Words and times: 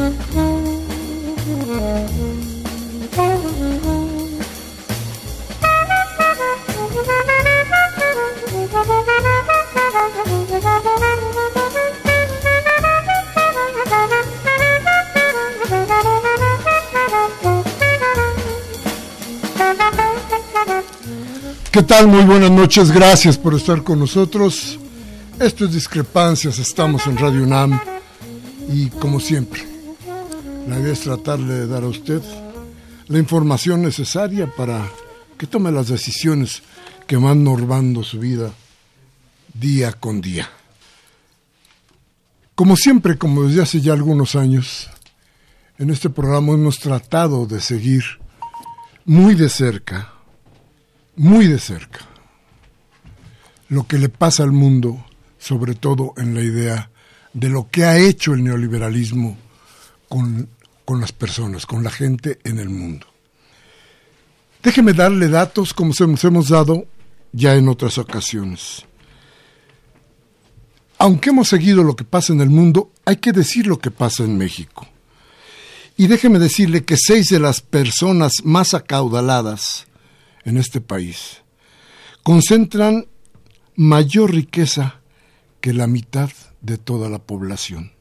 Thank 0.00 0.34
you. 0.34 0.59
¿Qué 21.70 21.84
tal? 21.84 22.08
Muy 22.08 22.24
buenas 22.24 22.50
noches, 22.50 22.90
gracias 22.90 23.38
por 23.38 23.54
estar 23.54 23.84
con 23.84 24.00
nosotros. 24.00 24.76
Esto 25.38 25.66
es 25.66 25.72
Discrepancias, 25.72 26.58
estamos 26.58 27.06
en 27.06 27.16
Radio 27.16 27.44
UNAM 27.44 27.80
y 28.68 28.88
como 28.88 29.20
siempre, 29.20 29.64
la 30.68 30.80
idea 30.80 30.92
es 30.92 31.00
tratarle 31.02 31.54
de 31.54 31.66
dar 31.68 31.84
a 31.84 31.86
usted 31.86 32.20
la 33.06 33.20
información 33.20 33.82
necesaria 33.82 34.52
para 34.52 34.84
que 35.38 35.46
tome 35.46 35.70
las 35.70 35.86
decisiones 35.86 36.60
que 37.06 37.16
van 37.16 37.44
normando 37.44 38.02
su 38.02 38.18
vida 38.18 38.50
día 39.54 39.92
con 39.92 40.20
día. 40.20 40.50
Como 42.56 42.74
siempre, 42.74 43.16
como 43.16 43.44
desde 43.44 43.62
hace 43.62 43.80
ya 43.80 43.92
algunos 43.92 44.34
años, 44.34 44.90
en 45.78 45.90
este 45.90 46.10
programa 46.10 46.52
hemos 46.52 46.80
tratado 46.80 47.46
de 47.46 47.60
seguir 47.60 48.02
muy 49.04 49.36
de 49.36 49.48
cerca 49.48 50.14
muy 51.20 51.46
de 51.46 51.58
cerca 51.58 52.00
lo 53.68 53.86
que 53.86 53.98
le 53.98 54.08
pasa 54.08 54.42
al 54.42 54.52
mundo, 54.52 55.04
sobre 55.38 55.74
todo 55.74 56.14
en 56.16 56.34
la 56.34 56.40
idea 56.40 56.90
de 57.34 57.50
lo 57.50 57.68
que 57.70 57.84
ha 57.84 57.98
hecho 57.98 58.32
el 58.32 58.42
neoliberalismo 58.42 59.36
con, 60.08 60.48
con 60.86 60.98
las 60.98 61.12
personas, 61.12 61.66
con 61.66 61.84
la 61.84 61.90
gente 61.90 62.38
en 62.42 62.58
el 62.58 62.70
mundo. 62.70 63.06
Déjeme 64.62 64.94
darle 64.94 65.28
datos 65.28 65.74
como 65.74 65.92
se 65.92 66.06
nos 66.06 66.24
hemos 66.24 66.48
dado 66.48 66.86
ya 67.32 67.54
en 67.54 67.68
otras 67.68 67.98
ocasiones. 67.98 68.86
Aunque 70.96 71.30
hemos 71.30 71.48
seguido 71.48 71.82
lo 71.84 71.96
que 71.96 72.04
pasa 72.04 72.32
en 72.32 72.40
el 72.40 72.48
mundo, 72.48 72.92
hay 73.04 73.16
que 73.16 73.32
decir 73.32 73.66
lo 73.66 73.78
que 73.78 73.90
pasa 73.90 74.24
en 74.24 74.38
México. 74.38 74.88
Y 75.98 76.06
déjeme 76.06 76.38
decirle 76.38 76.82
que 76.82 76.96
seis 76.96 77.28
de 77.28 77.40
las 77.40 77.60
personas 77.60 78.32
más 78.42 78.72
acaudaladas 78.72 79.86
en 80.44 80.56
este 80.56 80.80
país 80.80 81.42
concentran 82.22 83.06
mayor 83.76 84.32
riqueza 84.32 85.00
que 85.60 85.72
la 85.72 85.86
mitad 85.86 86.30
de 86.60 86.78
toda 86.78 87.08
la 87.08 87.18
población. 87.18 87.92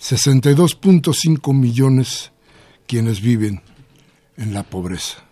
62.5 0.00 1.54
millones 1.54 2.32
quienes 2.86 3.20
viven 3.20 3.62
en 4.36 4.54
la 4.54 4.62
pobreza. 4.62 5.24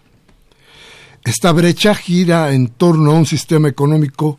Esta 1.24 1.52
brecha 1.52 1.94
gira 1.94 2.52
en 2.52 2.68
torno 2.68 3.12
a 3.12 3.14
un 3.14 3.26
sistema 3.26 3.68
económico, 3.68 4.38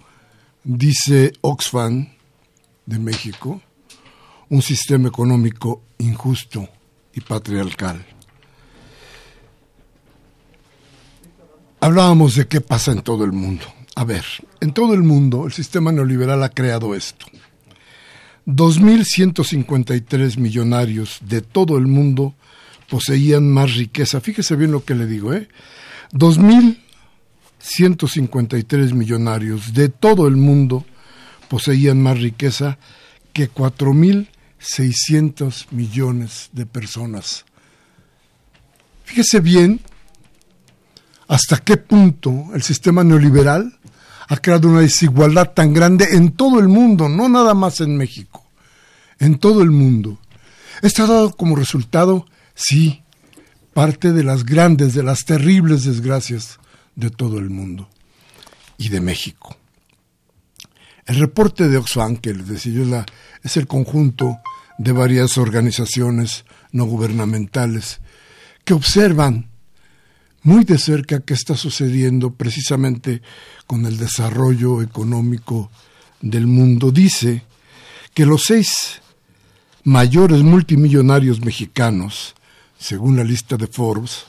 dice 0.63 1.34
Oxfam 1.41 2.09
de 2.85 3.00
México, 3.00 3.62
un 4.50 4.62
sistema 4.62 5.07
económico 5.07 5.81
injusto 5.97 6.68
y 7.13 7.22
patriarcal. 7.22 8.15
Hablábamos 11.85 12.34
de 12.34 12.47
qué 12.47 12.62
pasa 12.62 12.94
en 12.94 13.03
todo 13.03 13.25
el 13.25 13.31
mundo. 13.31 13.63
A 13.94 14.03
ver, 14.03 14.25
en 14.59 14.73
todo 14.73 14.96
el 14.96 15.03
mundo 15.03 15.46
el 15.46 15.53
sistema 15.53 15.91
neoliberal 15.91 16.41
ha 16.41 16.50
creado 16.50 16.96
esto. 16.96 17.28
2.153 18.47 20.40
millonarios 20.40 21.19
de 21.22 21.41
todo 21.41 21.78
el 21.78 21.85
mundo 21.85 22.34
poseían 22.90 23.51
más 23.51 23.75
riqueza. 23.75 24.19
Fíjese 24.19 24.56
bien 24.56 24.72
lo 24.72 24.84
que 24.84 24.95
le 24.95 25.06
digo, 25.06 25.31
¿eh? 25.35 25.47
2.153 26.13 28.94
millonarios 28.94 29.75
de 29.75 29.90
todo 29.90 30.28
el 30.28 30.38
mundo 30.38 30.88
poseían 31.50 32.01
más 32.01 32.19
riqueza 32.19 32.79
que 33.31 33.51
4.600 33.51 35.68
millones 35.69 36.50
de 36.51 36.66
personas. 36.66 37.45
Fíjese 39.03 39.40
bien 39.40 39.81
hasta 41.28 41.58
qué 41.58 41.78
punto 41.78 42.50
el 42.53 42.63
sistema 42.63 43.03
neoliberal 43.03 43.80
ha 44.28 44.38
creado 44.38 44.69
una 44.69 44.81
desigualdad 44.81 45.52
tan 45.53 45.74
grande 45.74 46.08
en 46.12 46.31
todo 46.31 46.59
el 46.59 46.68
mundo, 46.68 47.09
no 47.09 47.30
nada 47.30 47.53
más 47.53 47.81
en 47.81 47.97
México, 47.97 48.44
en 49.19 49.38
todo 49.38 49.62
el 49.62 49.72
mundo. 49.72 50.19
Esto 50.81 51.03
ha 51.03 51.08
dado 51.08 51.36
como 51.36 51.56
resultado, 51.56 52.25
sí, 52.53 53.03
parte 53.74 54.12
de 54.12 54.24
las 54.24 54.46
grandes, 54.46 54.94
de 54.94 55.03
las 55.03 55.25
terribles 55.25 55.84
desgracias 55.84 56.59
de 56.96 57.09
todo 57.09 57.38
el 57.40 57.50
mundo 57.50 57.90
y 58.78 58.90
de 58.90 59.02
México. 59.02 59.57
El 61.06 61.18
reporte 61.18 61.68
de 61.68 61.78
Oxfam, 61.78 62.18
que 62.18 62.34
decía 62.34 63.06
es 63.44 63.57
el 63.57 63.68
conjunto 63.68 64.40
de 64.78 64.92
varias 64.92 65.38
organizaciones 65.38 66.46
no 66.72 66.86
gubernamentales 66.86 68.02
que 68.63 68.74
observan 68.74 69.50
muy 70.45 70.63
de 70.63 70.78
cerca 70.78 71.22
qué 71.22 71.33
está 71.33 71.57
sucediendo 71.57 72.29
precisamente 72.29 73.23
con 73.66 73.88
el 73.88 73.97
desarrollo 73.97 74.83
económico 74.83 75.72
del 76.22 76.45
mundo. 76.45 76.91
Dice 76.91 77.41
que 78.13 78.28
los 78.28 78.44
seis 78.44 79.01
mayores 79.83 80.44
multimillonarios 80.44 81.44
mexicanos, 81.44 82.36
según 82.77 83.18
la 83.18 83.24
lista 83.24 83.57
de 83.57 83.65
Forbes, 83.65 84.25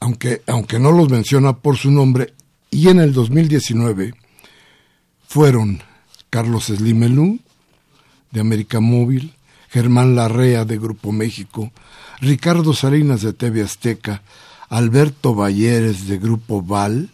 aunque, 0.00 0.42
aunque 0.46 0.78
no 0.78 0.92
los 0.92 1.08
menciona 1.08 1.56
por 1.56 1.78
su 1.78 1.90
nombre, 1.90 2.34
y 2.70 2.88
en 2.88 3.00
el 3.00 3.14
2019 3.14 4.12
fueron 5.26 5.82
Carlos 6.28 6.66
Slimelú, 6.66 7.40
de 8.32 8.40
América 8.40 8.80
Móvil, 8.80 9.34
Germán 9.70 10.14
Larrea, 10.14 10.66
de 10.66 10.76
Grupo 10.76 11.10
México, 11.10 11.72
Ricardo 12.20 12.74
Salinas, 12.74 13.22
de 13.22 13.32
TV 13.32 13.62
Azteca, 13.62 14.20
Alberto 14.68 15.34
Balleres 15.34 16.06
de 16.06 16.18
Grupo 16.18 16.62
Val, 16.62 17.10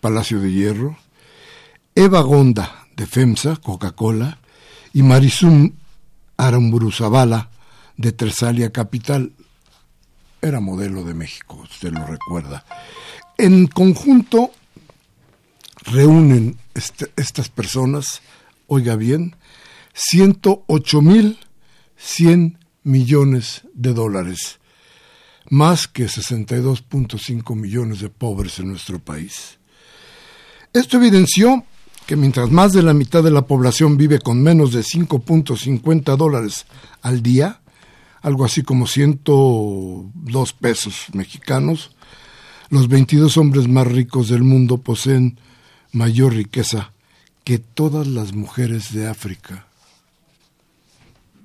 Palacio 0.00 0.40
de 0.40 0.52
Hierro, 0.52 0.98
Eva 1.94 2.20
Gonda 2.20 2.86
de 2.96 3.06
FEMSA, 3.06 3.56
Coca-Cola, 3.56 4.38
y 4.92 5.02
Marisum 5.02 5.72
Aramburuzabala 6.36 7.50
de 7.96 8.12
Tersalia 8.12 8.70
Capital. 8.70 9.32
Era 10.42 10.60
modelo 10.60 11.04
de 11.04 11.14
México, 11.14 11.56
usted 11.62 11.92
lo 11.92 12.06
recuerda. 12.06 12.64
En 13.38 13.66
conjunto 13.66 14.50
reúnen 15.84 16.58
este, 16.74 17.10
estas 17.16 17.48
personas, 17.48 18.20
oiga 18.66 18.96
bien, 18.96 19.36
108 19.94 21.02
mil 21.02 21.38
100 21.96 22.58
millones 22.82 23.62
de 23.72 23.94
dólares, 23.94 24.60
más 25.54 25.86
que 25.86 26.06
62.5 26.06 27.54
millones 27.54 28.00
de 28.00 28.08
pobres 28.08 28.58
en 28.58 28.68
nuestro 28.68 28.98
país. 28.98 29.58
Esto 30.72 30.96
evidenció 30.96 31.64
que 32.06 32.16
mientras 32.16 32.50
más 32.50 32.72
de 32.72 32.82
la 32.82 32.92
mitad 32.92 33.22
de 33.22 33.30
la 33.30 33.46
población 33.46 33.96
vive 33.96 34.18
con 34.18 34.42
menos 34.42 34.72
de 34.72 34.80
5.50 34.80 36.16
dólares 36.16 36.66
al 37.02 37.22
día, 37.22 37.60
algo 38.20 38.44
así 38.44 38.62
como 38.62 38.88
102 38.88 40.52
pesos 40.54 41.06
mexicanos, 41.12 41.92
los 42.70 42.88
22 42.88 43.36
hombres 43.36 43.68
más 43.68 43.86
ricos 43.86 44.28
del 44.28 44.42
mundo 44.42 44.78
poseen 44.78 45.38
mayor 45.92 46.34
riqueza 46.34 46.92
que 47.44 47.58
todas 47.58 48.08
las 48.08 48.32
mujeres 48.32 48.92
de 48.92 49.06
África. 49.06 49.66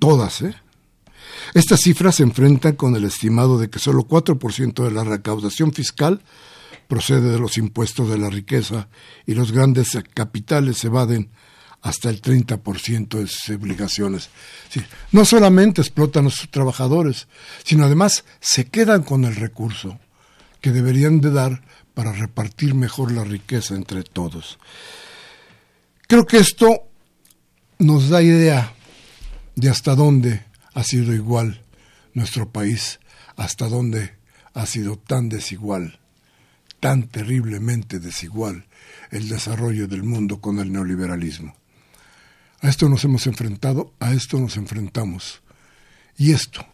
Todas, 0.00 0.42
¿eh? 0.42 0.56
Estas 1.54 1.80
cifras 1.80 2.16
se 2.16 2.22
enfrentan 2.22 2.76
con 2.76 2.96
el 2.96 3.04
estimado 3.04 3.58
de 3.58 3.70
que 3.70 3.78
solo 3.78 4.04
4% 4.04 4.84
de 4.84 4.90
la 4.90 5.04
recaudación 5.04 5.72
fiscal 5.72 6.22
procede 6.88 7.30
de 7.30 7.38
los 7.38 7.56
impuestos 7.56 8.08
de 8.08 8.18
la 8.18 8.30
riqueza 8.30 8.88
y 9.26 9.34
los 9.34 9.52
grandes 9.52 9.96
capitales 10.14 10.84
evaden 10.84 11.30
hasta 11.82 12.10
el 12.10 12.20
30% 12.20 13.08
de 13.18 13.26
sus 13.26 13.48
obligaciones. 13.50 14.28
no 15.12 15.24
solamente 15.24 15.80
explotan 15.80 16.26
a 16.26 16.30
sus 16.30 16.50
trabajadores, 16.50 17.28
sino 17.64 17.84
además 17.84 18.24
se 18.40 18.66
quedan 18.66 19.02
con 19.02 19.24
el 19.24 19.36
recurso 19.36 19.98
que 20.60 20.72
deberían 20.72 21.20
de 21.20 21.30
dar 21.30 21.62
para 21.94 22.12
repartir 22.12 22.74
mejor 22.74 23.12
la 23.12 23.24
riqueza 23.24 23.74
entre 23.74 24.02
todos. 24.02 24.58
Creo 26.06 26.26
que 26.26 26.38
esto 26.38 26.88
nos 27.78 28.08
da 28.08 28.22
idea 28.22 28.74
de 29.56 29.70
hasta 29.70 29.94
dónde 29.94 30.44
ha 30.74 30.82
sido 30.84 31.14
igual 31.14 31.62
nuestro 32.14 32.50
país, 32.50 33.00
hasta 33.36 33.68
dónde 33.68 34.14
ha 34.54 34.66
sido 34.66 34.96
tan 34.96 35.28
desigual, 35.28 36.00
tan 36.80 37.08
terriblemente 37.08 38.00
desigual 38.00 38.66
el 39.10 39.28
desarrollo 39.28 39.88
del 39.88 40.02
mundo 40.02 40.40
con 40.40 40.58
el 40.58 40.72
neoliberalismo. 40.72 41.54
A 42.60 42.68
esto 42.68 42.88
nos 42.88 43.04
hemos 43.04 43.26
enfrentado, 43.26 43.94
a 44.00 44.12
esto 44.12 44.38
nos 44.38 44.56
enfrentamos. 44.56 45.40
Y 46.18 46.32
esto 46.32 46.66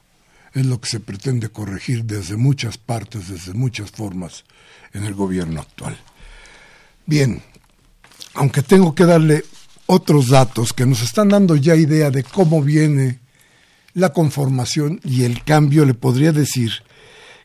es 0.53 0.67
lo 0.67 0.81
que 0.81 0.89
se 0.89 1.01
pretende 1.01 1.51
corregir 1.51 2.05
desde 2.05 2.37
muchas 2.37 2.79
partes, 2.79 3.29
desde 3.29 3.53
muchas 3.53 3.91
formas 3.91 4.45
en 4.93 5.05
el 5.05 5.15
gobierno 5.15 5.61
actual. 5.61 5.97
Bien, 7.05 7.43
aunque 8.35 8.63
tengo 8.63 8.95
que 8.95 9.05
darle 9.05 9.45
otros 9.87 10.29
datos 10.29 10.73
que 10.73 10.87
nos 10.87 11.03
están 11.03 11.29
dando 11.29 11.55
ya 11.55 11.77
idea 11.77 12.11
de 12.11 12.25
cómo 12.25 12.63
viene 12.63 13.21
la 13.97 14.13
conformación 14.13 15.01
y 15.05 15.25
el 15.25 15.43
cambio, 15.43 15.87
le 15.87 15.95
podría 15.95 16.31
decir 16.31 16.71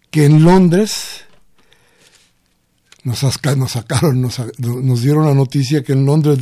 que 0.10 0.26
en 0.26 0.44
Londres 0.44 1.24
nos, 3.04 3.20
sacaron, 3.20 4.22
nos, 4.22 5.02
dieron 5.02 5.28
la 5.28 5.34
noticia 5.34 5.82
que 5.82 5.94
en 5.94 6.06
Londres 6.06 6.40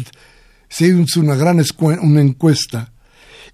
se 0.67 0.87
hizo 0.87 1.19
una 1.19 1.35
gran 1.35 1.61
una 2.01 2.21
encuesta 2.21 2.91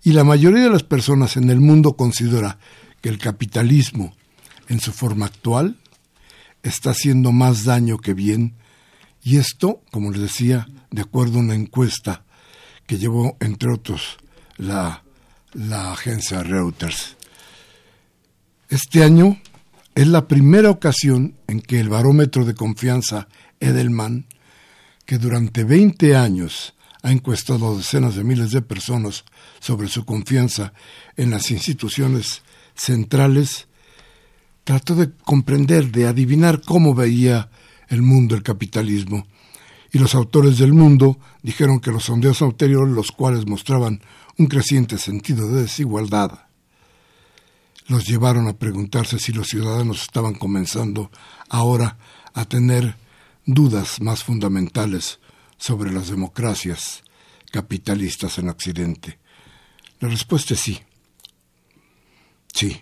y 0.01 0.13
la 0.13 0.23
mayoría 0.23 0.63
de 0.63 0.69
las 0.69 0.83
personas 0.83 1.35
en 1.35 1.49
el 1.49 1.59
mundo 1.59 1.97
considera 1.97 2.57
que 3.01 3.09
el 3.09 3.17
capitalismo 3.17 4.15
en 4.69 4.79
su 4.79 4.93
forma 4.93 5.25
actual 5.25 5.75
está 6.63 6.91
haciendo 6.91 7.33
más 7.33 7.65
daño 7.65 7.97
que 7.97 8.13
bien. 8.13 8.55
Y 9.21 9.37
esto, 9.39 9.81
como 9.91 10.09
les 10.09 10.21
decía, 10.21 10.67
de 10.89 11.01
acuerdo 11.01 11.39
a 11.39 11.41
una 11.41 11.55
encuesta 11.55 12.23
que 12.87 12.97
llevó, 12.97 13.35
entre 13.41 13.73
otros, 13.73 14.17
la, 14.57 15.04
la 15.55 15.93
agencia 15.93 16.43
Reuters. 16.43 17.15
Este 18.69 19.03
año 19.03 19.39
es 19.95 20.07
la 20.07 20.27
primera 20.27 20.69
ocasión 20.69 21.35
en 21.47 21.61
que 21.61 21.79
el 21.79 21.89
barómetro 21.89 22.43
de 22.45 22.53
confianza 22.53 23.27
Edelman, 23.59 24.25
que 25.05 25.17
durante 25.17 25.63
20 25.63 26.15
años 26.15 26.73
ha 27.01 27.11
encuestado 27.11 27.71
a 27.71 27.77
decenas 27.77 28.15
de 28.15 28.23
miles 28.23 28.51
de 28.51 28.61
personas 28.61 29.23
sobre 29.59 29.87
su 29.87 30.05
confianza 30.05 30.73
en 31.15 31.31
las 31.31 31.51
instituciones 31.51 32.41
centrales, 32.75 33.67
trató 34.63 34.95
de 34.95 35.11
comprender, 35.23 35.91
de 35.91 36.07
adivinar 36.07 36.61
cómo 36.61 36.93
veía 36.93 37.49
el 37.87 38.01
mundo, 38.01 38.35
el 38.35 38.43
capitalismo. 38.43 39.25
Y 39.95 39.97
los 39.97 40.13
autores 40.13 40.57
del 40.57 40.73
mundo 40.73 41.17
dijeron 41.41 41.79
que 41.79 41.89
los 41.89 42.03
sondeos 42.03 42.41
anteriores, 42.41 42.93
los 42.93 43.13
cuales 43.13 43.47
mostraban 43.47 44.01
un 44.37 44.47
creciente 44.47 44.97
sentido 44.97 45.47
de 45.47 45.61
desigualdad, 45.61 46.47
los 47.87 48.05
llevaron 48.05 48.49
a 48.49 48.57
preguntarse 48.57 49.19
si 49.19 49.31
los 49.31 49.47
ciudadanos 49.47 50.01
estaban 50.01 50.33
comenzando 50.33 51.11
ahora 51.47 51.97
a 52.33 52.43
tener 52.43 52.97
dudas 53.45 54.01
más 54.01 54.21
fundamentales 54.25 55.21
sobre 55.57 55.93
las 55.93 56.09
democracias 56.09 57.01
capitalistas 57.49 58.37
en 58.37 58.49
Occidente. 58.49 59.17
La 60.01 60.09
respuesta 60.09 60.55
es 60.55 60.59
sí. 60.59 60.77
Sí, 62.53 62.81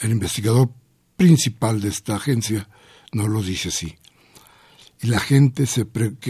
el 0.00 0.10
investigador 0.10 0.70
principal 1.16 1.80
de 1.80 1.88
esta 1.88 2.16
agencia 2.16 2.68
nos 3.10 3.30
lo 3.30 3.42
dice 3.42 3.70
así 3.70 3.96
y 5.02 5.08
la 5.08 5.18
gente 5.18 5.66
se 5.66 5.84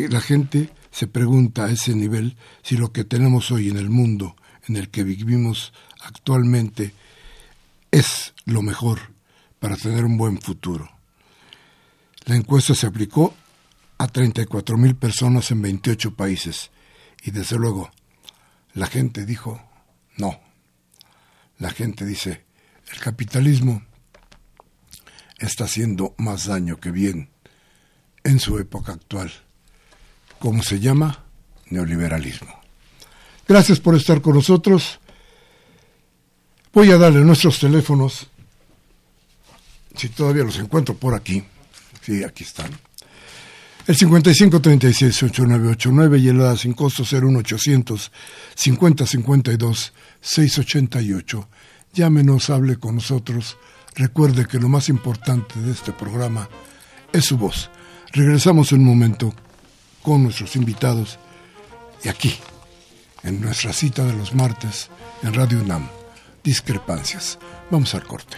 la 0.09 0.21
gente 0.21 0.71
se 0.91 1.07
pregunta 1.07 1.67
a 1.67 1.71
ese 1.71 1.95
nivel 1.95 2.37
si 2.63 2.77
lo 2.77 2.91
que 2.91 3.05
tenemos 3.05 3.51
hoy 3.51 3.69
en 3.69 3.77
el 3.77 3.91
mundo 3.91 4.35
en 4.67 4.77
el 4.77 4.89
que 4.89 5.05
vivimos 5.05 5.75
actualmente 6.01 6.95
es 7.91 8.33
lo 8.47 8.63
mejor 8.63 8.99
para 9.61 9.77
tener 9.77 10.05
un 10.05 10.17
buen 10.17 10.41
futuro. 10.41 10.91
La 12.25 12.35
encuesta 12.35 12.75
se 12.75 12.87
aplicó 12.87 13.35
a 13.99 14.09
34 14.09 14.79
mil 14.79 14.97
personas 14.97 15.51
en 15.51 15.61
28 15.61 16.15
países 16.15 16.71
y 17.23 17.31
desde 17.31 17.59
luego 17.59 17.91
la 18.73 18.87
gente 18.87 19.27
dijo 19.27 19.63
no. 20.17 20.41
La 21.59 21.71
gente 21.71 22.07
dice 22.07 22.47
el 22.91 23.01
capitalismo 23.01 23.83
está 25.39 25.65
haciendo 25.65 26.15
más 26.17 26.47
daño 26.47 26.81
que 26.81 26.91
bien 26.91 27.32
en 28.25 28.41
su 28.41 28.59
época 28.59 28.93
actual. 28.93 29.33
¿Cómo 30.39 30.63
se 30.63 30.81
llama? 30.81 31.25
Neoliberalismo. 31.71 32.61
Gracias 33.47 33.81
por 33.81 33.97
estar 33.97 34.21
con 34.21 34.35
nosotros. 34.35 35.01
Voy 36.73 36.91
a 36.91 36.99
darle 36.99 37.21
nuestros 37.21 37.59
teléfonos, 37.59 38.29
si 39.95 40.09
todavía 40.09 40.45
los 40.45 40.59
encuentro 40.59 40.97
por 40.97 41.15
aquí. 41.15 41.45
Sí, 42.01 42.25
aquí 42.25 42.45
están. 42.45 42.71
El 43.87 43.99
5536-8989 43.99 46.21
y 46.21 46.29
el 46.29 46.57
sin 46.57 46.73
costo 46.73 47.03
01800 47.03 48.11
5052 48.55 49.93
688. 50.21 51.49
Llámenos, 51.93 52.49
hable 52.51 52.77
con 52.77 52.95
nosotros. 52.95 53.59
Recuerde 53.95 54.47
que 54.47 54.59
lo 54.59 54.69
más 54.69 54.89
importante 54.89 55.61
de 55.61 55.73
este 55.73 55.93
programa 55.93 56.49
es 57.13 57.27
su 57.27 57.37
voz. 57.37 57.71
Regresamos 58.15 58.73
un 58.73 58.85
momento 58.85 59.33
con 60.03 60.25
nuestros 60.25 60.55
invitados 60.57 61.19
y 62.05 62.11
aquí, 62.11 62.35
en 63.23 63.41
nuestra 63.41 63.73
cita 63.73 64.05
de 64.05 64.13
los 64.13 64.35
martes 64.35 64.91
en 65.23 65.33
Radio 65.33 65.61
UNAM, 65.61 65.89
discrepancias. 66.45 67.39
Vamos 67.71 67.95
al 67.95 68.05
corte. 68.05 68.37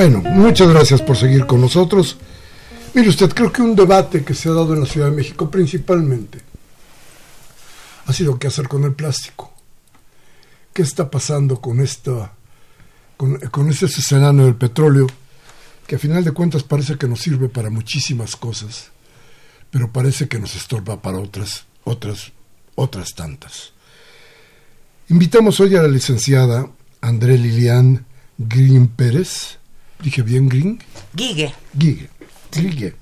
Bueno, 0.00 0.22
muchas 0.22 0.70
gracias 0.70 1.02
por 1.02 1.14
seguir 1.14 1.44
con 1.44 1.60
nosotros. 1.60 2.16
Mire 2.94 3.10
usted, 3.10 3.34
creo 3.34 3.52
que 3.52 3.60
un 3.60 3.76
debate 3.76 4.24
que 4.24 4.32
se 4.32 4.48
ha 4.48 4.52
dado 4.52 4.72
en 4.72 4.80
la 4.80 4.86
Ciudad 4.86 5.10
de 5.10 5.14
México 5.14 5.50
principalmente 5.50 6.40
ha 8.06 8.12
sido 8.14 8.38
qué 8.38 8.46
hacer 8.46 8.66
con 8.66 8.84
el 8.84 8.94
plástico. 8.94 9.52
¿Qué 10.72 10.80
está 10.80 11.10
pasando 11.10 11.60
con 11.60 11.80
esta 11.80 12.32
con, 13.18 13.40
con 13.50 13.68
este 13.68 13.84
escenario 13.84 14.46
del 14.46 14.54
petróleo 14.54 15.06
que 15.86 15.96
a 15.96 15.98
final 15.98 16.24
de 16.24 16.32
cuentas 16.32 16.62
parece 16.62 16.96
que 16.96 17.06
nos 17.06 17.20
sirve 17.20 17.50
para 17.50 17.68
muchísimas 17.68 18.36
cosas, 18.36 18.92
pero 19.70 19.92
parece 19.92 20.28
que 20.28 20.38
nos 20.38 20.56
estorba 20.56 21.02
para 21.02 21.18
otras 21.18 21.66
otras 21.84 22.32
otras 22.74 23.14
tantas. 23.14 23.74
Invitamos 25.10 25.60
hoy 25.60 25.76
a 25.76 25.82
la 25.82 25.88
licenciada 25.88 26.70
André 27.02 27.36
Lilian 27.36 28.06
Green 28.38 28.88
Pérez, 28.88 29.59
dije 30.02 30.22
bien 30.22 30.48
Green, 30.48 30.78
Guigue. 31.14 31.54
Guigue, 31.74 32.08
Guigue, 32.52 32.94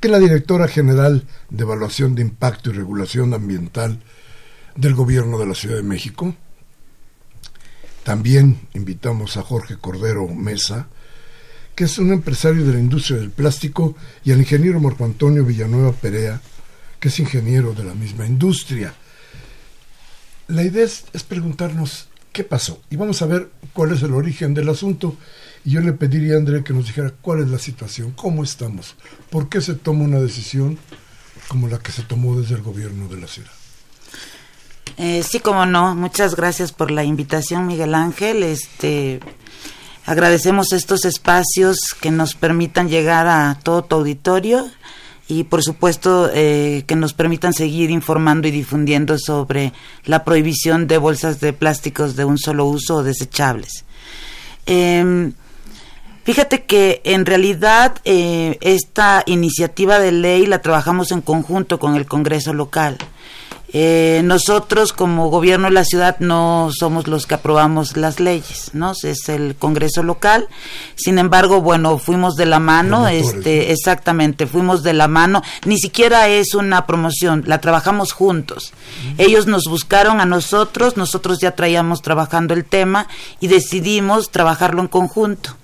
que 0.00 0.08
es 0.08 0.12
la 0.12 0.18
directora 0.18 0.68
general 0.68 1.26
de 1.50 1.62
Evaluación 1.62 2.14
de 2.14 2.22
Impacto 2.22 2.70
y 2.70 2.74
Regulación 2.74 3.34
Ambiental 3.34 4.00
del 4.74 4.94
Gobierno 4.94 5.38
de 5.38 5.46
la 5.46 5.54
Ciudad 5.54 5.76
de 5.76 5.82
México. 5.82 6.34
También 8.04 8.60
invitamos 8.74 9.36
a 9.36 9.42
Jorge 9.42 9.76
Cordero 9.76 10.28
Mesa, 10.28 10.88
que 11.74 11.84
es 11.84 11.98
un 11.98 12.12
empresario 12.12 12.64
de 12.64 12.74
la 12.74 12.78
industria 12.78 13.18
del 13.18 13.30
plástico, 13.30 13.96
y 14.24 14.32
al 14.32 14.38
ingeniero 14.38 14.80
Marco 14.80 15.04
Antonio 15.04 15.44
Villanueva 15.44 15.92
Perea, 15.92 16.40
que 17.00 17.08
es 17.08 17.18
ingeniero 17.18 17.72
de 17.74 17.84
la 17.84 17.94
misma 17.94 18.26
industria. 18.26 18.94
La 20.48 20.62
idea 20.62 20.84
es, 20.84 21.04
es 21.12 21.24
preguntarnos 21.24 22.08
qué 22.36 22.44
pasó 22.44 22.82
y 22.90 22.96
vamos 22.96 23.22
a 23.22 23.26
ver 23.26 23.50
cuál 23.72 23.92
es 23.92 24.02
el 24.02 24.12
origen 24.12 24.52
del 24.52 24.68
asunto. 24.68 25.16
Y 25.66 25.72
yo 25.72 25.80
le 25.80 25.92
pediría 25.92 26.34
a 26.34 26.38
André 26.38 26.62
que 26.62 26.72
nos 26.72 26.86
dijera 26.86 27.12
cuál 27.20 27.40
es 27.40 27.48
la 27.48 27.58
situación, 27.58 28.12
cómo 28.12 28.44
estamos, 28.44 28.94
por 29.30 29.48
qué 29.48 29.60
se 29.60 29.74
toma 29.74 30.04
una 30.04 30.20
decisión 30.20 30.78
como 31.48 31.66
la 31.66 31.80
que 31.80 31.90
se 31.90 32.02
tomó 32.02 32.40
desde 32.40 32.54
el 32.54 32.62
gobierno 32.62 33.08
de 33.08 33.20
la 33.20 33.26
ciudad. 33.26 33.50
Eh, 34.96 35.24
sí, 35.28 35.40
como 35.40 35.66
no. 35.66 35.96
Muchas 35.96 36.36
gracias 36.36 36.70
por 36.70 36.92
la 36.92 37.02
invitación, 37.02 37.66
Miguel 37.66 37.96
Ángel. 37.96 38.44
Este, 38.44 39.18
agradecemos 40.06 40.72
estos 40.72 41.04
espacios 41.04 41.78
que 42.00 42.12
nos 42.12 42.36
permitan 42.36 42.88
llegar 42.88 43.26
a 43.26 43.58
todo 43.60 43.82
tu 43.82 43.96
auditorio 43.96 44.70
y, 45.26 45.42
por 45.44 45.64
supuesto, 45.64 46.30
eh, 46.32 46.84
que 46.86 46.94
nos 46.94 47.12
permitan 47.12 47.52
seguir 47.52 47.90
informando 47.90 48.46
y 48.46 48.52
difundiendo 48.52 49.18
sobre 49.18 49.72
la 50.04 50.22
prohibición 50.22 50.86
de 50.86 50.98
bolsas 50.98 51.40
de 51.40 51.52
plásticos 51.52 52.14
de 52.14 52.24
un 52.24 52.38
solo 52.38 52.66
uso 52.66 52.98
o 52.98 53.02
desechables. 53.02 53.84
Em, 54.64 55.32
Fíjate 56.26 56.64
que 56.64 57.02
en 57.04 57.24
realidad 57.24 57.98
eh, 58.04 58.58
esta 58.60 59.22
iniciativa 59.26 60.00
de 60.00 60.10
ley 60.10 60.44
la 60.46 60.60
trabajamos 60.60 61.12
en 61.12 61.20
conjunto 61.20 61.78
con 61.78 61.94
el 61.94 62.06
Congreso 62.06 62.52
local. 62.52 62.98
Eh, 63.72 64.22
nosotros 64.24 64.92
como 64.92 65.30
gobierno 65.30 65.68
de 65.68 65.74
la 65.74 65.84
ciudad 65.84 66.16
no 66.18 66.70
somos 66.76 67.06
los 67.06 67.26
que 67.26 67.36
aprobamos 67.36 67.96
las 67.96 68.18
leyes, 68.18 68.70
¿no? 68.72 68.90
Es 69.00 69.28
el 69.28 69.54
Congreso 69.54 70.02
local. 70.02 70.48
Sin 70.96 71.18
embargo, 71.18 71.60
bueno, 71.60 71.96
fuimos 71.96 72.34
de 72.34 72.46
la 72.46 72.58
mano, 72.58 73.06
este, 73.06 73.70
exactamente, 73.70 74.48
fuimos 74.48 74.82
de 74.82 74.94
la 74.94 75.06
mano. 75.06 75.42
Ni 75.64 75.78
siquiera 75.78 76.26
es 76.26 76.54
una 76.54 76.86
promoción, 76.86 77.44
la 77.46 77.60
trabajamos 77.60 78.10
juntos. 78.10 78.72
Ellos 79.16 79.46
nos 79.46 79.62
buscaron 79.68 80.20
a 80.20 80.26
nosotros, 80.26 80.96
nosotros 80.96 81.38
ya 81.38 81.52
traíamos 81.52 82.02
trabajando 82.02 82.52
el 82.52 82.64
tema 82.64 83.06
y 83.38 83.46
decidimos 83.46 84.32
trabajarlo 84.32 84.80
en 84.80 84.88
conjunto. 84.88 85.56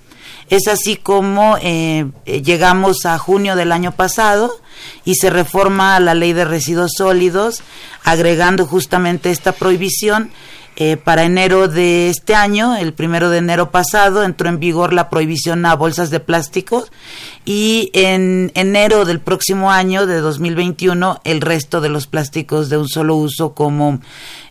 Es 0.53 0.67
así 0.67 0.97
como 0.97 1.57
eh, 1.63 2.05
llegamos 2.25 3.07
a 3.07 3.17
junio 3.17 3.55
del 3.55 3.71
año 3.71 3.93
pasado 3.93 4.55
y 5.03 5.15
se 5.15 5.31
reforma 5.31 5.99
la 5.99 6.13
ley 6.13 6.31
de 6.33 6.45
residuos 6.45 6.91
sólidos, 6.95 7.63
agregando 8.03 8.67
justamente 8.67 9.31
esta 9.31 9.53
prohibición. 9.53 10.29
Eh, 10.75 10.97
para 10.97 11.23
enero 11.23 11.67
de 11.67 12.09
este 12.09 12.35
año, 12.35 12.75
el 12.75 12.93
primero 12.93 13.31
de 13.31 13.39
enero 13.39 13.71
pasado, 13.71 14.23
entró 14.23 14.47
en 14.47 14.59
vigor 14.59 14.93
la 14.93 15.09
prohibición 15.09 15.65
a 15.65 15.75
bolsas 15.75 16.11
de 16.11 16.19
plástico 16.19 16.87
y 17.45 17.89
en 17.93 18.51
enero 18.53 19.05
del 19.05 19.19
próximo 19.19 19.71
año, 19.71 20.05
de 20.05 20.19
2021, 20.19 21.21
el 21.23 21.41
resto 21.41 21.81
de 21.81 21.89
los 21.89 22.05
plásticos 22.05 22.69
de 22.69 22.77
un 22.77 22.87
solo 22.87 23.15
uso 23.15 23.53
como 23.53 24.01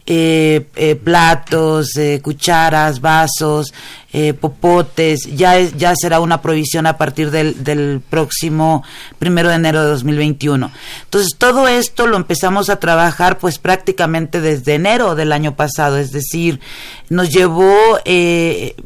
eh, 0.07 0.99
platos, 1.03 1.91
cucharas, 2.23 3.01
vasos, 3.01 3.73
eh, 4.13 4.35
popotes, 4.35 5.21
ya, 5.35 5.57
es- 5.59 5.77
ya 5.77 5.95
será 5.97 6.21
una 6.21 6.43
prohibición 6.43 6.87
a 6.87 6.99
partir 6.99 7.31
del, 7.31 7.65
del 7.65 8.01
próximo 8.09 8.85
primero 9.19 9.49
de 9.49 9.55
enero 9.57 9.83
de 9.83 9.89
2021. 9.91 10.71
Entonces, 11.05 11.35
todo 11.39 11.67
esto 11.69 12.07
lo 12.07 12.17
empezamos 12.17 12.69
a 12.71 12.77
trabajar 12.77 13.39
pues 13.39 13.59
prácticamente 13.59 14.41
desde 14.41 14.75
enero 14.75 15.15
del 15.15 15.33
año 15.33 15.57
pasado, 15.57 15.99
es 15.99 16.11
decir, 16.13 16.61
nos 17.09 17.31
llevó 17.31 17.75
eh, 18.05 18.77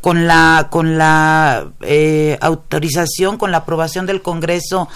con 0.00 0.26
la 0.26 0.68
con 0.70 0.98
la 0.98 1.68
eh, 1.80 2.36
autorización, 2.42 3.38
con 3.38 3.50
la 3.50 3.58
aprobación 3.58 4.04
del 4.04 4.20
Congreso 4.20 4.88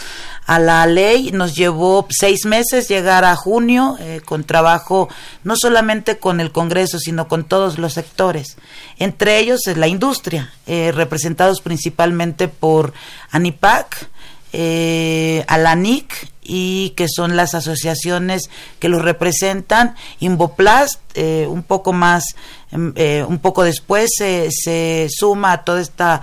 a 0.45 0.59
la 0.59 0.85
ley, 0.87 1.31
nos 1.33 1.55
llevó 1.55 2.07
seis 2.11 2.45
meses 2.45 2.89
llegar 2.89 3.25
a 3.25 3.35
junio 3.37 3.97
eh, 4.01 4.21
con 4.25 4.45
trabajo 4.45 5.09
no 5.45 5.57
solamente 5.57 6.19
con 6.19 6.41
el 6.41 6.53
Congreso, 6.53 6.99
sino 6.99 7.27
con 7.29 7.45
todos 7.45 7.79
los 7.79 7.95
sectores, 7.95 8.59
entre 8.99 9.39
ellos 9.39 9.67
es 9.67 9.78
la 9.79 9.89
industria, 9.89 10.53
eh, 10.67 10.93
representados 10.93 11.61
principalmente 11.61 12.49
por 12.49 12.93
ANIPAC, 13.31 14.09
eh, 14.53 15.45
Alanic 15.47 16.31
y 16.43 16.91
que 16.97 17.07
son 17.09 17.37
las 17.37 17.55
asociaciones 17.55 18.49
que 18.79 18.89
los 18.89 19.03
representan, 19.03 19.95
Invoplast, 20.21 21.01
eh, 21.15 21.47
un 21.49 21.63
poco 21.63 21.93
más, 21.93 22.25
em, 22.73 22.93
eh, 22.97 23.25
un 23.29 23.39
poco 23.39 23.63
después 23.65 24.09
se 24.17 24.49
se 24.51 25.09
suma 25.11 25.53
a 25.53 25.65
toda 25.65 25.81
esta 25.83 26.23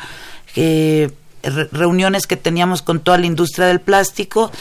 eh, 0.56 1.12
re- 1.44 1.70
reuniones 1.72 2.26
que 2.26 2.38
teníamos 2.38 2.82
con 2.82 3.00
toda 3.02 3.18
la 3.20 3.28
industria 3.28 3.68
del 3.68 3.80
plástico 3.82 4.52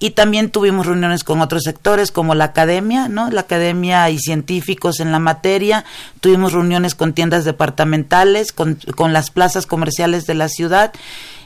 y 0.00 0.10
también 0.10 0.50
tuvimos 0.50 0.86
reuniones 0.86 1.24
con 1.24 1.42
otros 1.42 1.62
sectores 1.62 2.10
como 2.10 2.34
la 2.34 2.46
academia, 2.46 3.08
¿no? 3.08 3.30
La 3.30 3.42
academia 3.42 4.08
y 4.08 4.18
científicos 4.18 4.98
en 4.98 5.12
la 5.12 5.18
materia. 5.18 5.84
Tuvimos 6.20 6.54
reuniones 6.54 6.94
con 6.94 7.12
tiendas 7.12 7.44
departamentales, 7.44 8.52
con, 8.52 8.78
con 8.96 9.12
las 9.12 9.30
plazas 9.30 9.66
comerciales 9.66 10.26
de 10.26 10.34
la 10.34 10.48
ciudad 10.48 10.92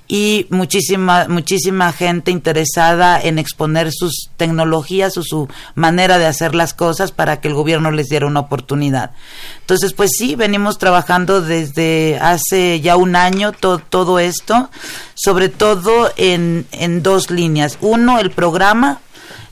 y 0.07 0.47
muchísima 0.51 1.27
muchísima 1.29 1.91
gente 1.93 2.31
interesada 2.31 3.19
en 3.21 3.39
exponer 3.39 3.91
sus 3.91 4.29
tecnologías 4.37 5.17
o 5.17 5.23
su 5.23 5.49
manera 5.75 6.19
de 6.19 6.27
hacer 6.27 6.55
las 6.55 6.75
cosas 6.75 7.11
para 7.11 7.41
que 7.41 7.49
el 7.49 7.55
gobierno 7.55 7.91
les 7.91 8.09
diera 8.09 8.27
una 8.27 8.41
oportunidad. 8.41 9.13
Entonces, 9.61 9.95
pues 9.95 10.11
sí, 10.19 10.35
venimos 10.37 10.77
trabajando 10.77 11.41
desde 11.41 12.19
hace 12.21 12.81
ya 12.83 12.97
un 12.97 13.17
año 13.17 13.53
to- 13.53 13.79
todo 13.79 14.19
esto, 14.19 14.69
sobre 15.15 15.49
todo 15.49 16.13
en, 16.19 16.67
en 16.73 17.03
dos 17.03 17.31
líneas. 17.31 17.79
Uno, 17.81 18.19
el 18.19 18.31
programa, 18.31 19.01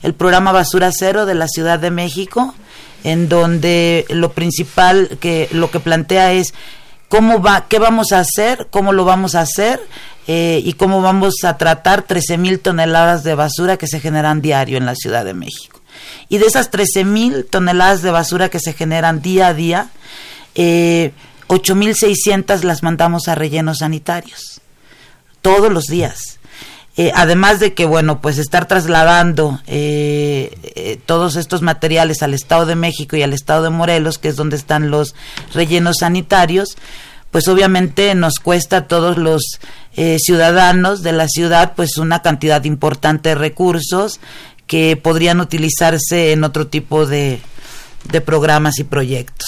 el 0.03 0.13
programa 0.13 0.51
Basura 0.51 0.91
Cero 0.93 1.25
de 1.25 1.33
la 1.33 1.47
Ciudad 1.47 1.79
de 1.79 1.89
México, 1.89 2.53
en 3.03 3.27
donde 3.27 4.05
lo 4.09 4.33
principal 4.33 5.17
que 5.19 5.49
lo 5.51 5.71
que 5.71 5.79
plantea 5.79 6.31
es 6.33 6.53
cómo 7.09 7.41
va, 7.41 7.65
qué 7.67 7.79
vamos 7.79 8.11
a 8.11 8.19
hacer, 8.19 8.67
cómo 8.69 8.93
lo 8.93 9.03
vamos 9.03 9.35
a 9.35 9.41
hacer 9.41 9.79
eh, 10.27 10.61
y 10.63 10.73
cómo 10.73 11.01
vamos 11.01 11.43
a 11.43 11.57
tratar 11.57 12.03
13 12.03 12.37
mil 12.37 12.59
toneladas 12.59 13.23
de 13.23 13.35
basura 13.35 13.77
que 13.77 13.87
se 13.87 13.99
generan 13.99 14.41
diario 14.41 14.77
en 14.77 14.85
la 14.85 14.95
Ciudad 14.95 15.25
de 15.25 15.33
México. 15.33 15.81
Y 16.29 16.37
de 16.37 16.45
esas 16.45 16.71
13 16.71 17.03
mil 17.03 17.45
toneladas 17.45 18.01
de 18.01 18.11
basura 18.11 18.49
que 18.49 18.59
se 18.59 18.73
generan 18.73 19.21
día 19.21 19.47
a 19.47 19.53
día, 19.53 19.89
eh, 20.55 21.11
8.600 21.47 22.63
las 22.63 22.83
mandamos 22.83 23.27
a 23.27 23.35
rellenos 23.35 23.79
sanitarios 23.79 24.61
todos 25.41 25.71
los 25.71 25.85
días. 25.85 26.39
Eh, 26.95 27.11
además 27.15 27.59
de 27.59 27.73
que, 27.73 27.85
bueno, 27.85 28.21
pues 28.21 28.37
estar 28.37 28.67
trasladando 28.67 29.59
eh, 29.65 30.99
todos 31.05 31.35
estos 31.35 31.61
materiales 31.61 32.21
al 32.21 32.33
Estado 32.33 32.65
de 32.65 32.75
México 32.75 33.17
y 33.17 33.23
al 33.23 33.33
Estado 33.33 33.63
de 33.63 33.71
Morelos, 33.71 34.19
que 34.19 34.29
es 34.29 34.35
donde 34.35 34.55
están 34.55 34.89
los 34.89 35.15
rellenos 35.53 35.97
sanitarios, 35.99 36.77
pues 37.33 37.47
obviamente 37.47 38.13
nos 38.13 38.35
cuesta 38.35 38.77
a 38.77 38.87
todos 38.87 39.17
los 39.17 39.59
eh, 39.95 40.17
ciudadanos 40.19 41.01
de 41.01 41.13
la 41.13 41.27
ciudad 41.27 41.73
pues 41.75 41.97
una 41.97 42.21
cantidad 42.21 42.63
importante 42.63 43.29
de 43.29 43.35
recursos 43.35 44.19
que 44.67 44.95
podrían 44.97 45.39
utilizarse 45.39 46.31
en 46.31 46.43
otro 46.43 46.67
tipo 46.67 47.07
de, 47.07 47.41
de 48.11 48.21
programas 48.21 48.77
y 48.77 48.83
proyectos. 48.83 49.47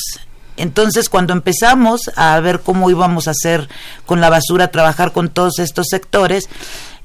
Entonces, 0.57 1.09
cuando 1.09 1.33
empezamos 1.33 2.09
a 2.15 2.39
ver 2.39 2.61
cómo 2.61 2.89
íbamos 2.89 3.27
a 3.27 3.31
hacer 3.31 3.69
con 4.07 4.19
la 4.19 4.31
basura, 4.31 4.69
trabajar 4.69 5.11
con 5.11 5.29
todos 5.29 5.59
estos 5.59 5.85
sectores, 5.87 6.49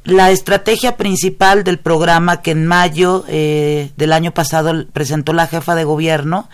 la 0.05 0.31
estrategia 0.31 0.97
principal 0.97 1.63
del 1.63 1.79
programa 1.79 2.41
que 2.41 2.53
en 2.53 2.67
mayo 2.67 3.27
eh, 3.29 3.91
del 3.99 4.15
año 4.15 4.33
pasado 4.33 4.87
presentó 4.95 5.35
la 5.35 5.47
jefa 5.47 5.75
de 5.75 5.85
gobierno, 5.85 6.49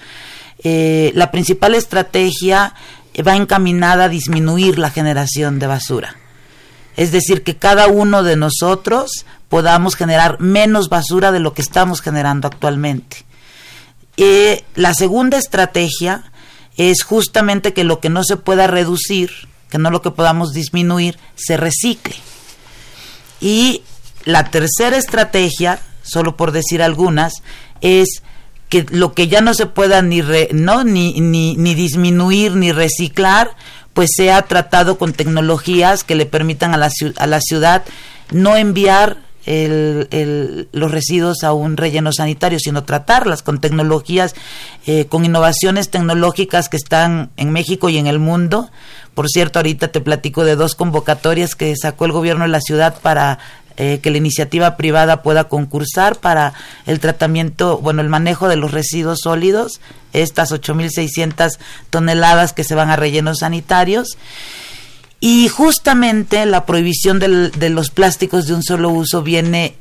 eh, 0.64 1.12
la 1.14 1.30
principal 1.30 1.76
estrategia 1.76 2.74
va 3.22 3.36
encaminada 3.36 4.04
a 4.04 4.08
disminuir 4.08 4.78
la 4.78 4.90
generación 4.90 5.58
de 5.58 5.66
basura. 5.66 6.16
Es 6.96 7.12
decir, 7.12 7.42
que 7.42 7.56
cada 7.56 7.88
uno 7.88 8.22
de 8.22 8.36
nosotros 8.36 9.26
podamos 9.48 9.96
generar 9.96 10.40
menos 10.40 10.88
basura 10.88 11.32
de 11.32 11.40
lo 11.40 11.54
que 11.54 11.62
estamos 11.62 12.00
generando 12.00 12.48
actualmente. 12.48 13.24
Eh, 14.16 14.64
la 14.74 14.94
segunda 14.94 15.36
estrategia 15.36 16.24
es 16.76 17.02
justamente 17.02 17.72
que 17.72 17.84
lo 17.84 18.00
que 18.00 18.08
no 18.08 18.24
se 18.24 18.36
pueda 18.36 18.66
reducir, 18.66 19.30
que 19.70 19.78
no 19.78 19.90
lo 19.90 20.02
que 20.02 20.10
podamos 20.10 20.52
disminuir, 20.52 21.18
se 21.34 21.56
recicle. 21.56 22.16
Y 23.40 23.82
la 24.24 24.44
tercera 24.50 24.96
estrategia, 24.96 25.80
solo 26.02 26.36
por 26.36 26.52
decir 26.52 26.82
algunas, 26.82 27.42
es 27.80 28.22
que 28.68 28.86
lo 28.90 29.12
que 29.12 29.28
ya 29.28 29.40
no 29.40 29.54
se 29.54 29.66
pueda 29.66 30.02
ni, 30.02 30.22
¿no? 30.52 30.84
ni, 30.84 31.20
ni, 31.20 31.56
ni 31.56 31.74
disminuir 31.74 32.52
ni 32.56 32.72
reciclar, 32.72 33.50
pues 33.94 34.10
sea 34.14 34.42
tratado 34.42 34.98
con 34.98 35.12
tecnologías 35.12 36.04
que 36.04 36.16
le 36.16 36.26
permitan 36.26 36.74
a 36.74 36.76
la, 36.76 36.90
a 37.16 37.26
la 37.26 37.40
ciudad 37.40 37.84
no 38.32 38.56
enviar 38.56 39.18
el, 39.46 40.68
los 40.72 40.90
residuos 40.90 41.44
a 41.44 41.52
un 41.52 41.76
relleno 41.76 42.12
sanitario, 42.12 42.58
sino 42.58 42.84
tratarlas 42.84 43.42
con 43.42 43.60
tecnologías, 43.60 44.34
eh, 44.86 45.06
con 45.06 45.24
innovaciones 45.24 45.88
tecnológicas 45.88 46.68
que 46.68 46.76
están 46.76 47.30
en 47.36 47.50
México 47.52 47.88
y 47.88 47.98
en 47.98 48.08
el 48.08 48.18
mundo. 48.18 48.70
Por 49.14 49.28
cierto, 49.28 49.60
ahorita 49.60 49.88
te 49.88 50.00
platico 50.00 50.44
de 50.44 50.56
dos 50.56 50.74
convocatorias 50.74 51.54
que 51.54 51.74
sacó 51.76 52.04
el 52.06 52.12
gobierno 52.12 52.44
de 52.44 52.50
la 52.50 52.60
ciudad 52.60 53.00
para 53.00 53.38
eh, 53.76 54.00
que 54.02 54.10
la 54.10 54.16
iniciativa 54.16 54.76
privada 54.76 55.22
pueda 55.22 55.44
concursar 55.44 56.16
para 56.16 56.54
el 56.86 57.00
tratamiento, 57.00 57.78
bueno, 57.78 58.00
el 58.02 58.08
manejo 58.08 58.48
de 58.48 58.56
los 58.56 58.72
residuos 58.72 59.20
sólidos, 59.22 59.80
estas 60.12 60.52
8.600 60.52 61.58
toneladas 61.90 62.52
que 62.52 62.64
se 62.64 62.74
van 62.74 62.90
a 62.90 62.96
rellenos 62.96 63.40
sanitarios. 63.40 64.16
Y 65.20 65.48
justamente 65.48 66.44
la 66.46 66.66
prohibición 66.66 67.18
de 67.18 67.70
los 67.70 67.90
plásticos 67.90 68.46
de 68.46 68.54
un 68.54 68.62
solo 68.62 68.90
uso 68.90 69.22
viene 69.22 69.76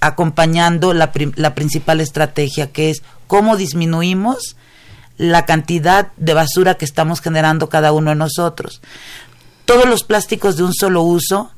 acompañando 0.00 0.92
la, 0.92 1.12
la 1.36 1.54
principal 1.54 2.00
estrategia, 2.00 2.70
que 2.70 2.90
es 2.90 3.02
cómo 3.26 3.56
disminuimos 3.56 4.56
la 5.16 5.46
cantidad 5.46 6.08
de 6.16 6.34
basura 6.34 6.74
que 6.74 6.84
estamos 6.84 7.20
generando 7.20 7.68
cada 7.68 7.92
uno 7.92 8.10
de 8.10 8.16
nosotros. 8.16 8.82
Todos 9.64 9.86
los 9.86 10.04
plásticos 10.04 10.56
de 10.56 10.64
un 10.64 10.74
solo 10.74 11.02
uso, 11.02 11.50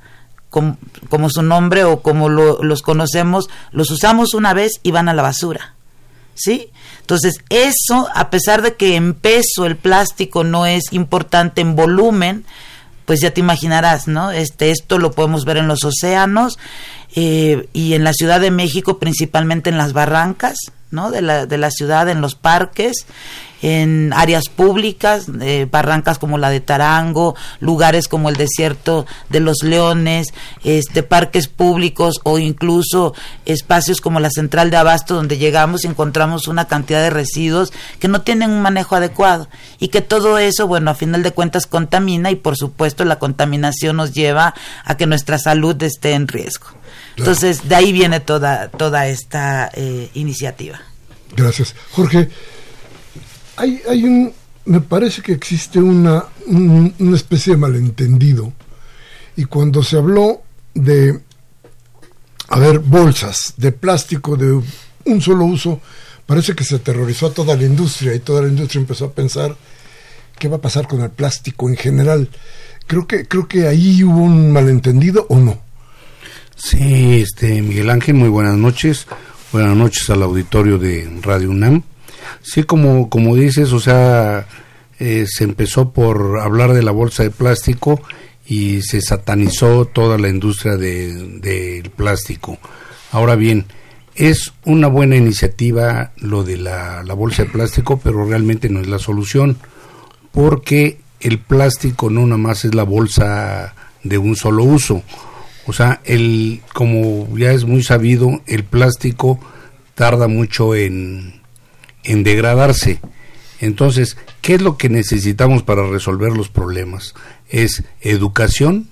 como 0.51 1.31
su 1.31 1.43
nombre 1.43 1.85
o 1.85 2.03
como 2.03 2.29
los 2.29 2.83
conocemos, 2.83 3.49
los 3.73 3.91
usamos 3.91 4.35
una 4.35 4.55
vez 4.55 4.73
y 4.83 4.91
van 4.91 5.09
a 5.09 5.15
la 5.15 5.23
basura. 5.23 5.75
¿Sí? 6.35 6.71
Entonces, 7.01 7.41
eso, 7.49 8.09
a 8.15 8.31
pesar 8.31 8.61
de 8.63 8.75
que 8.75 8.97
en 8.97 9.15
peso 9.15 9.65
el 9.65 9.77
plástico 9.77 10.45
no 10.45 10.67
es 10.67 10.93
importante 10.93 11.63
en 11.63 11.75
volumen, 11.75 12.45
pues 13.07 13.21
ya 13.21 13.31
te 13.31 13.41
imaginarás, 13.41 14.09
¿no? 14.09 14.33
Este, 14.33 14.71
esto 14.71 14.99
lo 14.99 15.13
podemos 15.13 15.45
ver 15.45 15.57
en 15.57 15.69
los 15.69 15.85
océanos 15.85 16.59
eh, 17.15 17.69
y 17.73 17.95
en 17.95 18.05
la 18.05 18.13
Ciudad 18.13 18.41
de 18.41 18.51
México, 18.51 18.99
principalmente 18.99 19.71
en 19.71 19.79
las 19.79 19.93
barrancas, 19.93 20.57
¿no? 20.91 21.11
De 21.11 21.23
la, 21.23 21.47
de 21.47 21.59
la 21.59 21.71
ciudad, 21.71 22.09
en 22.09 22.21
los 22.21 22.35
parques, 22.35 23.07
en 23.63 24.13
áreas 24.13 24.49
públicas, 24.49 25.27
eh, 25.41 25.67
barrancas 25.71 26.19
como 26.19 26.39
la 26.39 26.51
de 26.51 26.61
Tarango, 26.61 27.35
lugares 27.61 28.07
como 28.07 28.29
el 28.29 28.37
desierto 28.37 29.07
de 29.29 29.41
los 29.41 29.63
Leones, 29.63 30.29
este, 30.63 31.03
parques 31.03 31.49
públicos 31.49 32.21
o 32.23 32.39
incluso 32.39 33.15
espacios 33.45 34.01
como 34.01 34.21
la 34.21 34.31
central 34.31 34.71
de 34.71 34.77
abasto 34.77 35.15
donde 35.15 35.39
llegamos 35.39 35.85
y 35.85 35.89
encontramos 35.89 36.49
una 36.49 36.67
cantidad 36.67 37.03
de 37.03 37.11
residuos 37.11 37.73
que 37.99 38.09
no 38.09 38.23
tienen 38.23 38.51
un 38.51 38.63
manejo 38.63 38.95
adecuado 38.95 39.49
y 39.79 39.89
que 39.89 40.03
todo 40.03 40.39
eso, 40.39 40.67
bueno, 40.67 40.91
a 40.91 40.95
final 40.95 41.23
de 41.23 41.33
cuentas 41.33 41.67
contamina 41.67 42.31
y 42.31 42.37
por 42.37 42.57
supuesto 42.57 43.05
la 43.05 43.19
contaminación 43.19 43.97
nos 43.97 44.13
lleva 44.13 44.55
a 44.85 44.97
que 44.97 45.07
nuestra 45.07 45.39
salud 45.39 45.83
esté 45.83 46.13
en 46.13 46.29
riesgo. 46.29 46.67
Entonces, 47.17 47.69
de 47.69 47.75
ahí 47.75 47.93
viene 47.93 48.21
toda, 48.21 48.69
toda 48.69 49.07
esta 49.07 49.71
eh, 49.75 50.11
iniciativa. 50.15 50.81
Gracias. 51.35 51.75
Jorge, 51.93 52.29
hay, 53.57 53.81
hay 53.89 54.05
un, 54.05 54.33
me 54.67 54.81
parece 54.81 55.23
que 55.23 55.33
existe 55.33 55.79
una, 55.79 56.25
una 56.47 57.17
especie 57.17 57.55
de 57.55 57.59
malentendido. 57.59 58.53
Y 59.37 59.45
cuando 59.45 59.83
se 59.83 59.97
habló 59.97 60.43
de, 60.75 61.21
a 62.49 62.59
ver, 62.59 62.81
bolsas 62.81 63.55
de 63.57 63.73
plástico 63.73 64.37
de 64.37 64.61
un 65.05 65.21
solo 65.21 65.45
uso, 65.45 65.81
parece 66.27 66.55
que 66.55 66.65
se 66.65 66.77
aterrorizó 66.77 67.27
a 67.27 67.35
toda 67.35 67.57
la 67.57 67.65
industria 67.65 68.15
y 68.15 68.21
toda 68.21 68.43
la 68.43 68.49
industria 68.49 68.81
empezó 68.81 69.07
a 69.07 69.13
pensar 69.13 69.57
qué 70.39 70.49
va 70.49 70.57
a 70.57 70.61
pasar 70.61 70.87
con 70.89 71.01
el 71.03 71.11
plástico 71.11 71.69
en 71.69 71.77
general. 71.77 72.29
Creo 72.87 73.07
que, 73.07 73.27
creo 73.27 73.49
que 73.49 73.67
ahí 73.67 74.03
hubo 74.05 74.19
un 74.19 74.53
malentendido 74.53 75.27
o 75.29 75.39
no. 75.39 75.66
Sí, 76.57 77.21
este 77.21 77.61
Miguel 77.61 77.91
Ángel, 77.91 78.15
muy 78.15 78.31
buenas 78.31 78.57
noches. 78.57 79.07
Buenas 79.53 79.77
noches 79.77 80.09
al 80.09 80.23
auditorio 80.23 80.79
de 80.79 81.07
Radio 81.21 81.51
UNAM. 81.51 81.83
Sí, 82.41 82.63
como, 82.63 83.11
como 83.11 83.37
dices, 83.37 83.75
o 83.75 83.79
sea, 83.79 84.47
eh, 84.99 85.27
se 85.29 85.45
empezó 85.45 85.93
por 85.93 86.41
hablar 86.41 86.73
de 86.73 86.83
la 86.83 86.93
bolsa 86.93 87.25
de 87.25 87.31
plástico 87.31 88.01
y 88.47 88.81
se 88.81 89.03
satanizó 89.03 89.85
toda 89.85 90.17
la 90.17 90.31
industria 90.31 90.79
del 90.79 91.43
de, 91.43 91.91
plástico. 91.95 92.57
Ahora 93.13 93.37
bien, 93.37 93.67
es 94.15 94.55
una 94.65 94.89
buena 94.89 95.17
iniciativa 95.17 96.13
lo 96.17 96.43
de 96.43 96.57
la, 96.57 97.03
la, 97.05 97.13
bolsa 97.13 97.45
de 97.45 97.51
plástico, 97.51 98.01
pero 98.03 98.25
realmente 98.25 98.71
no 98.71 98.81
es 98.81 98.87
la 98.87 98.99
solución, 98.99 99.59
porque 100.33 101.01
el 101.21 101.39
plástico 101.39 102.09
no 102.09 102.23
nada 102.23 102.39
más 102.39 102.65
es 102.65 102.75
la 102.75 102.85
bolsa 102.85 103.75
de 104.03 104.17
un 104.17 104.37
solo 104.37 104.65
uso. 104.65 105.03
O 105.67 105.73
sea, 105.73 106.01
el, 106.05 106.63
como 106.73 107.37
ya 107.37 107.53
es 107.53 107.65
muy 107.65 107.83
sabido, 107.83 108.41
el 108.47 108.65
plástico 108.65 109.41
tarda 109.95 110.29
mucho 110.29 110.75
en, 110.75 111.41
en 112.05 112.23
degradarse. 112.23 113.01
Entonces, 113.61 114.17
¿qué 114.43 114.55
es 114.55 114.63
lo 114.63 114.77
que 114.77 114.89
necesitamos 114.89 115.63
para 115.63 115.87
resolver 115.89 116.33
los 116.33 116.49
problemas? 116.49 117.15
Es 117.49 117.85
educación, 118.01 118.89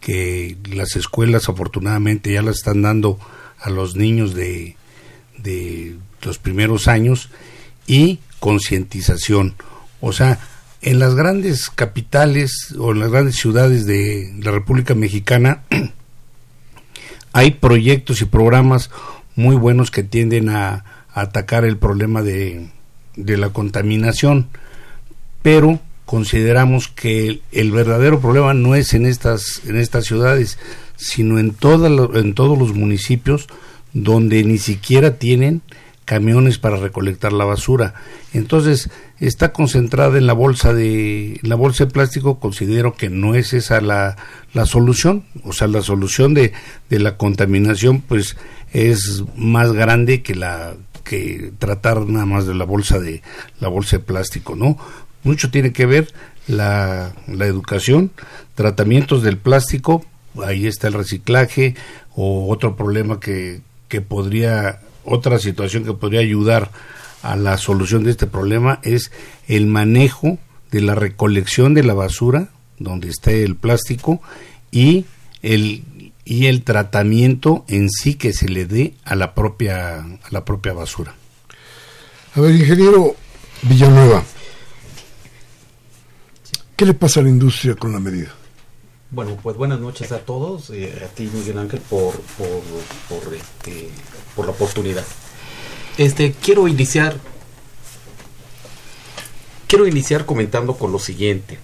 que 0.00 0.56
las 0.70 0.96
escuelas 0.96 1.48
afortunadamente 1.48 2.32
ya 2.32 2.42
la 2.42 2.52
están 2.52 2.82
dando 2.82 3.18
a 3.58 3.68
los 3.68 3.96
niños 3.96 4.34
de, 4.34 4.76
de 5.36 5.96
los 6.22 6.38
primeros 6.38 6.88
años, 6.88 7.28
y 7.86 8.20
concientización. 8.38 9.54
O 10.00 10.12
sea, 10.12 10.38
en 10.82 10.98
las 10.98 11.14
grandes 11.14 11.70
capitales 11.70 12.74
o 12.78 12.92
en 12.92 13.00
las 13.00 13.10
grandes 13.10 13.36
ciudades 13.36 13.86
de 13.86 14.32
la 14.42 14.50
República 14.50 14.94
Mexicana 14.94 15.62
hay 17.32 17.52
proyectos 17.52 18.22
y 18.22 18.24
programas 18.24 18.90
muy 19.36 19.56
buenos 19.56 19.90
que 19.90 20.02
tienden 20.02 20.48
a, 20.48 20.84
atacar 21.12 21.64
el 21.64 21.76
problema 21.76 22.22
de, 22.22 22.70
la 23.16 23.50
contaminación, 23.50 24.48
pero 25.42 25.80
consideramos 26.06 26.88
que 26.88 27.40
el, 27.52 27.72
verdadero 27.72 28.20
problema 28.20 28.54
no 28.54 28.74
es 28.74 28.94
en 28.94 29.06
estas, 29.06 29.62
en 29.66 29.76
estas 29.76 30.04
ciudades, 30.06 30.58
sino 30.96 31.38
en, 31.38 31.56
en 32.14 32.34
todos 32.34 32.58
los 32.58 32.74
municipios 32.74 33.48
donde 33.92 34.44
ni 34.44 34.58
siquiera 34.58 35.18
tienen 35.18 35.62
camiones 36.10 36.58
para 36.58 36.74
recolectar 36.74 37.32
la 37.32 37.44
basura. 37.44 37.94
Entonces, 38.32 38.90
está 39.20 39.52
concentrada 39.52 40.18
en 40.18 40.26
la 40.26 40.32
bolsa 40.32 40.74
de 40.74 41.38
la 41.42 41.54
bolsa 41.54 41.84
de 41.84 41.92
plástico, 41.92 42.40
considero 42.40 42.96
que 42.96 43.08
no 43.08 43.36
es 43.36 43.52
esa 43.52 43.80
la, 43.80 44.16
la 44.52 44.66
solución, 44.66 45.24
o 45.44 45.52
sea, 45.52 45.68
la 45.68 45.82
solución 45.82 46.34
de, 46.34 46.52
de 46.88 46.98
la 46.98 47.16
contaminación 47.16 48.00
pues 48.00 48.36
es 48.72 49.22
más 49.36 49.72
grande 49.72 50.20
que 50.20 50.34
la 50.34 50.74
que 51.04 51.52
tratar 51.60 52.00
nada 52.08 52.26
más 52.26 52.44
de 52.44 52.54
la 52.54 52.64
bolsa 52.64 52.98
de 52.98 53.22
la 53.60 53.68
bolsa 53.68 53.98
de 53.98 54.02
plástico, 54.02 54.56
¿no? 54.56 54.76
Mucho 55.22 55.52
tiene 55.52 55.72
que 55.72 55.86
ver 55.86 56.12
la, 56.48 57.12
la 57.28 57.46
educación, 57.46 58.10
tratamientos 58.56 59.22
del 59.22 59.38
plástico, 59.38 60.04
ahí 60.44 60.66
está 60.66 60.88
el 60.88 60.94
reciclaje 60.94 61.76
o 62.16 62.48
otro 62.50 62.74
problema 62.74 63.20
que, 63.20 63.60
que 63.86 64.00
podría 64.00 64.80
otra 65.04 65.38
situación 65.38 65.84
que 65.84 65.92
podría 65.92 66.20
ayudar 66.20 66.70
a 67.22 67.36
la 67.36 67.58
solución 67.58 68.04
de 68.04 68.12
este 68.12 68.26
problema 68.26 68.80
es 68.82 69.12
el 69.46 69.66
manejo 69.66 70.38
de 70.70 70.80
la 70.80 70.94
recolección 70.94 71.74
de 71.74 71.82
la 71.82 71.94
basura 71.94 72.48
donde 72.78 73.08
esté 73.08 73.44
el 73.44 73.56
plástico 73.56 74.20
y 74.70 75.04
el 75.42 75.84
y 76.24 76.46
el 76.46 76.62
tratamiento 76.62 77.64
en 77.66 77.90
sí 77.90 78.14
que 78.14 78.32
se 78.32 78.48
le 78.48 78.64
dé 78.64 78.94
a 79.04 79.16
la 79.16 79.34
propia 79.34 79.98
a 79.98 80.28
la 80.30 80.44
propia 80.44 80.72
basura. 80.72 81.14
A 82.34 82.40
ver, 82.40 82.54
ingeniero 82.54 83.16
Villanueva, 83.62 84.22
¿qué 86.76 86.86
le 86.86 86.94
pasa 86.94 87.20
a 87.20 87.24
la 87.24 87.28
industria 87.28 87.74
con 87.74 87.92
la 87.92 88.00
medida? 88.00 88.32
Bueno, 89.10 89.36
pues 89.42 89.56
buenas 89.56 89.80
noches 89.80 90.12
a 90.12 90.20
todos, 90.20 90.70
eh, 90.70 91.02
a 91.04 91.08
ti 91.08 91.28
Miguel 91.32 91.58
Ángel 91.58 91.80
por, 91.80 92.14
por, 92.20 92.62
por, 93.08 93.34
este, 93.34 93.88
por 94.36 94.46
la 94.46 94.52
oportunidad. 94.52 95.04
Este, 95.98 96.32
quiero 96.32 96.68
iniciar 96.68 97.16
quiero 99.70 99.86
iniciar 99.86 100.26
comentando 100.26 100.74
con 100.74 100.90
lo 100.90 100.98
siguiente. 100.98 101.56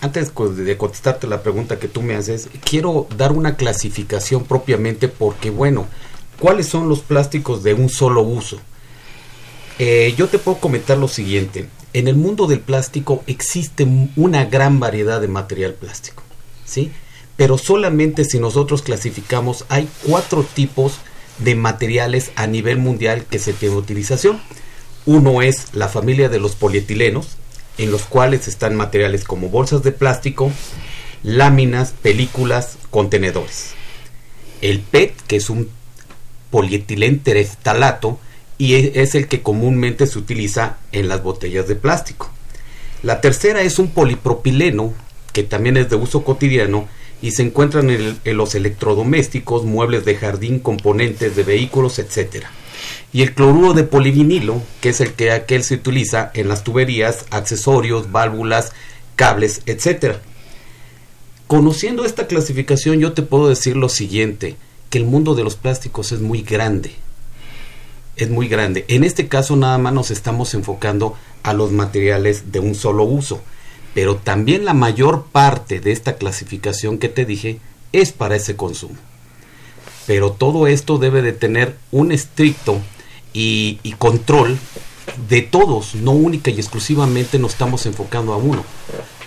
Antes 0.00 0.32
de 0.34 0.76
contestarte 0.76 1.28
la 1.28 1.40
pregunta 1.40 1.78
que 1.78 1.86
tú 1.86 2.02
me 2.02 2.16
haces, 2.16 2.48
quiero 2.68 3.06
dar 3.16 3.30
una 3.30 3.56
clasificación 3.56 4.44
propiamente 4.44 5.06
porque, 5.06 5.50
bueno, 5.50 5.86
¿cuáles 6.40 6.66
son 6.66 6.88
los 6.88 7.00
plásticos 7.00 7.62
de 7.62 7.74
un 7.74 7.88
solo 7.90 8.22
uso? 8.22 8.58
Eh, 9.78 10.14
yo 10.16 10.26
te 10.26 10.40
puedo 10.40 10.58
comentar 10.58 10.98
lo 10.98 11.06
siguiente. 11.06 11.68
En 11.92 12.08
el 12.08 12.16
mundo 12.16 12.48
del 12.48 12.58
plástico 12.58 13.22
existe 13.28 13.86
una 14.16 14.44
gran 14.44 14.80
variedad 14.80 15.20
de 15.20 15.28
material 15.28 15.74
plástico, 15.74 16.24
¿sí? 16.68 16.92
Pero 17.36 17.58
solamente 17.58 18.24
si 18.24 18.38
nosotros 18.38 18.82
clasificamos, 18.82 19.64
hay 19.68 19.88
cuatro 20.06 20.42
tipos 20.42 20.98
de 21.38 21.54
materiales 21.54 22.32
a 22.34 22.46
nivel 22.46 22.78
mundial 22.78 23.24
que 23.30 23.38
se 23.38 23.52
tiene 23.52 23.76
utilización. 23.76 24.40
Uno 25.06 25.40
es 25.40 25.68
la 25.72 25.88
familia 25.88 26.28
de 26.28 26.40
los 26.40 26.56
polietilenos, 26.56 27.36
en 27.78 27.92
los 27.92 28.02
cuales 28.02 28.48
están 28.48 28.74
materiales 28.74 29.24
como 29.24 29.48
bolsas 29.48 29.82
de 29.82 29.92
plástico, 29.92 30.50
láminas, 31.22 31.92
películas, 32.02 32.76
contenedores. 32.90 33.70
El 34.60 34.80
PET, 34.80 35.14
que 35.28 35.36
es 35.36 35.48
un 35.48 35.70
polietilén 36.50 37.20
tereftalato, 37.20 38.18
y 38.58 38.74
e, 38.74 38.92
es 38.96 39.14
el 39.14 39.28
que 39.28 39.42
comúnmente 39.42 40.06
se 40.06 40.18
utiliza 40.18 40.78
en 40.90 41.08
las 41.08 41.22
botellas 41.22 41.68
de 41.68 41.76
plástico. 41.76 42.30
La 43.02 43.20
tercera 43.20 43.62
es 43.62 43.78
un 43.78 43.90
polipropileno, 43.90 44.92
que 45.38 45.44
también 45.44 45.76
es 45.76 45.88
de 45.88 45.94
uso 45.94 46.24
cotidiano 46.24 46.88
y 47.22 47.30
se 47.30 47.42
encuentran 47.44 47.90
en, 47.90 48.36
los 48.36 48.56
electrodomésticos, 48.56 49.64
muebles 49.64 50.04
de 50.04 50.16
jardín, 50.16 50.58
componentes 50.58 51.36
de 51.36 51.44
vehículos, 51.44 52.00
etcétera 52.00 52.50
y 53.12 53.22
el 53.22 53.34
cloruro 53.34 53.72
de 53.72 53.84
polivinilo, 53.84 54.60
que 54.80 54.88
es 54.88 55.00
el 55.00 55.12
que 55.12 55.30
aquel 55.30 55.62
se 55.62 55.76
utiliza 55.76 56.32
en 56.34 56.48
las 56.48 56.64
tuberías, 56.64 57.24
accesorios, 57.30 58.10
válvulas, 58.10 58.72
cables, 59.14 59.62
etc. 59.66 60.16
Conociendo 61.46 62.04
esta 62.04 62.26
clasificación 62.26 62.98
yo 62.98 63.12
te 63.12 63.22
puedo 63.22 63.48
decir 63.48 63.76
lo 63.76 63.88
siguiente, 63.88 64.56
que 64.90 64.98
el 64.98 65.04
mundo 65.04 65.36
de 65.36 65.44
los 65.44 65.54
plásticos 65.54 66.10
es 66.10 66.20
muy 66.20 66.42
grande. 66.42 66.90
Es 68.16 68.28
muy 68.28 68.48
grande. 68.48 68.84
En 68.88 69.04
este 69.04 69.28
caso 69.28 69.54
nada 69.54 69.78
más 69.78 69.92
nos 69.92 70.10
estamos 70.10 70.52
enfocando 70.54 71.16
a 71.44 71.52
los 71.52 71.70
materiales 71.70 72.50
de 72.50 72.58
un 72.58 72.74
solo 72.74 73.04
uso, 73.04 73.40
pero 73.98 74.14
también 74.14 74.64
la 74.64 74.74
mayor 74.74 75.24
parte 75.32 75.80
de 75.80 75.90
esta 75.90 76.18
clasificación 76.18 76.98
que 76.98 77.08
te 77.08 77.24
dije 77.24 77.58
es 77.90 78.12
para 78.12 78.36
ese 78.36 78.54
consumo. 78.54 78.94
Pero 80.06 80.30
todo 80.30 80.68
esto 80.68 80.98
debe 80.98 81.20
de 81.20 81.32
tener 81.32 81.76
un 81.90 82.12
estricto 82.12 82.80
y, 83.32 83.80
control 83.98 84.56
de 85.28 85.42
todos, 85.42 85.96
no 85.96 86.12
única 86.12 86.52
y 86.52 86.60
exclusivamente 86.60 87.40
nos 87.40 87.54
estamos 87.54 87.86
enfocando 87.86 88.34
a 88.34 88.36
uno, 88.36 88.62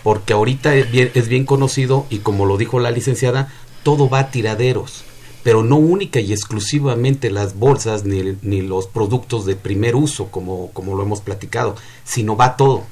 porque 0.04 0.32
ahorita 0.32 0.74
es 0.74 1.28
bien, 1.28 1.46
conocido 1.46 2.06
y 2.10 2.20
como 2.20 2.46
lo 2.46 2.56
dijo 2.56 2.80
la 2.80 2.92
licenciada, 2.92 3.52
todo 3.84 4.08
va 4.08 4.20
a 4.20 4.32
tiraderos, 4.32 5.04
pero 5.44 5.66
no 5.66 5.76
única 5.76 6.22
y 6.22 6.32
exclusivamente 6.32 7.30
las 7.30 7.60
bolsas 7.60 8.06
ni, 8.06 8.38
ni 8.42 8.62
los 8.62 8.88
productos 8.88 9.46
de 9.46 9.58
primer 9.58 9.98
uso, 9.98 10.28
como, 10.28 10.72
como 10.72 10.96
lo 10.96 11.04
hemos 11.04 11.20
platicado, 11.20 11.76
sino 12.06 12.38
va 12.38 12.56
todo. 12.56 12.86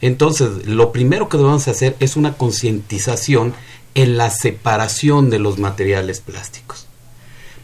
Entonces, 0.00 0.66
lo 0.66 0.92
primero 0.92 1.28
que 1.28 1.36
debemos 1.38 1.66
hacer 1.68 1.96
es 2.00 2.16
una 2.16 2.34
concientización 2.34 3.54
en 3.94 4.16
la 4.16 4.30
separación 4.30 5.30
de 5.30 5.38
los 5.38 5.58
materiales 5.58 6.20
plásticos. 6.20 6.86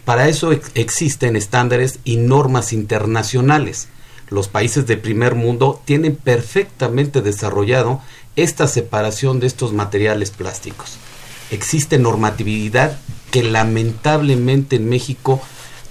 Para 0.05 0.29
eso 0.29 0.53
existen 0.75 1.37
estándares 1.37 2.01
y 2.05 2.17
normas 2.17 2.73
internacionales. 2.73 3.89
Los 4.29 4.49
países 4.49 4.87
de 4.87 4.97
primer 4.97 5.35
mundo 5.35 5.81
tienen 5.85 6.17
perfectamente 6.17 7.23
desarrollado 7.23 8.01
esta 8.37 8.67
separación 8.67 9.41
de 9.41 9.47
estos 9.47 9.73
materiales 9.73 10.31
plásticos. 10.31 10.99
Existe 11.51 11.99
normatividad 11.99 12.99
que 13.31 13.43
lamentablemente 13.43 14.77
en 14.77 14.89
México 14.89 15.41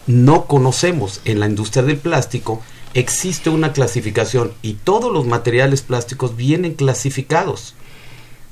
no 0.07 0.45
conocemos. 0.45 1.21
En 1.25 1.39
la 1.39 1.47
industria 1.47 1.83
del 1.83 1.97
plástico 1.97 2.61
existe 2.93 3.49
una 3.49 3.73
clasificación 3.73 4.53
y 4.61 4.73
todos 4.73 5.11
los 5.11 5.25
materiales 5.25 5.81
plásticos 5.81 6.35
vienen 6.35 6.73
clasificados. 6.73 7.75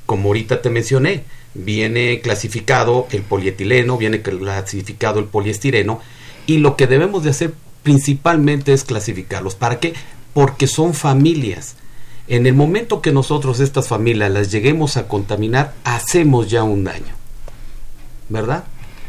Como 0.06 0.30
ahorita 0.30 0.62
te 0.62 0.69
mencioné, 0.69 1.23
viene 1.54 2.21
clasificado 2.21 3.08
el 3.12 3.21
polietileno, 3.21 3.97
viene 3.97 4.21
clasificado 4.21 5.19
el 5.19 5.25
poliestireno 5.25 6.01
y 6.47 6.58
lo 6.58 6.75
que 6.75 6.88
debemos 6.88 7.23
de 7.23 7.32
hacer 7.32 7.54
principalmente 7.84 8.73
es 8.73 8.84
clasificarlos. 8.84 9.56
¿Para 9.56 9.80
qué? 9.80 9.93
Porque 10.34 10.67
son 10.67 10.93
familias. 10.93 11.75
En 12.27 12.45
el 12.45 12.54
momento 12.54 13.01
que 13.01 13.12
nosotros 13.12 13.60
estas 13.60 13.88
familias 13.88 14.32
las 14.32 14.51
lleguemos 14.51 14.97
a 14.97 15.08
contaminar, 15.08 15.73
hacemos 15.84 16.49
ya 16.49 16.63
un 16.63 16.84
daño. 16.84 17.13
¿Verdad? 18.30 18.63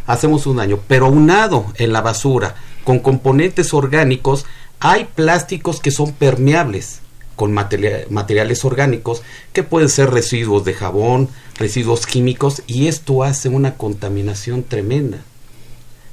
Hacemos 0.07 0.47
un 0.47 0.57
daño. 0.57 0.81
Pero 0.89 1.09
unado 1.09 1.67
en 1.77 1.93
la 1.93 2.01
basura 2.01 2.57
con 2.85 2.99
componentes 2.99 3.73
orgánicos, 3.75 4.45
hay 4.85 5.05
plásticos 5.05 5.81
que 5.81 5.93
son 5.93 6.13
permeables 6.13 7.03
con 7.37 7.53
materiales 7.53 8.65
orgánicos 8.65 9.23
que 9.53 9.63
pueden 9.63 9.89
ser 9.89 10.11
residuos 10.11 10.65
de 10.65 10.75
jabón, 10.75 11.29
residuos 11.57 12.05
químicos 12.05 12.63
y 12.67 12.89
esto 12.89 13.23
hace 13.23 13.49
una 13.49 13.75
contaminación 13.75 14.65
tremenda. 14.65 15.19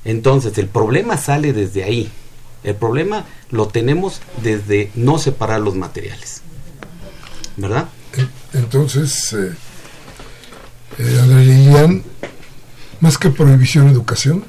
Entonces 0.05 0.55
el 0.60 0.67
problema 0.67 1.17
sale 1.17 1.51
desde 1.51 1.84
ahí. 1.84 2.12
El 2.63 2.75
problema 2.75 3.25
lo 3.49 3.67
tenemos 3.67 4.21
desde 4.43 4.91
no 4.93 5.17
separar 5.17 5.62
los 5.62 5.73
materiales. 5.73 6.41
¿Verdad? 7.58 7.89
Entonces, 8.53 9.34
eh, 9.34 9.55
eh, 10.99 12.03
más 12.99 13.17
que 13.17 13.32
prohibición, 13.32 13.89
educación. 13.89 14.45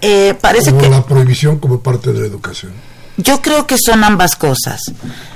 Eh, 0.00 0.34
parece 0.40 0.70
o 0.70 0.78
que 0.78 0.88
la 0.88 1.04
prohibición 1.04 1.58
como 1.58 1.80
parte 1.80 2.12
de 2.12 2.20
la 2.20 2.26
educación. 2.26 2.91
Yo 3.18 3.42
creo 3.42 3.66
que 3.66 3.76
son 3.78 4.04
ambas 4.04 4.36
cosas. 4.36 4.80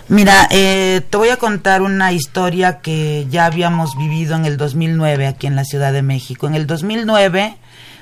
Mira, 0.08 0.48
eh, 0.50 1.02
te 1.10 1.16
voy 1.16 1.28
a 1.28 1.36
contar 1.36 1.82
una 1.82 2.12
historia 2.12 2.80
que 2.80 3.26
ya 3.28 3.44
habíamos 3.44 3.96
vivido 3.98 4.34
en 4.34 4.46
el 4.46 4.56
2009 4.56 5.26
aquí 5.26 5.46
en 5.46 5.56
la 5.56 5.64
Ciudad 5.64 5.92
de 5.92 6.02
México. 6.02 6.46
En 6.46 6.54
el 6.54 6.66
2009 6.66 7.56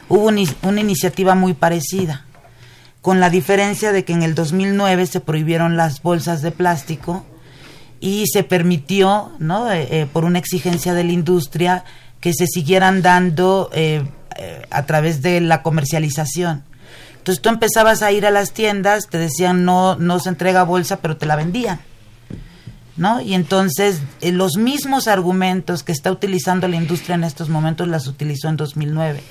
hubo 0.09 0.27
una 0.27 0.81
iniciativa 0.81 1.35
muy 1.35 1.55
parecida, 1.55 2.25
con 3.01 3.19
la 3.19 3.31
diferencia 3.31 3.91
de 3.91 4.05
que 4.05 4.13
en 4.13 4.23
el 4.23 4.35
2009 4.35 5.07
se 5.07 5.21
prohibieron 5.21 5.77
las 5.77 6.03
bolsas 6.03 6.41
de 6.41 6.53
plástico 6.53 7.25
y 8.01 8.27
se 8.29 8.45
permitió, 8.45 9.33
¿no? 9.41 9.73
Eh, 9.73 9.89
eh, 9.91 10.07
por 10.13 10.25
una 10.25 10.39
exigencia 10.39 10.95
de 10.95 11.05
la 11.05 11.13
industria, 11.13 11.85
que 12.21 12.33
se 12.33 12.47
siguieran 12.47 13.03
dando 13.03 13.71
a 14.71 14.87
través 14.87 15.21
de 15.21 15.41
la 15.41 15.63
comercialización. 15.63 16.65
Entonces 17.25 17.41
tú 17.41 17.49
empezabas 17.49 18.03
a 18.03 18.13
ir 18.13 18.27
a 18.27 18.31
las 18.31 18.53
tiendas, 18.53 19.09
te 19.09 19.17
decían 19.17 19.65
no, 19.65 19.97
no 19.97 20.19
se 20.19 20.29
entrega 20.29 20.63
bolsa, 20.63 20.99
pero 21.01 21.17
te 21.17 21.25
la 21.25 21.37
vendían. 21.37 21.81
¿No? 22.99 23.23
Y 23.23 23.33
entonces 23.33 24.03
eh, 24.21 24.31
los 24.31 24.59
mismos 24.59 25.09
argumentos 25.09 25.83
que 25.83 25.93
está 25.93 26.13
utilizando 26.13 26.69
la 26.69 26.77
industria 26.77 27.15
en 27.15 27.25
estos 27.25 27.49
momentos 27.49 27.89
las 27.89 28.09
utilizó 28.09 28.51
en 28.51 28.59
2009. 28.59 29.23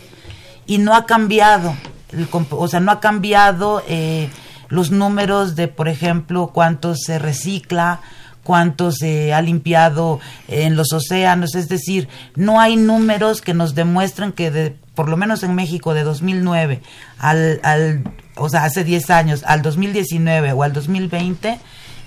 Y 0.65 0.79
no 0.79 0.95
ha 0.95 1.05
cambiado, 1.05 1.75
el, 2.09 2.27
o 2.31 2.67
sea, 2.67 2.79
no 2.79 2.91
ha 2.91 2.99
cambiado 2.99 3.83
eh, 3.87 4.27
los 4.69 4.89
números 4.89 5.55
de, 5.55 5.67
por 5.67 5.87
ejemplo, 5.87 6.49
cuánto 6.51 6.95
se 6.95 7.19
recicla, 7.19 8.01
cuánto 8.43 8.91
se 8.91 9.33
ha 9.33 9.41
limpiado 9.41 10.19
en 10.47 10.75
los 10.75 10.93
océanos, 10.93 11.55
es 11.55 11.69
decir, 11.69 12.07
no 12.35 12.59
hay 12.59 12.75
números 12.75 13.41
que 13.41 13.53
nos 13.53 13.75
demuestren 13.75 14.31
que 14.31 14.51
de, 14.51 14.75
por 14.95 15.09
lo 15.09 15.17
menos 15.17 15.43
en 15.43 15.55
México 15.55 15.93
de 15.93 16.03
2009 16.03 16.81
al, 17.19 17.59
al 17.63 18.03
o 18.35 18.49
sea, 18.49 18.63
hace 18.63 18.83
10 18.83 19.09
años, 19.09 19.43
al 19.45 19.61
2019 19.61 20.53
o 20.53 20.63
al 20.63 20.73
2020, 20.73 21.59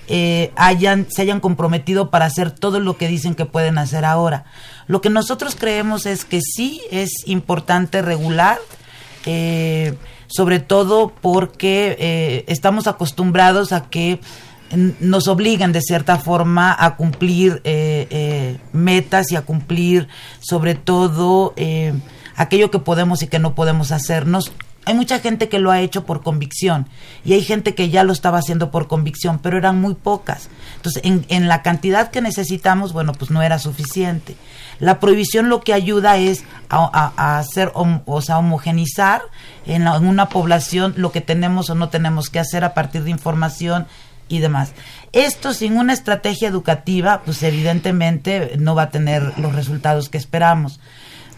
eh, 0.09 0.51
hayan, 0.55 1.07
se 1.09 1.21
hayan 1.21 1.39
comprometido 1.39 2.09
para 2.09 2.25
hacer 2.25 2.51
todo 2.51 2.79
lo 2.79 2.97
que 2.97 3.07
dicen 3.07 3.35
que 3.35 3.45
pueden 3.45 3.77
hacer 3.77 4.05
ahora. 4.05 4.45
Lo 4.87 5.01
que 5.01 5.09
nosotros 5.09 5.55
creemos 5.55 6.05
es 6.05 6.25
que 6.25 6.39
sí 6.41 6.81
es 6.91 7.11
importante 7.25 8.01
regular, 8.01 8.57
eh, 9.25 9.95
sobre 10.27 10.59
todo 10.59 11.13
porque 11.21 11.95
eh, 11.99 12.45
estamos 12.47 12.87
acostumbrados 12.87 13.71
a 13.71 13.89
que 13.89 14.19
nos 14.75 15.27
obligan 15.27 15.71
de 15.71 15.81
cierta 15.81 16.17
forma 16.17 16.75
a 16.77 16.95
cumplir 16.95 17.61
eh, 17.63 18.07
eh, 18.09 18.57
metas 18.73 19.31
y 19.31 19.35
a 19.35 19.43
cumplir 19.43 20.07
sobre 20.39 20.75
todo 20.75 21.53
eh, 21.55 21.93
aquello 22.35 22.69
que 22.69 22.79
podemos 22.79 23.23
y 23.23 23.27
que 23.27 23.39
no 23.39 23.55
podemos 23.55 23.91
hacernos. 23.91 24.51
Hay 24.85 24.93
mucha 24.93 25.19
gente 25.19 25.49
que 25.49 25.59
lo 25.59 25.71
ha 25.71 25.81
hecho 25.81 26.05
por 26.05 26.23
convicción 26.23 26.87
y 27.25 27.33
hay 27.33 27.41
gente 27.41 27.75
que 27.75 27.89
ya 27.89 28.03
lo 28.03 28.13
estaba 28.13 28.37
haciendo 28.37 28.71
por 28.71 28.87
convicción, 28.87 29.39
pero 29.39 29.57
eran 29.57 29.81
muy 29.81 29.95
pocas. 29.95 30.49
Entonces, 30.77 31.03
en, 31.03 31.25
en 31.27 31.49
la 31.49 31.61
cantidad 31.61 32.09
que 32.09 32.21
necesitamos, 32.21 32.93
bueno, 32.93 33.11
pues 33.11 33.29
no 33.29 33.41
era 33.41 33.59
suficiente. 33.59 34.37
La 34.79 34.99
prohibición 34.99 35.49
lo 35.49 35.61
que 35.61 35.73
ayuda 35.73 36.17
es 36.17 36.45
a, 36.69 37.37
hacer, 37.39 37.71
o 37.73 38.21
sea, 38.21 38.37
homogenizar 38.37 39.23
en, 39.65 39.87
en 39.87 40.07
una 40.07 40.29
población 40.29 40.93
lo 40.95 41.11
que 41.11 41.21
tenemos 41.21 41.69
o 41.69 41.75
no 41.75 41.89
tenemos 41.89 42.29
que 42.29 42.39
hacer 42.39 42.63
a 42.63 42.73
partir 42.73 43.03
de 43.03 43.09
información 43.09 43.87
y 44.27 44.39
demás. 44.39 44.73
Esto 45.13 45.53
sin 45.53 45.77
una 45.77 45.93
estrategia 45.93 46.47
educativa, 46.47 47.21
pues 47.23 47.41
evidentemente 47.43 48.53
no 48.59 48.75
va 48.75 48.83
a 48.83 48.91
tener 48.91 49.37
los 49.39 49.53
resultados 49.55 50.09
que 50.09 50.17
esperamos. 50.17 50.79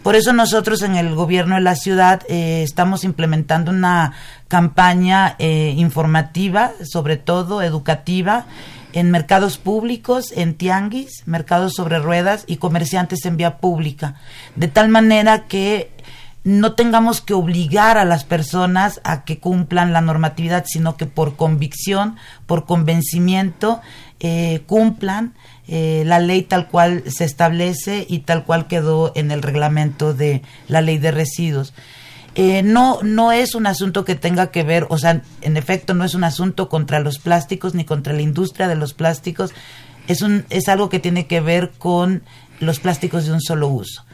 Por 0.02 0.16
eso 0.16 0.32
nosotros 0.32 0.80
en 0.80 0.96
el 0.96 1.14
gobierno 1.14 1.56
de 1.56 1.60
la 1.60 1.76
ciudad 1.76 2.22
eh, 2.28 2.62
estamos 2.62 3.04
implementando 3.04 3.70
una 3.70 4.14
campaña 4.48 5.36
eh, 5.38 5.74
informativa, 5.76 6.72
sobre 6.90 7.18
todo 7.18 7.60
educativa, 7.60 8.46
en 8.92 9.10
mercados 9.10 9.58
públicos, 9.58 10.32
en 10.34 10.54
tianguis, 10.54 11.22
mercados 11.26 11.74
sobre 11.74 11.98
ruedas 11.98 12.44
y 12.46 12.56
comerciantes 12.56 13.24
en 13.26 13.36
vía 13.36 13.58
pública, 13.58 14.14
de 14.56 14.68
tal 14.68 14.88
manera 14.88 15.46
que 15.46 15.90
no 16.42 16.72
tengamos 16.72 17.20
que 17.20 17.34
obligar 17.34 17.98
a 17.98 18.04
las 18.04 18.24
personas 18.24 19.00
a 19.04 19.24
que 19.24 19.38
cumplan 19.38 19.92
la 19.92 20.00
normatividad, 20.00 20.64
sino 20.66 20.96
que 20.96 21.06
por 21.06 21.36
convicción, 21.36 22.16
por 22.46 22.64
convencimiento, 22.64 23.80
eh, 24.20 24.62
cumplan 24.66 25.34
eh, 25.68 26.02
la 26.06 26.18
ley 26.18 26.42
tal 26.42 26.68
cual 26.68 27.04
se 27.06 27.24
establece 27.24 28.06
y 28.08 28.20
tal 28.20 28.44
cual 28.44 28.68
quedó 28.68 29.12
en 29.14 29.30
el 29.30 29.42
reglamento 29.42 30.14
de 30.14 30.42
la 30.66 30.80
ley 30.80 30.98
de 30.98 31.10
residuos. 31.10 31.74
Eh, 32.34 32.62
no, 32.62 33.00
no 33.02 33.32
es 33.32 33.54
un 33.54 33.66
asunto 33.66 34.04
que 34.04 34.14
tenga 34.14 34.50
que 34.50 34.62
ver, 34.62 34.86
o 34.88 34.98
sea, 34.98 35.22
en 35.42 35.56
efecto 35.56 35.94
no 35.94 36.04
es 36.04 36.14
un 36.14 36.24
asunto 36.24 36.68
contra 36.68 37.00
los 37.00 37.18
plásticos 37.18 37.74
ni 37.74 37.84
contra 37.84 38.12
la 38.12 38.22
industria 38.22 38.68
de 38.68 38.76
los 38.76 38.94
plásticos, 38.94 39.52
es, 40.06 40.22
un, 40.22 40.46
es 40.48 40.68
algo 40.68 40.88
que 40.88 41.00
tiene 41.00 41.26
que 41.26 41.40
ver 41.40 41.72
con 41.76 42.22
los 42.60 42.78
plásticos 42.80 43.26
de 43.26 43.32
un 43.32 43.40
solo 43.40 43.68
uso 43.68 44.04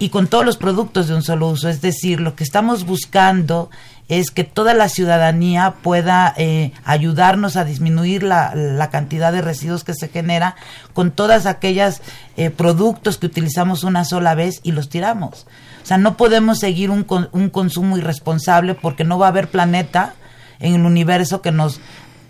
y 0.00 0.08
con 0.08 0.26
todos 0.26 0.44
los 0.44 0.56
productos 0.56 1.06
de 1.06 1.14
un 1.14 1.22
solo 1.22 1.48
uso. 1.48 1.68
Es 1.68 1.80
decir, 1.80 2.20
lo 2.20 2.34
que 2.34 2.42
estamos 2.42 2.84
buscando 2.84 3.70
es 4.08 4.32
que 4.32 4.42
toda 4.42 4.74
la 4.74 4.88
ciudadanía 4.88 5.74
pueda 5.82 6.34
eh, 6.36 6.72
ayudarnos 6.84 7.54
a 7.56 7.64
disminuir 7.64 8.24
la, 8.24 8.56
la, 8.56 8.90
cantidad 8.90 9.32
de 9.32 9.42
residuos 9.42 9.84
que 9.84 9.94
se 9.94 10.08
genera 10.08 10.56
con 10.94 11.12
todas 11.12 11.46
aquellas 11.46 12.02
eh, 12.36 12.50
productos 12.50 13.18
que 13.18 13.26
utilizamos 13.26 13.84
una 13.84 14.04
sola 14.04 14.34
vez 14.34 14.60
y 14.64 14.72
los 14.72 14.88
tiramos. 14.88 15.46
O 15.82 15.86
sea, 15.86 15.98
no 15.98 16.16
podemos 16.16 16.58
seguir 16.58 16.90
un, 16.90 17.06
un 17.30 17.50
consumo 17.50 17.98
irresponsable 17.98 18.74
porque 18.74 19.04
no 19.04 19.18
va 19.18 19.26
a 19.26 19.30
haber 19.30 19.48
planeta 19.48 20.14
en 20.60 20.74
el 20.74 20.86
universo 20.86 21.42
que 21.42 21.52
nos, 21.52 21.80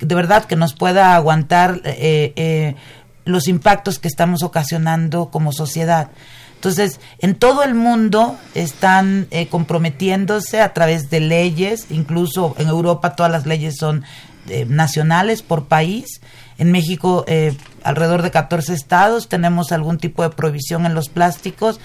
de 0.01 0.15
verdad, 0.15 0.45
que 0.45 0.57
nos 0.57 0.75
pueda 0.75 1.15
aguantar 1.15 1.81
eh, 1.85 2.33
eh, 2.37 2.75
los 3.25 3.49
impactos 3.49 3.99
que 3.99 4.09
estamos 4.09 4.43
ocasionando 4.43 5.31
como 5.31 5.53
sociedad. 5.53 6.11
Entonces, 6.61 7.01
en 7.21 7.37
todo 7.37 7.63
el 7.63 7.75
mundo 7.75 8.37
están 8.55 9.29
eh, 9.31 9.47
comprometiéndose 9.47 10.61
a 10.61 10.75
través 10.75 11.09
de 11.09 11.19
leyes, 11.21 11.87
incluso 11.89 12.55
en 12.59 12.69
Europa 12.69 13.17
todas 13.17 13.33
las 13.33 13.47
leyes 13.47 13.79
son 13.79 14.05
eh, 14.47 14.67
nacionales 14.69 15.41
por 15.41 15.69
país. 15.69 16.21
En 16.59 16.71
México, 16.71 17.25
eh, 17.27 17.57
alrededor 17.83 18.21
de 18.21 18.31
14 18.31 18.75
estados, 18.75 19.27
tenemos 19.27 19.73
algún 19.73 19.97
tipo 19.97 20.23
de 20.23 20.29
prohibición 20.29 20.85
en 20.85 20.95
los 20.95 21.09
plásticos. 21.09 21.81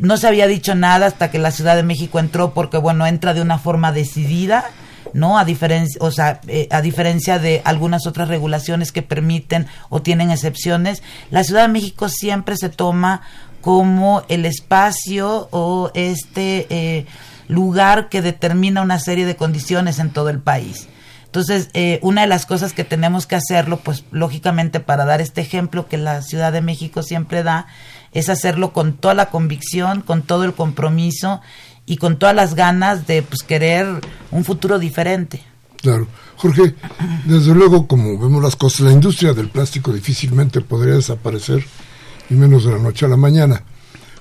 no 0.00 0.16
se 0.16 0.28
había 0.28 0.46
dicho 0.46 0.76
nada 0.76 1.06
hasta 1.06 1.32
que 1.32 1.40
la 1.40 1.50
Ciudad 1.50 1.74
de 1.74 1.82
México 1.82 2.20
entró, 2.20 2.54
porque 2.54 2.78
bueno, 2.78 3.04
entra 3.08 3.34
de 3.34 3.42
una 3.42 3.58
forma 3.58 3.90
decidida. 3.90 4.64
¿no? 5.12 5.38
A 5.38 5.44
diferencia, 5.44 6.00
o 6.00 6.10
sea, 6.12 6.40
a 6.70 6.80
diferencia 6.80 7.38
de 7.38 7.60
algunas 7.64 8.06
otras 8.06 8.28
regulaciones 8.28 8.92
que 8.92 9.02
permiten 9.02 9.66
o 9.90 10.00
tienen 10.00 10.30
excepciones, 10.30 11.02
la 11.30 11.42
Ciudad 11.44 11.62
de 11.62 11.72
México 11.72 12.08
siempre 12.08 12.56
se 12.56 12.70
toma 12.70 13.22
como 13.62 14.24
el 14.28 14.44
espacio 14.44 15.48
o 15.50 15.90
este 15.94 16.66
eh, 16.68 17.06
lugar 17.48 18.10
que 18.10 18.20
determina 18.20 18.82
una 18.82 18.98
serie 18.98 19.24
de 19.24 19.36
condiciones 19.36 19.98
en 19.98 20.10
todo 20.10 20.28
el 20.28 20.40
país. 20.40 20.88
Entonces, 21.24 21.70
eh, 21.72 21.98
una 22.02 22.20
de 22.20 22.26
las 22.26 22.44
cosas 22.44 22.74
que 22.74 22.84
tenemos 22.84 23.26
que 23.26 23.36
hacerlo, 23.36 23.78
pues 23.78 24.04
lógicamente 24.10 24.80
para 24.80 25.06
dar 25.06 25.22
este 25.22 25.40
ejemplo 25.40 25.88
que 25.88 25.96
la 25.96 26.20
Ciudad 26.20 26.52
de 26.52 26.60
México 26.60 27.02
siempre 27.02 27.42
da, 27.42 27.68
es 28.12 28.28
hacerlo 28.28 28.74
con 28.74 28.92
toda 28.92 29.14
la 29.14 29.30
convicción, 29.30 30.02
con 30.02 30.20
todo 30.20 30.44
el 30.44 30.52
compromiso 30.52 31.40
y 31.86 31.96
con 31.96 32.18
todas 32.18 32.34
las 32.34 32.54
ganas 32.54 33.06
de 33.06 33.22
pues, 33.22 33.42
querer 33.42 33.86
un 34.30 34.44
futuro 34.44 34.78
diferente. 34.78 35.42
Claro. 35.80 36.06
Jorge, 36.36 36.74
desde 37.24 37.54
luego, 37.54 37.86
como 37.86 38.18
vemos 38.18 38.42
las 38.42 38.56
cosas, 38.56 38.80
la 38.80 38.92
industria 38.92 39.32
del 39.32 39.48
plástico 39.48 39.92
difícilmente 39.92 40.60
podría 40.60 40.94
desaparecer 40.94 41.64
menos 42.36 42.64
de 42.64 42.72
la 42.72 42.78
noche 42.78 43.06
a 43.06 43.08
la 43.08 43.16
mañana. 43.16 43.62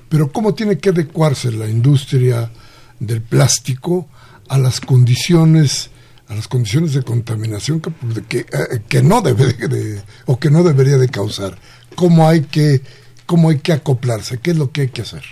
Pero 0.09 0.31
¿cómo 0.31 0.53
tiene 0.53 0.77
que 0.77 0.89
adecuarse 0.89 1.51
la 1.51 1.67
industria 1.67 2.51
del 2.99 3.21
plástico 3.21 4.07
a 4.49 4.57
las 4.57 4.81
condiciones 4.81 5.89
a 6.27 6.35
las 6.35 6.47
condiciones 6.47 6.93
de 6.93 7.03
contaminación 7.03 7.81
que, 8.29 8.39
eh, 8.39 8.45
que, 8.87 9.03
no 9.03 9.21
debe 9.21 9.51
de, 9.51 10.01
o 10.27 10.39
que 10.39 10.49
no 10.49 10.63
debería 10.63 10.97
de 10.97 11.09
causar? 11.09 11.57
¿Cómo 11.95 12.27
hay 12.27 12.41
que 12.41 12.81
cómo 13.25 13.49
hay 13.49 13.59
que 13.59 13.73
acoplarse? 13.73 14.39
¿Qué 14.39 14.51
es 14.51 14.57
lo 14.57 14.71
que 14.71 14.81
hay 14.81 14.87
que 14.89 15.01
hacer? 15.01 15.23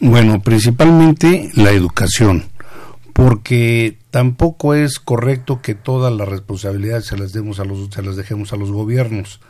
Bueno, 0.00 0.42
principalmente 0.42 1.50
la 1.54 1.70
educación, 1.70 2.46
porque 3.12 3.98
tampoco 4.10 4.74
es 4.74 4.98
correcto 4.98 5.62
que 5.62 5.74
todas 5.74 6.12
las 6.12 6.28
responsabilidades 6.28 7.06
se 7.06 7.16
las 7.16 7.32
demos 7.32 7.60
a 7.60 7.64
los 7.64 7.88
se 7.92 8.02
las 8.02 8.16
dejemos 8.16 8.52
a 8.52 8.56
los 8.56 8.70
gobiernos 8.70 9.40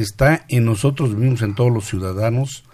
está 0.00 0.44
en 0.48 0.64
nosotros 0.64 1.14
mismos, 1.14 1.42
en 1.42 1.54
todos 1.54 1.72
los 1.72 1.86
ciudadanos, 1.86 2.64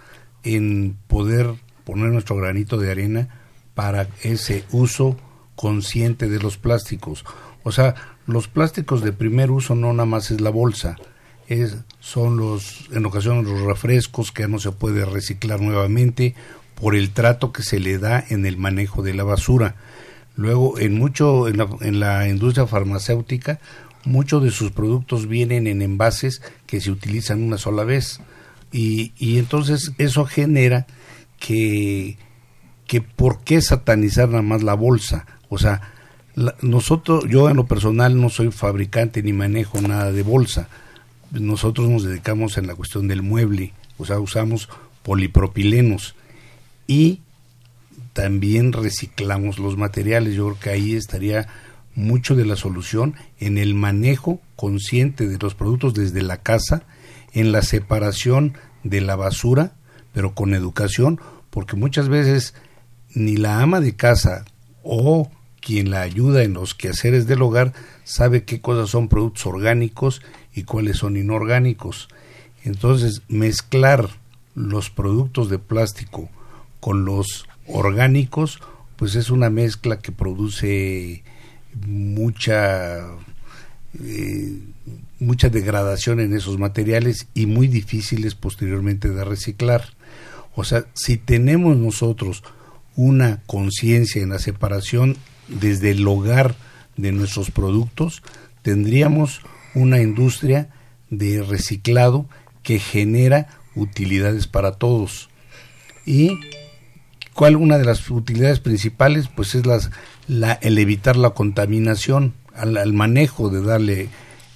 en 0.44 0.96
poder 1.06 1.54
poner 1.84 2.10
nuestro 2.10 2.36
granito 2.36 2.78
de 2.78 2.90
arena 2.90 3.28
para 3.74 4.08
ese 4.22 4.64
uso 4.72 5.16
consciente 5.54 6.28
de 6.28 6.40
los 6.40 6.56
plásticos. 6.56 7.24
O 7.62 7.72
sea, 7.72 7.94
los 8.26 8.48
plásticos 8.48 9.02
de 9.02 9.12
primer 9.12 9.50
uso 9.50 9.74
no 9.74 9.92
nada 9.92 10.06
más 10.06 10.30
es 10.30 10.40
la 10.40 10.50
bolsa, 10.50 10.96
es, 11.48 11.76
son 12.00 12.36
los, 12.36 12.88
en 12.92 13.04
ocasiones 13.06 13.46
los 13.46 13.60
refrescos 13.60 14.32
que 14.32 14.48
no 14.48 14.58
se 14.58 14.72
puede 14.72 15.04
reciclar 15.04 15.60
nuevamente 15.60 16.34
por 16.74 16.94
el 16.96 17.10
trato 17.10 17.52
que 17.52 17.62
se 17.62 17.78
le 17.78 17.98
da 17.98 18.24
en 18.28 18.46
el 18.46 18.56
manejo 18.56 19.02
de 19.02 19.14
la 19.14 19.24
basura. 19.24 19.76
Luego, 20.34 20.78
en 20.78 20.98
mucho, 20.98 21.46
en 21.46 21.58
la, 21.58 21.68
en 21.80 22.00
la 22.00 22.28
industria 22.28 22.66
farmacéutica, 22.66 23.60
muchos 24.04 24.42
de 24.42 24.50
sus 24.50 24.70
productos 24.70 25.28
vienen 25.28 25.66
en 25.66 25.82
envases 25.82 26.42
que 26.66 26.80
se 26.80 26.90
utilizan 26.90 27.42
una 27.42 27.58
sola 27.58 27.84
vez. 27.84 28.20
Y, 28.72 29.12
y 29.18 29.38
entonces 29.38 29.92
eso 29.98 30.24
genera 30.24 30.86
que, 31.38 32.16
que 32.86 33.00
por 33.00 33.42
qué 33.42 33.60
satanizar 33.60 34.28
nada 34.28 34.42
más 34.42 34.62
la 34.62 34.74
bolsa 34.74 35.26
o 35.48 35.58
sea 35.58 35.92
nosotros 36.62 37.24
yo 37.28 37.50
en 37.50 37.56
lo 37.56 37.66
personal 37.66 38.18
no 38.18 38.30
soy 38.30 38.50
fabricante 38.50 39.22
ni 39.22 39.34
manejo 39.34 39.82
nada 39.82 40.12
de 40.12 40.22
bolsa. 40.22 40.68
Nosotros 41.30 41.90
nos 41.90 42.04
dedicamos 42.04 42.56
en 42.56 42.66
la 42.66 42.74
cuestión 42.74 43.08
del 43.08 43.22
mueble 43.22 43.74
o 43.98 44.06
sea 44.06 44.18
usamos 44.18 44.68
polipropilenos 45.02 46.14
y 46.86 47.20
también 48.12 48.72
reciclamos 48.72 49.58
los 49.58 49.76
materiales. 49.76 50.34
Yo 50.34 50.46
creo 50.46 50.60
que 50.60 50.70
ahí 50.70 50.94
estaría 50.94 51.48
mucho 51.94 52.34
de 52.34 52.44
la 52.44 52.56
solución 52.56 53.14
en 53.38 53.58
el 53.58 53.74
manejo 53.74 54.40
consciente 54.56 55.28
de 55.28 55.38
los 55.38 55.54
productos 55.54 55.94
desde 55.94 56.22
la 56.22 56.38
casa, 56.38 56.84
en 57.32 57.52
la 57.52 57.62
separación 57.62 58.54
de 58.82 59.00
la 59.00 59.16
basura, 59.16 59.74
pero 60.12 60.34
con 60.34 60.54
educación, 60.54 61.20
porque 61.50 61.76
muchas 61.76 62.08
veces 62.08 62.54
ni 63.14 63.36
la 63.36 63.60
ama 63.60 63.80
de 63.80 63.94
casa 63.94 64.44
o 64.82 65.30
quien 65.60 65.90
la 65.90 66.00
ayuda 66.00 66.42
en 66.42 66.54
los 66.54 66.74
quehaceres 66.74 67.26
del 67.26 67.42
hogar 67.42 67.72
sabe 68.04 68.44
qué 68.44 68.60
cosas 68.60 68.90
son 68.90 69.08
productos 69.08 69.46
orgánicos 69.46 70.22
y 70.54 70.64
cuáles 70.64 70.98
son 70.98 71.16
inorgánicos. 71.16 72.08
Entonces, 72.64 73.22
mezclar 73.28 74.08
los 74.54 74.90
productos 74.90 75.48
de 75.48 75.58
plástico 75.58 76.28
con 76.80 77.04
los 77.04 77.46
orgánicos, 77.66 78.60
pues 78.96 79.14
es 79.14 79.30
una 79.30 79.50
mezcla 79.50 80.00
que 80.00 80.12
produce 80.12 81.22
mucha 81.86 83.00
eh, 84.00 84.58
mucha 85.18 85.48
degradación 85.48 86.20
en 86.20 86.34
esos 86.34 86.58
materiales 86.58 87.28
y 87.34 87.46
muy 87.46 87.68
difíciles 87.68 88.34
posteriormente 88.34 89.08
de 89.08 89.24
reciclar. 89.24 89.84
O 90.54 90.64
sea, 90.64 90.84
si 90.94 91.16
tenemos 91.16 91.76
nosotros 91.76 92.42
una 92.96 93.40
conciencia 93.46 94.22
en 94.22 94.30
la 94.30 94.38
separación 94.38 95.16
desde 95.48 95.90
el 95.90 96.06
hogar 96.06 96.56
de 96.96 97.12
nuestros 97.12 97.50
productos, 97.50 98.22
tendríamos 98.62 99.40
una 99.74 100.00
industria 100.00 100.68
de 101.10 101.42
reciclado 101.42 102.26
que 102.62 102.78
genera 102.78 103.48
utilidades 103.74 104.46
para 104.46 104.72
todos. 104.72 105.30
Y 106.04 106.38
cuál 107.34 107.56
una 107.56 107.78
de 107.78 107.84
las 107.84 108.08
utilidades 108.10 108.60
principales 108.60 109.28
pues 109.28 109.54
es 109.54 109.66
las 109.66 109.90
la, 110.28 110.52
el 110.52 110.78
evitar 110.78 111.16
la 111.16 111.30
contaminación, 111.30 112.34
al, 112.54 112.92
manejo 112.92 113.48
de 113.48 113.62
darle, 113.62 114.08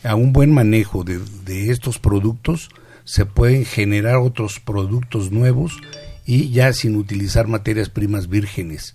a 0.04 0.14
un 0.14 0.32
buen 0.32 0.52
manejo 0.52 1.04
de, 1.04 1.70
estos 1.70 1.98
productos, 1.98 2.70
se 3.04 3.24
pueden 3.24 3.64
generar 3.64 4.16
otros 4.16 4.60
productos 4.60 5.30
nuevos 5.32 5.78
y 6.24 6.50
ya 6.50 6.72
sin 6.72 6.96
utilizar 6.96 7.46
materias 7.46 7.88
primas 7.88 8.28
vírgenes. 8.28 8.94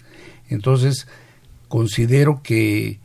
Entonces, 0.49 1.07
considero 1.67 2.41
que, 2.43 2.99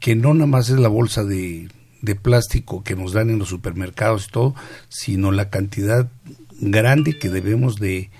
que 0.00 0.16
no 0.16 0.34
nada 0.34 0.46
más 0.46 0.70
es 0.70 0.78
la 0.78 0.88
bolsa 0.88 1.24
de, 1.24 1.68
de 2.00 2.14
plástico 2.14 2.82
que 2.82 2.96
nos 2.96 3.12
dan 3.12 3.30
en 3.30 3.38
los 3.38 3.48
supermercados 3.48 4.26
y 4.28 4.32
todo, 4.32 4.54
sino 4.88 5.30
la 5.30 5.50
cantidad 5.50 6.10
grande 6.58 7.18
que 7.18 7.28
debemos 7.28 7.76
de, 7.76 8.10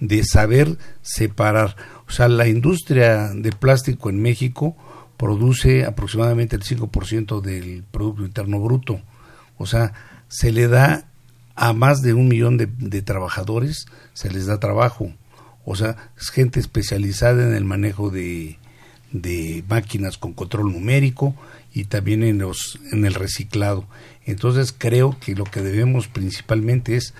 de 0.00 0.24
saber 0.24 0.78
separar. 1.02 1.76
O 2.08 2.12
sea, 2.12 2.28
la 2.28 2.48
industria 2.48 3.28
de 3.34 3.52
plástico 3.52 4.10
en 4.10 4.20
México 4.20 4.76
produce 5.16 5.84
aproximadamente 5.84 6.56
el 6.56 6.62
5% 6.62 7.40
del 7.40 7.84
Producto 7.90 8.24
Interno 8.24 8.60
Bruto. 8.60 9.00
O 9.56 9.66
sea, 9.66 9.92
se 10.28 10.52
le 10.52 10.68
da 10.68 11.06
a 11.54 11.72
más 11.72 12.02
de 12.02 12.14
un 12.14 12.28
millón 12.28 12.56
de, 12.58 13.02
trabajadores, 13.02 13.86
se 14.12 14.30
les 14.30 14.46
da 14.46 14.58
trabajo. 14.58 15.12
O 15.64 15.76
sea, 15.76 16.10
es 16.20 16.30
gente 16.30 16.60
especializada 16.60 17.46
en 17.46 17.54
el 17.54 17.64
manejo 17.64 18.10
de, 18.10 18.58
de 19.12 19.64
máquinas 19.68 20.18
con 20.18 20.34
control 20.34 20.72
numérico 20.72 21.34
y 21.72 21.84
también 21.84 22.22
en, 22.22 22.38
los, 22.38 22.78
en 22.92 23.06
el 23.06 23.14
reciclado. 23.14 23.86
Entonces 24.26 24.74
creo 24.76 25.16
que 25.20 25.34
lo 25.34 25.44
que 25.44 25.62
debemos 25.62 26.08
principalmente 26.08 26.96
es 26.96 27.14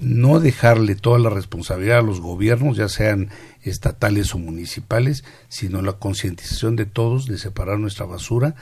no 0.00 0.40
dejarle 0.40 0.94
toda 0.94 1.18
la 1.18 1.30
responsabilidad 1.30 1.98
a 1.98 2.02
los 2.02 2.20
gobiernos, 2.20 2.76
ya 2.76 2.88
sean 2.88 3.30
estatales 3.62 4.34
o 4.34 4.38
municipales, 4.38 5.24
sino 5.48 5.82
la 5.82 5.94
concientización 5.94 6.76
de 6.76 6.86
todos 6.86 7.26
de 7.26 7.38
separar 7.38 7.78
nuestra 7.78 8.06
basura 8.06 8.54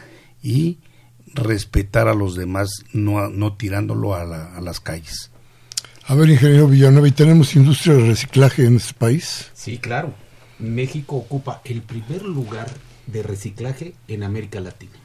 y 0.42 0.78
respetar 1.26 2.08
a 2.08 2.14
los 2.14 2.36
demás, 2.36 2.70
no, 2.92 3.28
no 3.28 3.56
tirándolo 3.56 4.14
a, 4.14 4.56
a 4.56 4.60
las 4.60 4.80
calles. 4.80 5.30
A 6.06 6.14
ver, 6.14 6.28
ingeniero 6.28 6.68
Villanueva, 6.68 7.08
¿y 7.08 7.12
tenemos 7.12 7.56
industria 7.56 7.94
de 7.94 8.06
reciclaje 8.08 8.66
en 8.66 8.76
este 8.76 8.94
país? 8.94 9.50
Sí, 9.54 9.78
claro. 9.78 10.14
México 10.58 11.16
ocupa 11.16 11.62
el 11.64 11.82
primer 11.82 12.22
lugar 12.22 12.68
de 13.06 13.22
reciclaje 13.22 13.94
en 14.08 14.22
América 14.22 14.60
Latina. 14.60 15.03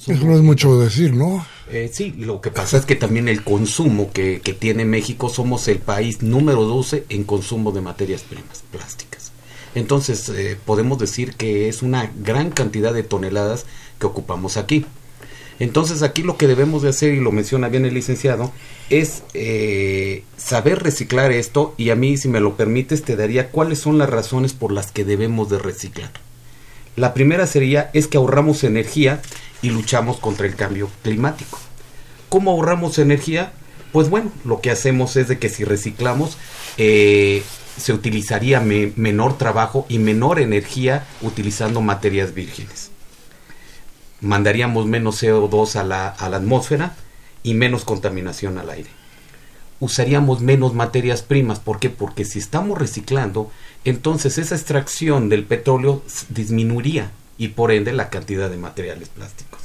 Eso 0.00 0.26
no 0.26 0.34
es 0.34 0.42
mucho 0.42 0.78
decir, 0.78 1.14
¿no? 1.14 1.46
Eh, 1.70 1.90
sí, 1.92 2.14
lo 2.18 2.40
que 2.40 2.50
pasa 2.50 2.76
es 2.76 2.84
que 2.84 2.94
también 2.94 3.26
el 3.28 3.42
consumo 3.42 4.10
que, 4.12 4.40
que, 4.42 4.52
tiene 4.52 4.84
México, 4.84 5.30
somos 5.30 5.66
el 5.68 5.78
país 5.78 6.22
número 6.22 6.64
12 6.64 7.06
en 7.08 7.24
consumo 7.24 7.72
de 7.72 7.80
materias 7.80 8.22
primas 8.22 8.62
plásticas. 8.70 9.32
Entonces, 9.74 10.28
eh, 10.28 10.56
podemos 10.64 10.98
decir 10.98 11.34
que 11.34 11.68
es 11.68 11.82
una 11.82 12.12
gran 12.20 12.50
cantidad 12.50 12.92
de 12.92 13.02
toneladas 13.02 13.66
que 13.98 14.06
ocupamos 14.06 14.56
aquí. 14.56 14.84
Entonces, 15.58 16.02
aquí 16.02 16.22
lo 16.22 16.36
que 16.36 16.48
debemos 16.48 16.82
de 16.82 16.90
hacer, 16.90 17.14
y 17.14 17.20
lo 17.20 17.32
menciona 17.32 17.68
bien 17.68 17.84
el 17.84 17.94
licenciado, 17.94 18.52
es 18.90 19.22
eh, 19.34 20.24
saber 20.36 20.82
reciclar 20.82 21.32
esto, 21.32 21.74
y 21.76 21.90
a 21.90 21.96
mí, 21.96 22.16
si 22.16 22.28
me 22.28 22.40
lo 22.40 22.56
permites, 22.56 23.02
te 23.02 23.16
daría 23.16 23.50
cuáles 23.50 23.78
son 23.78 23.98
las 23.98 24.10
razones 24.10 24.52
por 24.52 24.72
las 24.72 24.90
que 24.90 25.04
debemos 25.04 25.48
de 25.48 25.58
reciclar. 25.58 26.10
La 26.96 27.14
primera 27.14 27.46
sería 27.46 27.90
es 27.92 28.06
que 28.06 28.18
ahorramos 28.18 28.62
energía 28.62 29.20
y 29.62 29.70
luchamos 29.70 30.18
contra 30.18 30.46
el 30.46 30.56
cambio 30.56 30.90
climático. 31.02 31.58
¿Cómo 32.28 32.50
ahorramos 32.50 32.98
energía? 32.98 33.52
Pues 33.92 34.10
bueno, 34.10 34.32
lo 34.44 34.60
que 34.60 34.70
hacemos 34.70 35.16
es 35.16 35.28
de 35.28 35.38
que 35.38 35.48
si 35.48 35.64
reciclamos 35.64 36.36
eh, 36.78 37.44
se 37.76 37.92
utilizaría 37.92 38.60
me, 38.60 38.92
menor 38.96 39.38
trabajo 39.38 39.86
y 39.88 39.98
menor 39.98 40.40
energía 40.40 41.06
utilizando 41.22 41.80
materias 41.80 42.34
vírgenes. 42.34 42.90
Mandaríamos 44.20 44.86
menos 44.86 45.22
CO2 45.22 45.76
a 45.76 45.84
la, 45.84 46.08
a 46.08 46.28
la 46.28 46.38
atmósfera 46.38 46.96
y 47.42 47.54
menos 47.54 47.84
contaminación 47.84 48.58
al 48.58 48.70
aire. 48.70 48.90
Usaríamos 49.80 50.40
menos 50.40 50.72
materias 50.72 51.22
primas. 51.22 51.58
¿Por 51.60 51.78
qué? 51.78 51.90
Porque 51.90 52.24
si 52.24 52.38
estamos 52.38 52.78
reciclando, 52.78 53.50
entonces 53.84 54.38
esa 54.38 54.54
extracción 54.54 55.28
del 55.28 55.44
petróleo 55.44 56.02
disminuiría 56.30 57.10
y 57.38 57.48
por 57.48 57.72
ende 57.72 57.92
la 57.92 58.10
cantidad 58.10 58.50
de 58.50 58.56
materiales 58.56 59.08
plásticos. 59.08 59.60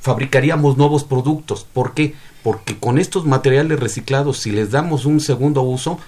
Fabricaríamos 0.00 0.76
nuevos 0.76 1.04
productos. 1.04 1.66
¿Por 1.72 1.94
qué? 1.94 2.14
Porque 2.42 2.78
con 2.78 2.98
estos 2.98 3.24
materiales 3.24 3.80
reciclados, 3.80 4.38
si 4.38 4.50
les 4.50 4.70
damos 4.70 5.06
un 5.06 5.20
segundo 5.20 5.62
uso, 5.62 5.98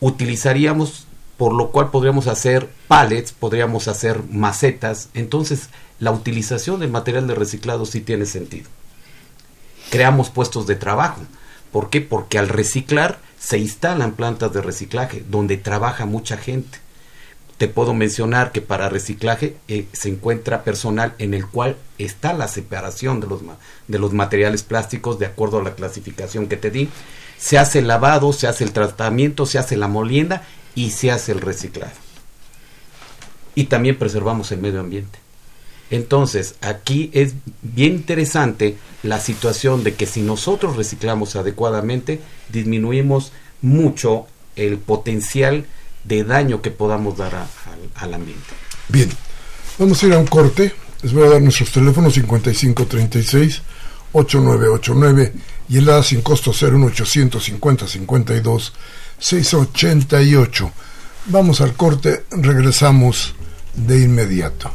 utilizaríamos, 0.00 1.06
por 1.36 1.52
lo 1.52 1.70
cual 1.70 1.90
podríamos 1.90 2.26
hacer 2.26 2.70
pallets, 2.88 3.32
podríamos 3.32 3.86
hacer 3.88 4.22
macetas. 4.30 5.10
Entonces, 5.12 5.68
la 6.00 6.10
utilización 6.10 6.80
del 6.80 6.90
material 6.90 7.26
de 7.26 7.34
reciclado 7.34 7.84
sí 7.84 8.00
tiene 8.00 8.24
sentido. 8.26 8.68
Creamos 9.90 10.30
puestos 10.30 10.66
de 10.66 10.76
trabajo. 10.76 11.20
¿Por 11.70 11.90
qué? 11.90 12.00
Porque 12.00 12.38
al 12.38 12.48
reciclar 12.48 13.20
se 13.38 13.58
instalan 13.58 14.12
plantas 14.12 14.54
de 14.54 14.62
reciclaje 14.62 15.22
donde 15.28 15.58
trabaja 15.58 16.06
mucha 16.06 16.38
gente 16.38 16.78
te 17.58 17.68
puedo 17.68 17.94
mencionar 17.94 18.52
que 18.52 18.60
para 18.60 18.88
reciclaje 18.88 19.56
eh, 19.68 19.86
se 19.92 20.08
encuentra 20.08 20.64
personal 20.64 21.14
en 21.18 21.34
el 21.34 21.46
cual 21.46 21.76
está 21.98 22.32
la 22.32 22.48
separación 22.48 23.20
de 23.20 23.28
los, 23.28 23.42
de 23.86 23.98
los 23.98 24.12
materiales 24.12 24.62
plásticos 24.62 25.18
de 25.18 25.26
acuerdo 25.26 25.60
a 25.60 25.62
la 25.62 25.74
clasificación 25.74 26.48
que 26.48 26.56
te 26.56 26.70
di. 26.70 26.88
Se 27.38 27.58
hace 27.58 27.80
el 27.80 27.88
lavado, 27.88 28.32
se 28.32 28.48
hace 28.48 28.64
el 28.64 28.72
tratamiento, 28.72 29.46
se 29.46 29.58
hace 29.58 29.76
la 29.76 29.88
molienda 29.88 30.42
y 30.74 30.90
se 30.90 31.10
hace 31.10 31.32
el 31.32 31.40
reciclado. 31.40 31.92
Y 33.54 33.64
también 33.64 33.98
preservamos 33.98 34.50
el 34.50 34.60
medio 34.60 34.80
ambiente. 34.80 35.20
Entonces, 35.90 36.56
aquí 36.60 37.10
es 37.12 37.34
bien 37.62 37.92
interesante 37.92 38.76
la 39.04 39.20
situación 39.20 39.84
de 39.84 39.94
que 39.94 40.06
si 40.06 40.22
nosotros 40.22 40.76
reciclamos 40.76 41.36
adecuadamente, 41.36 42.20
disminuimos 42.48 43.32
mucho 43.62 44.26
el 44.56 44.78
potencial 44.78 45.66
de 46.04 46.24
daño 46.24 46.62
que 46.62 46.70
podamos 46.70 47.16
dar 47.16 47.34
a, 47.34 47.42
a, 47.42 48.02
al 48.02 48.14
ambiente. 48.14 48.54
Bien, 48.88 49.10
vamos 49.78 50.02
a 50.02 50.06
ir 50.06 50.14
a 50.14 50.18
un 50.18 50.26
corte. 50.26 50.74
Les 51.02 51.12
voy 51.12 51.26
a 51.26 51.30
dar 51.30 51.42
nuestros 51.42 51.70
teléfonos 51.70 52.14
5536 52.14 53.62
8989 54.12 55.34
y 55.68 55.78
el 55.78 55.88
ADA 55.88 56.02
sin 56.02 56.22
costo 56.22 56.52
01850 56.52 57.88
52 57.88 58.72
688. 59.18 60.72
Vamos 61.26 61.60
al 61.60 61.74
corte, 61.74 62.24
regresamos 62.30 63.34
de 63.74 64.00
inmediato. 64.02 64.70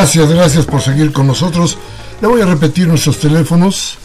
Gracias, 0.00 0.28
gracias 0.30 0.64
por 0.64 0.80
seguir 0.80 1.12
con 1.12 1.26
nosotros. 1.26 1.76
Le 2.20 2.28
voy 2.28 2.40
a 2.40 2.46
repetir 2.46 2.86
nuestros 2.86 3.18
teléfonos 3.18 3.98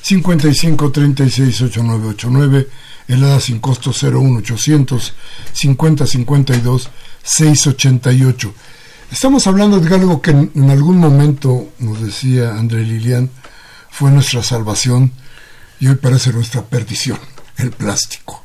55 0.00 0.92
36 0.92 1.62
8989, 1.62 2.68
el 3.08 3.40
sin 3.40 3.58
costo 3.58 3.90
01800 3.90 5.12
50 5.52 6.06
52 6.06 6.90
688. 7.24 8.54
Estamos 9.10 9.48
hablando 9.48 9.80
de 9.80 9.92
algo 9.92 10.22
que 10.22 10.30
en 10.30 10.70
algún 10.70 10.98
momento, 10.98 11.70
nos 11.80 12.00
decía 12.00 12.50
André 12.50 12.84
Lilian, 12.84 13.28
fue 13.90 14.12
nuestra 14.12 14.44
salvación 14.44 15.10
y 15.80 15.88
hoy 15.88 15.96
parece 15.96 16.32
nuestra 16.32 16.62
perdición, 16.62 17.18
el 17.56 17.72
plástico. 17.72 18.44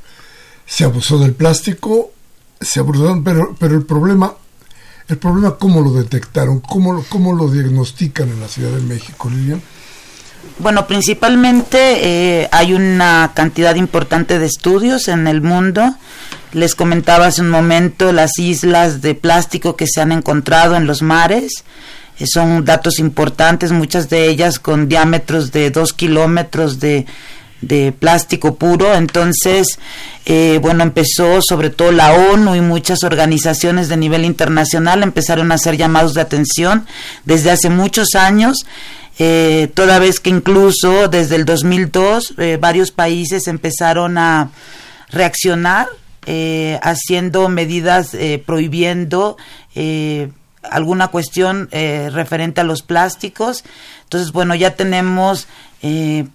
Se 0.66 0.86
abusó 0.86 1.20
del 1.20 1.36
plástico, 1.36 2.14
se 2.60 2.80
abusó, 2.80 3.22
pero, 3.24 3.56
pero 3.60 3.76
el 3.76 3.86
problema, 3.86 4.34
el 5.08 5.18
problema 5.18 5.56
cómo 5.58 5.82
lo 5.82 5.94
detectaron, 5.94 6.60
cómo, 6.60 7.04
cómo 7.10 7.34
lo 7.34 7.50
diagnostican 7.50 8.30
en 8.30 8.40
la 8.40 8.48
Ciudad 8.48 8.72
de 8.72 8.82
México, 8.82 9.30
Lilian. 9.30 9.62
Bueno, 10.60 10.88
principalmente 10.88 11.78
eh, 12.42 12.50
hay 12.52 12.74
una 12.74 13.32
cantidad 13.34 13.76
importante 13.76 14.40
de 14.40 14.46
estudios 14.46 15.08
en 15.08 15.28
el 15.28 15.42
mundo. 15.42 15.96
Les 16.54 16.76
comentaba 16.76 17.28
hace 17.28 17.42
un 17.42 17.50
momento 17.50 18.14
las 18.14 18.38
islas 18.40 19.02
de 19.02 19.16
plástico 19.16 19.76
que 19.76 19.88
se 19.88 20.02
han 20.02 20.12
encontrado 20.12 20.76
en 20.76 20.88
los 20.88 21.02
mares. 21.02 21.66
Eh, 22.20 22.26
son 22.32 22.64
datos 22.64 23.00
importantes, 23.00 23.72
muchas 23.72 24.10
de 24.10 24.30
ellas 24.30 24.60
con 24.60 24.88
diámetros 24.88 25.52
de 25.52 25.72
dos 25.72 25.94
kilómetros 25.94 26.80
de, 26.80 27.06
de 27.62 27.92
plástico 27.92 28.56
puro. 28.56 28.94
Entonces, 28.94 29.80
eh, 30.26 30.60
bueno, 30.62 30.84
empezó 30.84 31.42
sobre 31.42 31.70
todo 31.70 31.92
la 31.92 32.14
ONU 32.14 32.56
y 32.56 32.62
muchas 32.62 33.04
organizaciones 33.04 33.90
de 33.90 33.98
nivel 33.98 34.26
internacional 34.26 35.04
empezaron 35.04 35.52
a 35.52 35.56
hacer 35.56 35.78
llamados 35.78 36.14
de 36.14 36.22
atención 36.22 36.86
desde 37.26 37.52
hace 37.52 37.70
muchos 37.70 38.16
años. 38.16 38.66
Eh, 39.18 39.72
toda 39.74 40.00
vez 40.00 40.20
que 40.20 40.30
incluso 40.30 41.08
desde 41.08 41.38
el 41.38 41.46
2002 41.46 42.34
eh, 42.38 42.58
varios 42.60 42.92
países 42.92 43.48
empezaron 43.48 44.18
a 44.18 44.52
reaccionar 45.10 45.88
haciendo 46.82 47.48
medidas 47.50 48.18
prohibiendo 48.48 49.38
alguna 50.64 51.10
cuestión 51.10 51.70
referente 51.72 52.62
a 52.62 52.64
los 52.64 52.82
plásticos. 52.82 53.64
Entonces, 54.06 54.32
bueno, 54.32 54.56
ya 54.56 54.76
tenemos 54.76 55.48
eh, 55.82 56.26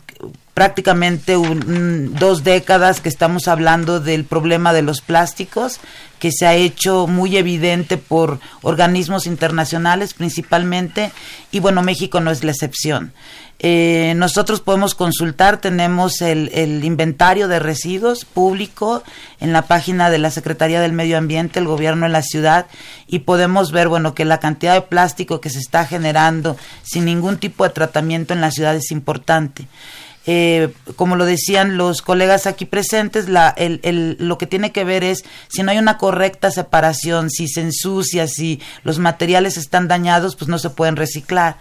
prácticamente 0.61 1.39
un, 1.39 2.15
dos 2.19 2.45
décadas 2.45 3.01
que 3.01 3.09
estamos 3.09 3.49
hablando 3.49 3.99
del 3.99 4.27
problema 4.27 4.75
de 4.75 4.83
los 4.83 5.01
plásticos, 5.01 5.81
que 6.19 6.31
se 6.33 6.47
ha 6.47 6.55
hecho 6.55 7.07
muy 7.07 7.39
evidente 7.39 7.97
por 7.97 8.41
organismos 8.61 9.27
internacionales 9.27 10.13
principalmente, 10.13 11.13
y 11.51 11.61
bueno, 11.61 11.81
México 11.81 12.21
no 12.21 12.31
es 12.31 12.45
la 12.45 12.51
excepción. 12.51 13.15
Eh, 13.63 14.13
nosotros 14.17 14.61
podemos 14.61 14.95
consultar, 14.95 15.63
tenemos 15.63 16.21
el, 16.21 16.85
inventario 16.85 17.49
de 17.49 17.59
residuos 17.59 18.27
público 18.27 19.03
en 19.39 19.55
la 19.55 19.63
página 19.63 20.11
de 20.11 20.19
la 20.19 20.31
Secretaría 20.31 20.83
del 20.83 20.93
Medio 20.93 21.17
Ambiente, 21.17 21.59
el 21.59 21.67
gobierno 21.67 22.05
de 22.05 22.13
la 22.13 22.23
ciudad, 22.23 22.67
y 23.07 23.21
podemos 23.21 23.73
ver, 23.73 23.89
bueno, 23.89 24.15
que 24.15 24.27
la 24.27 24.41
cantidad 24.41 24.75
de 24.75 24.83
plástico 24.83 25.41
que 25.41 25.49
se 25.49 25.59
está 25.59 25.87
generando 25.87 26.59
sin 26.83 27.07
ningún 27.07 27.39
tipo 27.39 27.65
de 27.65 27.71
tratamiento 27.71 28.35
en 28.35 28.43
la 28.43 28.51
ciudad 28.51 28.77
es 28.77 28.91
importante. 28.91 29.67
Eh, 30.33 30.73
como 30.95 31.17
lo 31.17 31.25
decían 31.25 31.77
los 31.77 32.03
colegas 32.03 32.47
aquí 32.47 32.65
presentes, 32.65 33.29
la, 33.29 33.49
el, 33.49 33.81
el, 33.83 34.17
lo 34.21 34.39
que 34.39 34.47
tiene 34.47 34.71
que 34.71 34.85
ver 34.85 35.03
es 35.03 35.25
si 35.49 35.65
no 35.65 35.73
hay 35.73 35.79
una 35.79 35.99
correcta 35.99 36.53
separación, 36.53 37.31
si 37.31 37.49
se 37.49 37.63
ensucia, 37.63 38.29
si 38.29 38.61
los 38.85 39.01
materiales 39.01 39.57
están 39.57 39.89
dañados, 39.89 40.37
pues 40.37 40.49
no 40.49 40.61
se 40.61 40.71
pueden 40.71 40.95
reciclar. 40.95 41.57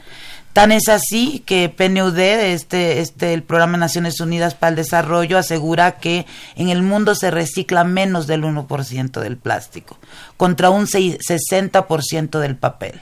Tan 0.53 0.72
es 0.72 0.88
así 0.88 1.41
que 1.47 1.70
PNUD, 1.70 2.20
este, 2.20 2.99
este, 2.99 3.34
el 3.34 3.41
Programa 3.41 3.74
de 3.74 3.80
Naciones 3.80 4.20
Unidas 4.20 4.53
para 4.53 4.70
el 4.70 4.76
Desarrollo, 4.76 5.39
asegura 5.39 5.93
que 5.93 6.28
en 6.55 6.70
el 6.70 6.84
mundo 6.84 7.15
se 7.15 7.32
recicla 7.32 7.84
menos 7.84 8.28
del 8.28 8.43
1% 8.43 9.20
del 9.20 9.38
plástico, 9.38 9.97
contra 10.38 10.70
un 10.70 10.86
60% 10.86 12.38
del 12.38 12.55
papel. 12.55 13.01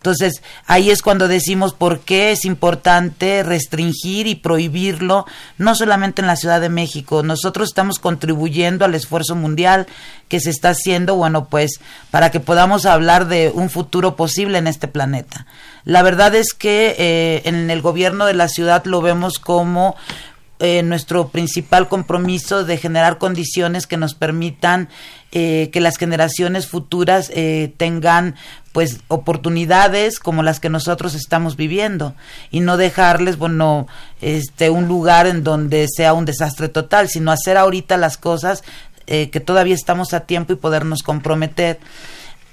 Entonces, 0.00 0.42
ahí 0.66 0.88
es 0.88 1.02
cuando 1.02 1.28
decimos 1.28 1.74
por 1.74 2.00
qué 2.00 2.32
es 2.32 2.46
importante 2.46 3.42
restringir 3.42 4.26
y 4.26 4.34
prohibirlo, 4.34 5.26
no 5.58 5.74
solamente 5.74 6.22
en 6.22 6.26
la 6.26 6.36
Ciudad 6.36 6.58
de 6.58 6.70
México. 6.70 7.22
Nosotros 7.22 7.68
estamos 7.68 7.98
contribuyendo 7.98 8.86
al 8.86 8.94
esfuerzo 8.94 9.36
mundial 9.36 9.86
que 10.28 10.40
se 10.40 10.48
está 10.48 10.70
haciendo, 10.70 11.16
bueno, 11.16 11.48
pues 11.50 11.80
para 12.10 12.30
que 12.30 12.40
podamos 12.40 12.86
hablar 12.86 13.28
de 13.28 13.52
un 13.54 13.68
futuro 13.68 14.16
posible 14.16 14.56
en 14.56 14.68
este 14.68 14.88
planeta. 14.88 15.44
La 15.84 16.02
verdad 16.02 16.34
es 16.34 16.54
que 16.54 16.94
eh, 16.98 17.42
en 17.44 17.68
el 17.68 17.82
gobierno 17.82 18.24
de 18.24 18.34
la 18.34 18.48
ciudad 18.48 18.86
lo 18.86 19.02
vemos 19.02 19.38
como 19.38 19.96
eh, 20.62 20.82
nuestro 20.82 21.28
principal 21.28 21.88
compromiso 21.88 22.64
de 22.64 22.76
generar 22.76 23.16
condiciones 23.16 23.86
que 23.86 23.96
nos 23.96 24.14
permitan 24.14 24.90
eh, 25.32 25.70
que 25.72 25.80
las 25.80 25.96
generaciones 25.96 26.66
futuras 26.66 27.30
eh, 27.32 27.72
tengan 27.78 28.34
pues 28.72 29.00
oportunidades 29.08 30.20
como 30.20 30.42
las 30.42 30.60
que 30.60 30.68
nosotros 30.68 31.14
estamos 31.14 31.56
viviendo 31.56 32.14
y 32.50 32.60
no 32.60 32.76
dejarles 32.76 33.36
bueno 33.36 33.88
este 34.20 34.70
un 34.70 34.86
lugar 34.86 35.26
en 35.26 35.42
donde 35.42 35.86
sea 35.88 36.12
un 36.12 36.24
desastre 36.24 36.68
total 36.68 37.08
sino 37.08 37.32
hacer 37.32 37.56
ahorita 37.56 37.96
las 37.96 38.16
cosas 38.16 38.62
eh, 39.06 39.30
que 39.30 39.40
todavía 39.40 39.74
estamos 39.74 40.14
a 40.14 40.20
tiempo 40.20 40.52
y 40.52 40.56
podernos 40.56 41.02
comprometer 41.02 41.80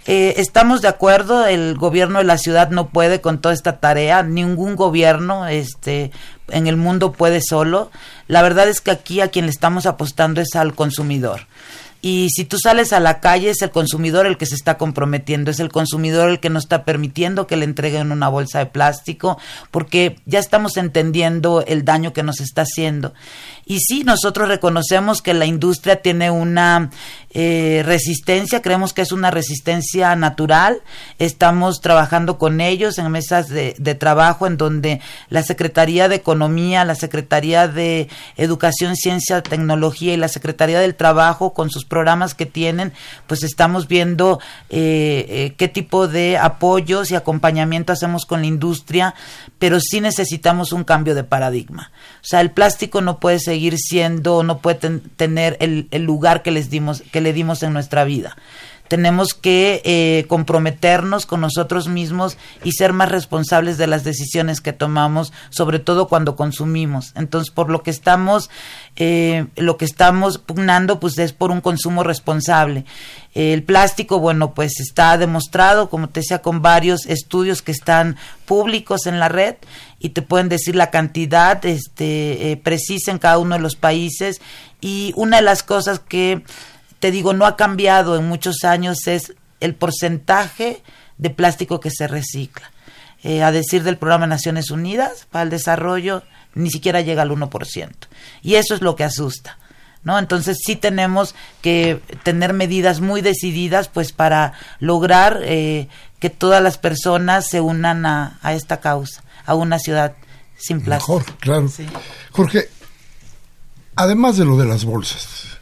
eh, 0.09 0.39
estamos 0.39 0.82
de 0.82 0.88
acuerdo, 0.88 1.45
el 1.45 1.76
gobierno 1.76 2.20
de 2.20 2.24
la 2.24 2.38
ciudad 2.38 2.70
no 2.70 2.88
puede 2.88 3.20
con 3.20 3.41
toda 3.41 3.53
esta 3.53 3.82
tarea, 3.82 4.24
ningún 4.24 4.78
gobierno 4.78 5.47
este, 5.47 6.11
en 6.47 6.68
el 6.68 6.78
mundo 6.78 7.11
puede 7.11 7.41
solo. 7.41 7.91
La 8.30 8.41
verdad 8.41 8.70
es 8.70 8.80
que 8.80 8.91
aquí 8.91 9.20
a 9.20 9.28
quien 9.28 9.47
le 9.47 9.51
estamos 9.51 9.86
apostando 9.86 10.39
es 10.39 10.55
al 10.55 10.76
consumidor. 10.76 11.41
Y 12.01 12.29
si 12.29 12.45
tú 12.45 12.57
sales 12.57 12.93
a 12.93 12.99
la 12.99 13.19
calle, 13.19 13.49
es 13.49 13.61
el 13.61 13.71
consumidor 13.71 14.25
el 14.27 14.37
que 14.37 14.45
se 14.45 14.55
está 14.55 14.77
comprometiendo, 14.77 15.51
es 15.51 15.59
el 15.59 15.69
consumidor 15.69 16.29
el 16.29 16.39
que 16.39 16.49
no 16.49 16.59
está 16.59 16.85
permitiendo 16.85 17.47
que 17.47 17.57
le 17.57 17.65
entreguen 17.65 18.11
una 18.11 18.29
bolsa 18.29 18.59
de 18.59 18.67
plástico, 18.67 19.37
porque 19.71 20.17
ya 20.25 20.39
estamos 20.39 20.77
entendiendo 20.77 21.63
el 21.65 21.85
daño 21.85 22.13
que 22.13 22.23
nos 22.23 22.39
está 22.39 22.61
haciendo. 22.63 23.13
Y 23.70 23.80
sí, 23.80 24.03
nosotros 24.05 24.47
reconocemos 24.47 25.22
que 25.22 25.34
la 25.34 25.45
industria 25.45 26.01
tiene 26.01 26.32
una 26.32 26.89
eh, 27.32 27.84
resistencia, 27.86 28.61
creemos 28.61 28.93
que 28.93 29.01
es 29.01 29.11
una 29.11 29.30
resistencia 29.30 30.15
natural. 30.15 30.82
Estamos 31.20 31.82
trabajando 31.82 32.38
con 32.38 32.61
ellos 32.61 32.97
en 32.97 33.11
mesas 33.11 33.49
de, 33.49 33.76
de, 33.78 33.93
trabajo 33.95 34.47
en 34.47 34.55
donde 34.55 35.01
la 35.30 35.43
Secretaría 35.43 36.07
de 36.07 36.15
Economía, 36.15 36.86
la 36.86 36.95
Secretaría 36.95 37.68
de 37.68 38.07
Educación, 38.38 38.95
Ciencia, 38.95 39.43
Tecnología 39.43 40.13
y 40.13 40.18
la 40.18 40.30
Secretaría 40.30 40.80
del 40.80 40.95
Trabajo 40.95 41.53
con 41.53 41.70
sus 41.70 41.84
programas 41.84 42.34
que 42.36 42.45
tienen, 42.45 42.93
pues 43.28 43.43
estamos 43.43 43.89
viendo 43.89 44.39
eh, 44.70 45.26
eh, 45.28 45.55
qué 45.57 45.68
tipo 45.68 46.07
de 46.07 46.38
apoyos 46.38 47.11
y 47.11 47.15
acompañamiento 47.15 47.91
hacemos 47.91 48.26
con 48.26 48.39
la 48.41 48.47
industria, 48.47 49.13
pero 49.59 49.82
sí 49.82 49.99
necesitamos 49.99 50.72
un 50.72 50.86
cambio 50.86 51.15
de 51.15 51.26
paradigma. 51.26 51.91
O 52.22 52.26
sea, 52.30 52.39
el 52.39 52.51
plástico 52.51 53.01
no 53.01 53.20
puede 53.20 53.39
seguir 53.39 53.57
siendo, 53.78 54.43
no 54.43 54.60
puede 54.60 54.78
ten, 54.78 55.01
tener 55.16 55.58
el, 55.60 55.88
el, 55.91 56.03
lugar 56.03 56.43
que 56.43 56.51
les 56.51 56.70
dimos, 56.70 57.03
que 57.12 57.22
le 57.22 57.34
dimos 57.34 57.64
en 57.64 57.74
nuestra 57.74 58.03
vida. 58.03 58.38
Tenemos 58.88 59.33
que 59.33 59.81
eh, 59.83 60.25
comprometernos 60.27 61.25
con 61.25 61.41
nosotros 61.41 61.88
mismos 61.88 62.38
y 62.63 62.71
ser 62.71 62.93
más 62.93 63.11
responsables 63.11 63.77
de 63.77 63.88
las 63.88 64.03
decisiones 64.03 64.61
que 64.61 64.73
tomamos, 64.73 65.33
sobre 65.49 65.79
todo 65.79 66.07
cuando 66.07 66.35
consumimos. 66.35 67.13
Entonces, 67.15 67.51
por 67.51 67.69
lo 67.69 67.83
que 67.83 67.91
estamos, 67.91 68.49
eh, 68.95 69.47
lo 69.55 69.77
que 69.77 69.85
estamos 69.85 70.38
pugnando, 70.38 70.99
pues 70.99 71.17
es 71.17 71.33
por 71.33 71.51
un 71.51 71.61
consumo 71.61 72.03
responsable. 72.03 72.85
El 73.33 73.61
plástico, 73.61 74.19
bueno, 74.19 74.53
pues 74.55 74.79
está 74.79 75.17
demostrado, 75.17 75.89
como 75.89 76.09
te 76.09 76.21
decía, 76.21 76.41
con 76.41 76.63
varios 76.63 77.05
estudios 77.05 77.61
que 77.61 77.71
están 77.71 78.17
públicos 78.45 79.05
en 79.05 79.19
la 79.19 79.29
red 79.29 79.55
y 79.99 80.09
te 80.09 80.21
pueden 80.21 80.49
decir 80.49 80.75
la 80.75 80.89
cantidad 80.89 81.63
este, 81.65 82.51
eh, 82.51 82.57
precisa 82.57 83.11
en 83.11 83.19
cada 83.19 83.38
uno 83.38 83.55
de 83.55 83.61
los 83.61 83.75
países. 83.75 84.41
Y 84.81 85.13
una 85.15 85.38
de 85.38 85.43
las 85.43 85.63
cosas 85.63 85.99
que 85.99 86.43
te 86.99 87.11
digo, 87.11 87.33
no 87.33 87.45
ha 87.45 87.55
cambiado 87.55 88.17
en 88.17 88.27
muchos 88.27 88.63
años 88.63 89.07
es 89.07 89.33
el 89.59 89.75
porcentaje 89.75 90.81
de 91.17 91.29
plástico 91.29 91.79
que 91.79 91.91
se 91.91 92.07
recicla. 92.07 92.71
Eh, 93.23 93.43
a 93.43 93.51
decir 93.51 93.83
del 93.83 93.97
Programa 93.97 94.25
de 94.25 94.29
Naciones 94.29 94.69
Unidas 94.69 95.27
para 95.31 95.43
el 95.43 95.49
Desarrollo, 95.49 96.23
ni 96.53 96.69
siquiera 96.69 97.01
llega 97.01 97.23
al 97.23 97.31
1%. 97.31 97.89
Y 98.43 98.55
eso 98.55 98.75
es 98.75 98.81
lo 98.81 98.95
que 98.95 99.03
asusta. 99.03 99.57
¿No? 100.03 100.19
Entonces 100.19 100.59
sí 100.63 100.77
tenemos 100.77 101.35
que 101.61 102.01
tener 102.23 102.53
medidas 102.53 103.01
muy 103.01 103.21
decididas 103.21 103.89
pues 103.89 104.13
para 104.13 104.53
lograr 104.79 105.41
eh, 105.43 105.89
que 106.19 106.29
todas 106.29 106.63
las 106.63 106.77
personas 106.77 107.47
se 107.49 107.59
unan 107.59 108.05
a, 108.05 108.39
a, 108.41 108.53
esta 108.53 108.79
causa, 108.79 109.23
a 109.45 109.53
una 109.55 109.79
ciudad 109.79 110.13
sin 110.55 110.79
plástico. 110.79 111.19
Mejor, 111.19 111.35
claro. 111.39 111.67
Sí. 111.67 111.85
Jorge, 112.31 112.69
además 113.95 114.37
de 114.37 114.45
lo 114.45 114.55
de 114.55 114.65
las 114.65 114.85
bolsas, 114.85 115.57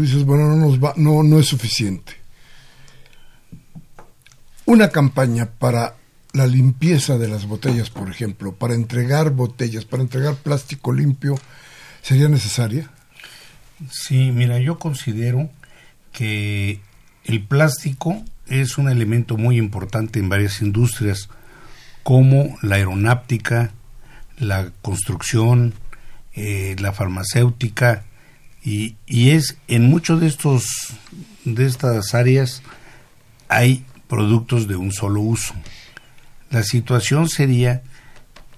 dices, 0.00 0.24
bueno, 0.24 0.48
no, 0.48 0.56
nos 0.56 0.82
va, 0.82 0.94
no, 0.96 1.22
no 1.22 1.38
es 1.38 1.46
suficiente. 1.46 2.12
Una 4.64 4.90
campaña 4.90 5.46
para 5.46 5.94
la 6.32 6.46
limpieza 6.46 7.18
de 7.18 7.28
las 7.28 7.46
botellas, 7.46 7.90
por 7.90 8.10
ejemplo, 8.10 8.52
para 8.52 8.74
entregar 8.74 9.30
botellas, 9.30 9.84
para 9.84 10.02
entregar 10.02 10.34
plástico 10.36 10.92
limpio, 10.92 11.38
sería 12.02 12.28
necesaria? 12.28 12.90
Sí, 13.90 14.30
mira, 14.32 14.58
yo 14.58 14.78
considero 14.78 15.50
que 16.12 16.80
el 17.24 17.42
plástico 17.42 18.22
es 18.46 18.78
un 18.78 18.88
elemento 18.88 19.36
muy 19.36 19.56
importante 19.56 20.18
en 20.18 20.28
varias 20.28 20.62
industrias, 20.62 21.28
como 22.02 22.56
la 22.62 22.76
aeronáutica, 22.76 23.72
la 24.38 24.70
construcción, 24.82 25.74
eh, 26.34 26.76
la 26.78 26.92
farmacéutica, 26.92 28.04
y, 28.66 28.96
es 29.30 29.58
en 29.68 29.88
muchos 29.88 30.20
de 30.20 30.26
estos 30.26 30.66
de 31.44 31.66
estas 31.66 32.14
áreas 32.14 32.64
hay 33.48 33.86
productos 34.08 34.66
de 34.66 34.74
un 34.74 34.92
solo 34.92 35.20
uso. 35.20 35.54
La 36.50 36.64
situación 36.64 37.28
sería 37.28 37.84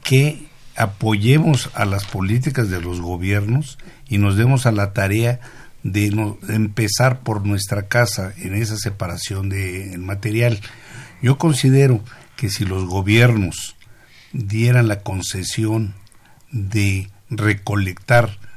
que 0.03 0.47
apoyemos 0.77 1.69
a 1.75 1.85
las 1.85 2.07
políticas 2.07 2.71
de 2.71 2.81
los 2.81 3.03
gobiernos 3.03 3.79
y 4.09 4.17
nos 4.17 4.39
demos 4.39 4.65
a 4.65 4.73
la 4.73 4.95
tarea 4.95 5.41
de, 5.83 6.07
empezar 6.49 7.21
por 7.21 7.47
nuestra 7.47 7.89
casa 7.89 8.33
en 8.39 8.55
esa 8.55 8.79
separación 8.79 9.51
del 9.51 9.99
material. 9.99 10.59
Yo 11.21 11.37
considero 11.37 12.03
que 12.35 12.49
si 12.49 12.65
los 12.65 12.87
gobiernos 12.87 13.77
dieran 14.33 14.89
la 14.89 15.01
concesión 15.01 15.95
de 16.51 17.11
recolectar 17.29 18.48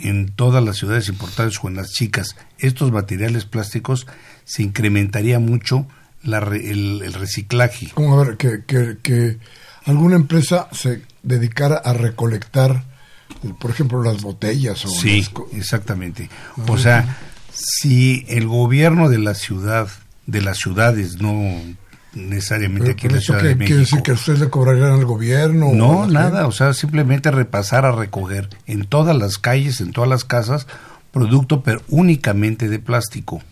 en 0.00 0.28
todas 0.28 0.62
las 0.62 0.76
ciudades 0.76 1.08
importantes 1.08 1.58
o 1.62 1.68
en 1.68 1.76
las 1.76 1.90
chicas 1.92 2.36
estos 2.58 2.92
materiales 2.92 3.44
plásticos, 3.44 4.06
se 4.44 4.62
incrementaría 4.62 5.38
mucho 5.38 5.86
la, 6.22 6.38
el, 6.38 7.12
reciclaje. 7.12 7.90
Como 7.94 8.18
a 8.18 8.24
ver, 8.24 8.36
que, 8.36 8.64
que, 8.64 8.98
que 9.02 9.38
alguna 9.84 10.16
empresa 10.16 10.68
se 10.72 11.02
dedicara 11.22 11.76
a 11.76 11.92
recolectar 11.92 12.84
por 13.58 13.70
ejemplo, 13.70 14.02
las 14.02 14.22
botellas. 14.22 14.84
O 14.84 14.88
sí, 14.88 15.26
exactamente. 15.52 16.30
O 16.68 16.78
sea, 16.78 17.18
si 17.52 18.24
el 18.28 18.46
gobierno 18.46 19.08
de 19.08 19.18
la 19.18 19.34
ciudad, 19.34 19.88
de 20.26 20.42
las 20.42 20.58
ciudades, 20.58 21.20
no 21.20 21.60
necesariamente 22.16 22.92
aquí 22.92 23.06
en 23.06 23.14
la 23.14 23.20
Ciudad 23.20 23.42
de 23.42 23.54
México. 23.54 23.66
¿Quiere 23.66 23.80
decir 23.80 24.02
que 24.02 24.12
ustedes 24.12 24.40
le 24.40 24.48
cobrarían 24.50 24.92
al 24.92 25.04
gobierno? 25.04 25.72
No, 25.72 26.06
nada, 26.06 26.46
o 26.46 26.52
sea, 26.52 26.72
simplemente 26.72 27.30
repasar 27.30 27.84
a 27.84 27.92
recoger 27.92 28.48
en 28.66 28.86
todas 28.86 29.16
las 29.16 29.38
calles, 29.38 29.80
en 29.80 29.92
todas 29.92 30.08
las 30.08 30.24
casas, 30.24 30.66
producto, 31.12 31.62
pero 31.62 31.82
únicamente 31.88 32.68
de 32.68 32.78
plástico. 32.78 33.42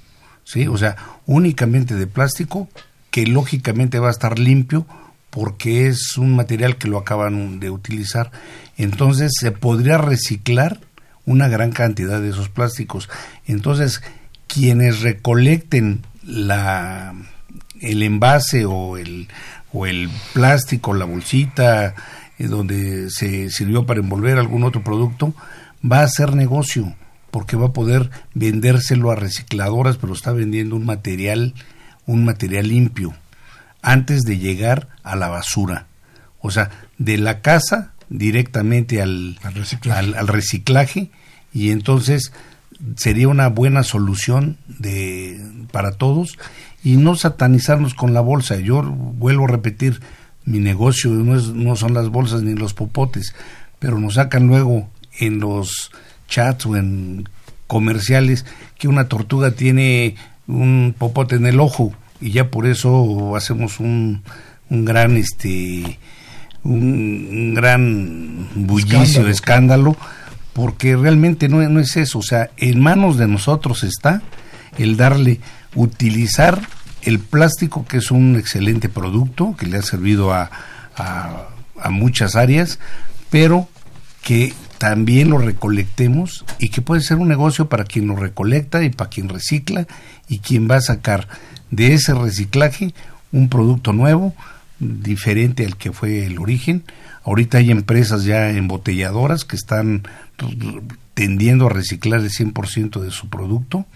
¿Sí? 0.45 0.67
O 0.67 0.77
sea, 0.77 0.97
únicamente 1.27 1.95
de 1.95 2.07
plástico, 2.07 2.69
que 3.11 3.27
lógicamente 3.27 3.99
va 3.99 4.09
a 4.09 4.11
estar 4.11 4.39
limpio 4.39 4.87
porque 5.31 5.89
es 5.89 6.17
un 6.17 6.37
material 6.37 6.77
que 6.77 6.89
lo 6.89 6.99
acaban 6.99 7.61
de 7.61 7.71
utilizar. 7.71 8.31
Entonces 8.77 9.33
se 9.39 9.53
podría 9.53 9.99
reciclar 9.99 10.81
una 11.27 11.49
gran 11.49 11.73
cantidad 11.73 12.21
de 12.21 12.31
esos 12.31 12.49
plásticos. 12.49 13.09
Entonces, 13.47 14.03
quienes 14.47 15.01
recolecten 15.01 16.03
la 16.23 17.15
el 17.81 18.03
envase 18.03 18.65
o 18.67 18.97
el 18.97 19.29
o 19.73 19.87
el 19.87 20.09
plástico, 20.33 20.95
la 20.95 21.05
bolsita 21.05 21.95
eh, 22.39 22.47
donde 22.47 23.11
se 23.11 23.51
sirvió 23.51 23.87
para 23.87 24.01
envolver 24.01 24.39
algún 24.39 24.63
otro 24.63 24.85
producto, 24.85 25.35
va 25.85 26.01
a 26.01 26.05
hacer 26.05 26.35
negocio 26.35 26.95
porque 27.33 27.57
va 27.57 27.67
a 27.67 27.73
poder 27.73 28.11
vendérselo 28.35 29.11
a 29.11 29.17
recicladoras, 29.17 29.97
pero 29.97 30.13
está 30.13 30.31
vendiendo 30.31 30.77
un 30.77 30.87
material 30.87 31.55
un 32.07 32.25
material 32.25 32.69
limpio 32.69 33.15
antes 33.83 34.23
de 34.23 34.39
llegar 34.39 34.89
a 35.03 35.17
la 35.17 35.29
basura. 35.29 35.87
O 36.41 36.51
sea, 36.51 36.71
de 36.99 37.19
la 37.19 37.41
casa 37.41 37.93
directamente 38.09 39.03
al, 39.03 39.39
al, 39.43 40.29
reciclaje. 40.29 41.11
y 41.53 41.71
entonces 41.71 42.33
sería 42.97 43.29
una 43.29 43.49
buena 43.49 43.83
solución 43.83 44.59
de, 44.67 45.41
para 45.73 45.93
todos 45.93 46.39
y 46.85 46.99
no 46.99 47.17
satanizarnos 47.17 47.95
con 47.95 48.13
la 48.13 48.21
bolsa. 48.21 48.57
Yo 48.57 48.83
vuelvo 48.83 49.47
a 49.47 49.49
repetir, 49.49 50.01
mi 50.45 50.59
negocio 50.59 51.11
no, 51.11 51.35
es, 51.35 51.49
no 51.49 51.75
son 51.75 51.95
las 51.95 52.11
bolsas 52.11 52.43
ni 52.43 52.55
los 52.55 52.75
popotes, 52.75 53.35
pero 53.79 53.99
nos 53.99 54.15
sacan 54.15 54.47
luego 54.47 54.89
en 55.19 55.41
los 55.41 55.91
chats 56.29 56.67
o 56.67 56.77
en 56.77 57.29
comerciales 57.67 58.45
que 58.79 58.89
una 58.89 59.09
tortuga 59.09 59.53
tiene 59.53 60.17
un 60.47 60.95
popote 60.97 61.37
en 61.37 61.47
el 61.47 61.59
ojo 61.59 61.95
y 62.21 62.31
ya 62.31 62.51
por 62.51 62.67
eso 62.67 63.35
hacemos 63.35 63.81
un, 63.81 64.23
un 64.69 64.85
gran 64.85 65.17
este 65.17 65.99
un, 66.63 67.55
gran 67.55 68.49
bullicio, 68.55 69.27
escándalo. 69.29 69.97
porque 70.53 70.97
realmente 70.97 71.49
no, 71.49 71.67
no 71.69 71.81
es 71.81 71.97
eso, 71.97 72.19
o 72.19 72.23
sea, 72.23 72.51
en 72.59 72.81
manos 72.81 73.17
de 73.17 73.27
nosotros 73.27 73.85
está 73.85 74.23
el 74.79 74.97
darle, 74.97 75.41
utilizar 75.75 76.69
el 77.03 77.19
plástico, 77.19 77.85
que 77.87 77.99
es 77.99 78.11
un 78.11 78.37
excelente 78.37 78.89
producto, 78.89 79.55
que 79.57 79.67
le 79.67 79.79
ha 79.79 79.83
servido 79.83 80.33
a, 80.33 80.51
a, 80.97 81.91
muchas 81.91 82.35
áreas, 82.35 82.79
pero 83.31 83.69
que 84.23 84.55
también 84.79 85.31
lo 85.31 85.39
recolectemos 85.39 86.45
y 86.59 86.71
que 86.71 86.81
puede 86.81 87.03
ser 87.03 87.19
un 87.19 87.29
negocio 87.29 87.69
para 87.69 87.85
quien 87.85 88.07
lo 88.07 88.17
recolecta 88.17 88.83
y 88.83 88.91
para 88.91 89.11
quien 89.11 89.29
recicla 89.29 89.87
y 90.29 90.39
quien 90.39 90.69
va 90.71 90.77
a 90.77 90.81
sacar 90.81 91.29
de 91.71 91.93
ese 91.93 92.15
reciclaje 92.15 92.95
un 93.33 93.49
producto 93.49 93.93
nuevo, 93.93 94.35
diferente 94.79 95.67
al 95.67 95.77
que 95.77 95.93
fue 95.93 96.25
el 96.25 96.39
origen. 96.39 96.85
Ahorita 97.25 97.59
hay 97.59 97.71
empresas 97.71 98.25
ya 98.25 98.51
embotelladoras 98.51 99.45
que 99.45 99.57
están 99.57 100.07
tendiendo 101.15 101.67
a 101.67 101.71
reciclar 101.71 102.21
el 102.21 102.31
100% 102.31 103.01
de 103.01 103.11
su 103.11 103.29
producto 103.29 103.87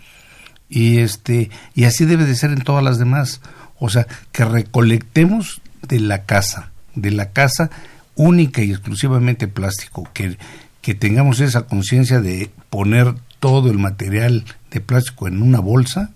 y 0.69 0.99
este 0.99 1.51
y 1.75 1.85
así 1.85 2.05
debe 2.05 2.25
de 2.25 2.35
ser 2.35 2.51
en 2.51 2.62
todas 2.62 2.85
las 2.85 2.99
demás, 2.99 3.41
o 3.79 3.89
sea, 3.89 4.07
que 4.33 4.45
recolectemos 4.45 5.61
de 5.83 6.01
la 6.01 6.25
casa, 6.25 6.73
de 6.95 7.11
la 7.11 7.31
casa 7.31 7.71
única 8.14 8.62
y 8.62 8.71
exclusivamente 8.71 9.49
plástico, 9.49 10.09
que 10.12 10.37
que 10.81 10.95
tengamos 10.95 11.41
esa 11.41 11.66
conciencia 11.66 12.21
de 12.21 12.51
poner 12.71 13.14
todo 13.41 13.71
el 13.71 13.79
material 13.79 14.45
de 14.71 14.81
plástico 14.81 15.29
en 15.29 15.43
una 15.43 15.61
bolsa 15.61 16.12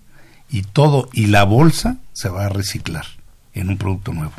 y 0.49 0.63
todo 0.63 1.09
y 1.13 1.27
la 1.27 1.43
bolsa 1.43 1.97
se 2.13 2.29
va 2.29 2.45
a 2.45 2.49
reciclar 2.49 3.05
en 3.53 3.69
un 3.69 3.77
producto 3.77 4.13
nuevo. 4.13 4.33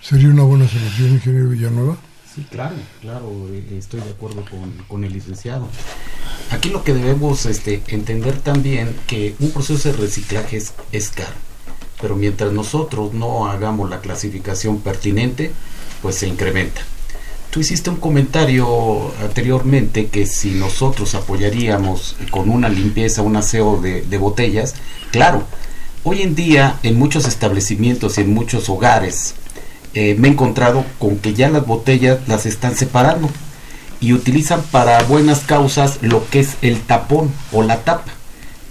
¿Sería 0.00 0.28
una 0.28 0.44
buena 0.44 0.66
solución, 0.68 1.10
ingeniero 1.10 1.48
Villanueva? 1.48 1.96
Sí, 2.34 2.46
claro, 2.50 2.76
claro, 3.00 3.48
eh, 3.50 3.78
estoy 3.78 4.00
de 4.00 4.10
acuerdo 4.10 4.44
con, 4.88 5.04
el 5.04 5.12
licenciado. 5.12 5.68
Aquí 6.50 6.68
lo 6.70 6.82
que 6.82 6.94
debemos 6.94 7.46
este, 7.46 7.80
entender 7.88 8.36
también 8.40 8.96
que 9.06 9.36
un 9.38 9.52
proceso 9.52 9.90
de 9.90 9.96
reciclaje 9.96 10.60
es, 10.90 11.08
caro, 11.10 11.32
pero 12.00 12.16
mientras 12.16 12.52
nosotros 12.52 13.14
no 13.14 13.46
hagamos 13.46 13.88
la 13.88 14.00
clasificación 14.00 14.80
pertinente, 14.80 15.52
pues 16.02 16.16
se 16.16 16.26
incrementa. 16.26 16.80
Tú 17.50 17.60
hiciste 17.60 17.90
un 17.90 17.96
comentario 17.96 19.12
anteriormente 19.22 20.08
que 20.08 20.26
si 20.26 20.50
nosotros 20.50 21.14
apoyaríamos 21.14 22.16
con 22.30 22.50
una 22.50 22.68
limpieza, 22.68 23.22
un 23.22 23.36
aseo 23.36 23.80
de, 23.80 24.18
botellas, 24.18 24.74
claro, 25.12 25.44
hoy 26.02 26.22
en 26.22 26.34
día 26.34 26.80
en 26.82 26.98
muchos 26.98 27.28
establecimientos 27.28 28.18
y 28.18 28.22
en 28.22 28.34
muchos 28.34 28.68
hogares 28.68 29.34
eh, 29.94 30.16
me 30.18 30.28
he 30.28 30.30
encontrado 30.32 30.84
con 30.98 31.18
que 31.18 31.32
ya 31.32 31.48
las 31.48 31.64
botellas 31.64 32.26
las 32.26 32.46
están 32.46 32.76
separando 32.76 33.28
y 34.00 34.12
utilizan 34.12 34.62
para 34.70 35.02
buenas 35.04 35.40
causas 35.40 35.98
lo 36.02 36.28
que 36.30 36.40
es 36.40 36.56
el 36.62 36.80
tapón 36.80 37.32
o 37.52 37.62
la 37.62 37.84
tapa. 37.84 38.12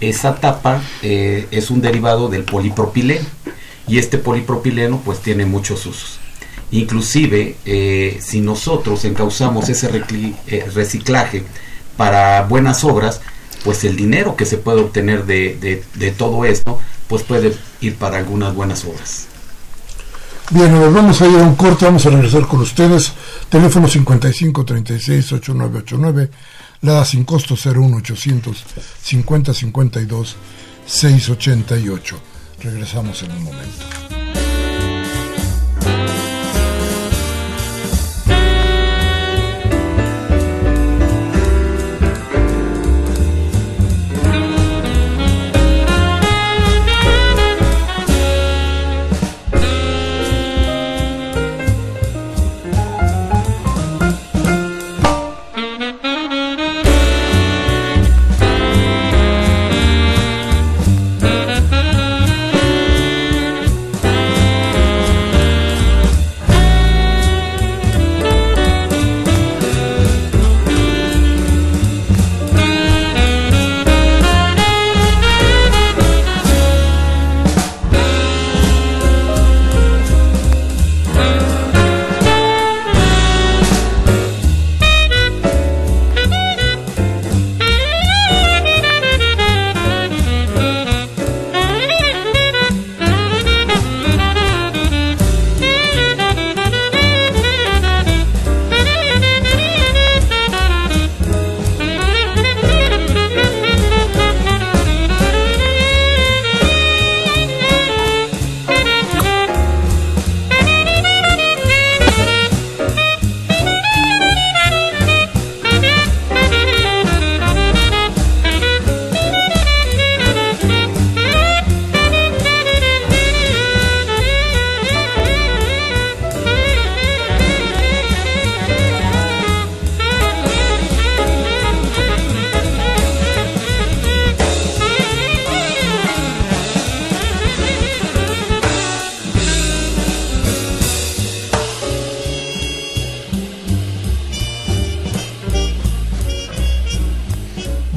Esa 0.00 0.36
tapa 0.36 0.82
eh, 1.02 1.46
es 1.50 1.70
un 1.70 1.80
derivado 1.80 2.28
del 2.28 2.44
polipropileno 2.44 3.26
y 3.86 3.98
este 3.98 4.18
polipropileno 4.18 5.00
pues 5.04 5.20
tiene 5.20 5.46
muchos 5.46 5.86
usos. 5.86 6.18
Inclusive, 6.72 7.56
eh, 7.64 8.18
si 8.22 8.40
nosotros 8.40 9.04
encauzamos 9.04 9.68
ese 9.68 9.90
eh, 10.46 10.66
reciclaje 10.72 11.44
para 11.96 12.42
buenas 12.42 12.84
obras, 12.84 13.20
pues 13.64 13.84
el 13.84 13.96
dinero 13.96 14.36
que 14.36 14.46
se 14.46 14.56
puede 14.56 14.80
obtener 14.80 15.26
de, 15.26 15.82
de, 15.94 16.10
todo 16.12 16.44
esto, 16.44 16.80
pues 17.08 17.22
puede 17.22 17.54
ir 17.80 17.96
para 17.96 18.18
algunas 18.18 18.54
buenas 18.54 18.84
obras. 18.84 19.26
Bien, 20.50 20.72
nos 20.72 20.94
vamos 20.94 21.20
a 21.20 21.26
ir 21.26 21.38
a 21.38 21.42
un 21.42 21.56
corte, 21.56 21.84
vamos 21.84 22.06
a 22.06 22.10
regresar 22.10 22.46
con 22.46 22.60
ustedes. 22.60 23.12
Teléfono 23.50 23.88
55 23.88 24.64
36 24.64 25.32
8989, 25.32 26.30
la 26.82 27.04
sin 27.04 27.24
costo 27.24 27.56
01800 27.56 28.52
50 29.02 29.52
52 29.52 30.36
688. 30.86 32.20
Regresamos 32.62 33.22
en 33.24 33.32
un 33.32 33.42
momento. 33.42 34.29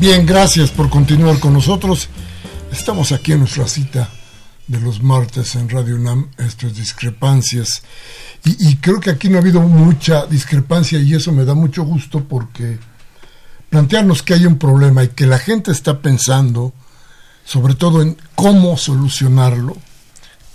Bien, 0.03 0.25
gracias 0.25 0.69
por 0.69 0.89
continuar 0.89 1.39
con 1.39 1.53
nosotros. 1.53 2.09
Estamos 2.73 3.13
aquí 3.13 3.31
en 3.31 3.39
nuestra 3.39 3.69
cita 3.69 4.09
de 4.67 4.81
los 4.81 5.01
martes 5.01 5.55
en 5.55 5.69
Radio 5.69 5.95
UNAM, 5.95 6.27
esto 6.39 6.67
es 6.67 6.75
discrepancias. 6.75 7.83
Y, 8.43 8.67
y, 8.67 8.75
creo 8.75 8.99
que 8.99 9.11
aquí 9.11 9.29
no 9.29 9.37
ha 9.37 9.39
habido 9.39 9.61
mucha 9.61 10.25
discrepancia 10.25 10.99
y 10.99 11.13
eso 11.13 11.31
me 11.31 11.45
da 11.45 11.53
mucho 11.53 11.83
gusto 11.83 12.21
porque 12.21 12.79
plantearnos 13.69 14.23
que 14.23 14.33
hay 14.33 14.45
un 14.45 14.59
problema 14.59 15.05
y 15.05 15.07
que 15.07 15.25
la 15.25 15.39
gente 15.39 15.71
está 15.71 16.01
pensando 16.01 16.73
sobre 17.45 17.73
todo 17.73 18.01
en 18.01 18.17
cómo 18.35 18.75
solucionarlo, 18.75 19.77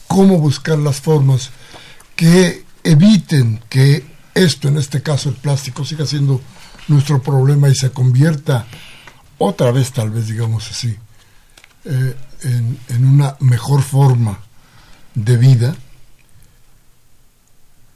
cómo 0.09 0.37
buscar 0.37 0.77
las 0.77 1.01
formas 1.01 1.53
que 2.17 2.67
eviten 2.85 3.63
que 3.71 4.05
esto, 4.35 4.69
en 4.69 4.77
este 4.77 5.03
caso 5.03 5.31
el 5.31 5.37
plástico, 5.37 5.87
siga 5.87 6.05
siendo 6.05 6.39
nuestro 6.89 7.23
problema 7.23 7.71
y 7.71 7.75
se 7.75 7.91
convierta 7.93 8.67
otra 9.39 9.71
vez, 9.71 9.93
tal 9.93 10.11
vez 10.11 10.27
digamos 10.27 10.71
así, 10.71 10.97
eh, 11.85 12.17
en, 12.43 13.05
una 13.05 13.37
mejor 13.41 13.83
forma 13.83 14.39
de 15.15 15.37
vida, 15.37 15.77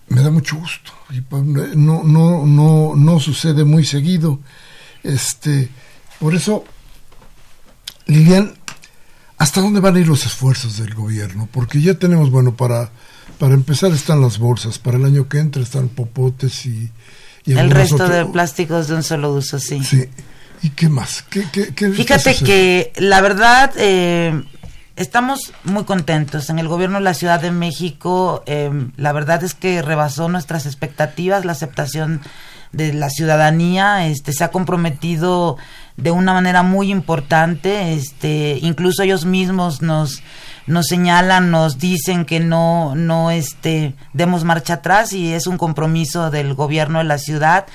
me 0.08 0.22
da 0.22 0.30
mucho 0.30 0.56
gusto. 0.56 0.92
Y 1.10 1.20
pues, 1.20 1.42
no, 1.42 2.02
no, 2.02 2.46
no, 2.46 2.94
no 2.96 3.20
sucede 3.20 3.64
muy 3.64 3.84
seguido. 3.84 4.38
Este, 5.02 5.68
por 6.20 6.34
eso, 6.34 6.64
Lilian, 8.06 8.54
¿hasta 9.38 9.60
dónde 9.60 9.80
van 9.80 9.96
a 9.96 10.00
ir 10.00 10.08
los 10.08 10.24
esfuerzos 10.24 10.78
del 10.78 10.94
gobierno? 10.94 11.48
Porque 11.50 11.80
ya 11.80 11.94
tenemos, 11.94 12.30
bueno, 12.30 12.56
para, 12.56 12.90
para 13.38 13.54
empezar 13.54 13.92
están 13.92 14.20
las 14.20 14.38
bolsas, 14.38 14.78
para 14.78 14.96
el 14.96 15.04
año 15.04 15.28
que 15.28 15.38
entra 15.38 15.62
están 15.62 15.88
popotes 15.88 16.66
y... 16.66 16.90
el 17.46 17.70
resto 17.70 18.08
de 18.08 18.24
plásticos 18.26 18.88
de 18.88 18.94
un 18.94 19.02
solo 19.02 19.34
uso, 19.34 19.58
sí. 19.58 19.82
Sí. 19.82 20.08
¿Y 20.62 20.70
qué 20.70 20.88
más? 20.88 21.22
¿Qué, 21.22 21.42
Fíjate 21.92 22.36
que 22.36 22.92
la 22.96 23.20
verdad 23.20 23.72
eh, 23.76 24.44
estamos 24.96 25.52
muy 25.64 25.84
contentos. 25.84 26.50
En 26.50 26.58
el 26.58 26.68
gobierno 26.68 26.98
de 26.98 27.04
la 27.04 27.14
Ciudad 27.14 27.40
de 27.40 27.50
México, 27.50 28.42
eh, 28.46 28.70
la 28.96 29.12
verdad 29.12 29.42
es 29.42 29.54
que 29.54 29.82
rebasó 29.82 30.28
nuestras 30.28 30.66
expectativas, 30.66 31.44
la 31.44 31.52
aceptación 31.52 32.20
de 32.70 32.92
la 32.92 33.10
ciudadanía, 33.10 34.06
este, 34.06 34.32
se 34.32 34.44
ha 34.44 34.50
comprometido 34.50 35.58
de 35.96 36.10
una 36.10 36.32
manera 36.32 36.62
muy 36.62 36.90
importante, 36.90 37.92
este, 37.94 38.58
incluso 38.62 39.02
ellos 39.02 39.24
mismos 39.26 39.82
nos 39.82 40.22
nos 40.66 40.86
señalan, 40.86 41.50
nos 41.50 41.78
dicen 41.78 42.24
que 42.24 42.40
no, 42.40 42.94
no 42.94 43.30
este, 43.30 43.94
demos 44.12 44.44
marcha 44.44 44.74
atrás 44.74 45.12
y 45.12 45.32
es 45.32 45.46
un 45.46 45.58
compromiso 45.58 46.30
del 46.30 46.54
gobierno 46.54 46.98
de 46.98 47.04
la 47.04 47.18
ciudad 47.18 47.66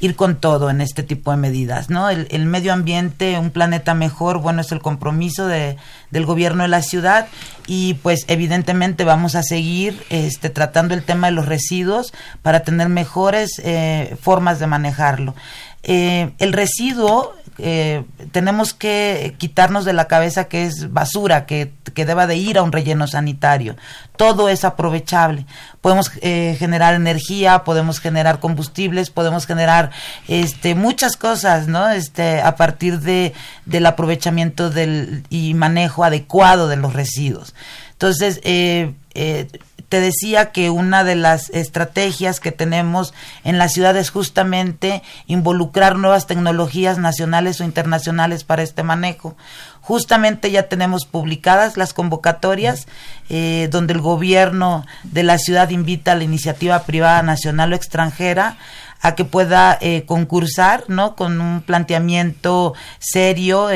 ir 0.00 0.16
con 0.16 0.36
todo 0.36 0.70
en 0.70 0.80
este 0.80 1.02
tipo 1.02 1.30
de 1.30 1.36
medidas, 1.36 1.90
¿no? 1.90 2.08
El, 2.08 2.46
medio 2.46 2.72
ambiente, 2.72 3.38
un 3.38 3.50
planeta 3.50 3.94
mejor, 3.94 4.40
bueno, 4.40 4.62
es 4.62 4.72
el 4.72 4.80
compromiso 4.80 5.46
de, 5.46 5.76
del 6.10 6.24
gobierno 6.24 6.62
de 6.62 6.68
la 6.68 6.82
ciudad 6.82 7.28
y 7.66 7.94
pues 7.94 8.24
evidentemente 8.26 9.04
vamos 9.04 9.34
a 9.34 9.42
seguir 9.42 10.02
este, 10.08 10.48
tratando 10.48 10.94
el 10.94 11.02
tema 11.02 11.28
de 11.28 11.32
los 11.32 11.46
residuos 11.46 12.12
para 12.42 12.60
tener 12.60 12.88
mejores 12.88 13.60
eh, 13.62 14.16
formas 14.20 14.58
de 14.58 14.66
manejarlo. 14.66 15.34
Eh, 15.82 16.32
el 16.38 16.52
residuo 16.52 17.34
eh, 17.62 18.04
tenemos 18.32 18.74
que 18.74 19.34
quitarnos 19.38 19.84
de 19.84 19.92
la 19.92 20.06
cabeza 20.06 20.44
que 20.44 20.64
es 20.64 20.92
basura, 20.92 21.46
que, 21.46 21.72
que, 21.94 22.04
deba 22.04 22.26
de 22.26 22.36
ir 22.36 22.58
a 22.58 22.62
un 22.62 22.72
relleno 22.72 23.06
sanitario. 23.06 23.76
Todo 24.16 24.48
es 24.48 24.64
aprovechable. 24.64 25.46
Podemos 25.80 26.10
eh, 26.20 26.56
generar 26.58 26.94
energía, 26.94 27.64
podemos 27.64 28.00
generar 28.00 28.40
combustibles, 28.40 29.10
podemos 29.10 29.46
generar 29.46 29.90
este, 30.28 30.74
muchas 30.74 31.16
cosas, 31.16 31.68
¿no? 31.68 31.88
Este, 31.90 32.40
a 32.40 32.56
partir 32.56 33.00
de, 33.00 33.32
del 33.64 33.86
aprovechamiento 33.86 34.70
del, 34.70 35.24
y 35.30 35.54
manejo 35.54 36.04
adecuado 36.04 36.68
de 36.68 36.76
los 36.76 36.92
residuos. 36.92 37.54
Entonces, 37.92 38.40
eh, 38.44 38.94
eh 39.14 39.48
te 39.90 40.00
decía 40.00 40.52
que 40.52 40.70
una 40.70 41.02
de 41.02 41.16
las 41.16 41.50
estrategias 41.50 42.38
que 42.38 42.52
tenemos 42.52 43.12
en 43.42 43.58
la 43.58 43.68
ciudad 43.68 43.96
es 43.96 44.10
justamente 44.10 45.02
involucrar 45.26 45.98
nuevas 45.98 46.28
tecnologías 46.28 46.98
nacionales 46.98 47.60
o 47.60 47.64
internacionales 47.64 48.44
para 48.44 48.62
este 48.62 48.84
manejo. 48.84 49.36
Justamente 49.80 50.52
ya 50.52 50.68
tenemos 50.68 51.06
publicadas 51.06 51.76
las 51.76 51.92
convocatorias 51.92 52.86
eh, 53.30 53.66
donde 53.72 53.94
el 53.94 54.00
gobierno 54.00 54.86
de 55.02 55.24
la 55.24 55.38
ciudad 55.38 55.70
invita 55.70 56.12
a 56.12 56.14
la 56.16 56.24
iniciativa 56.24 56.84
privada 56.84 57.24
nacional 57.24 57.72
o 57.72 57.76
extranjera 57.76 58.58
a 59.02 59.16
que 59.16 59.24
pueda 59.24 59.76
eh, 59.80 60.04
concursar, 60.06 60.84
¿no? 60.86 61.16
Con 61.16 61.40
un 61.40 61.62
planteamiento 61.62 62.74
serio, 63.00 63.70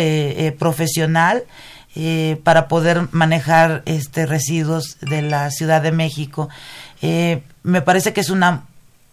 profesional 0.61 1.43
eh, 1.97 2.40
para 2.42 2.68
poder 2.68 3.09
manejar 3.12 3.82
este 3.86 4.26
residuos 4.26 4.99
de 5.01 5.22
la 5.22 5.51
Ciudad 5.51 5.82
de 5.82 5.92
México. 5.92 6.49
Eh, 7.03 7.42
me 7.62 7.82
parece 7.82 8.12
que 8.12 8.20
es 8.20 8.30
una 8.30 8.64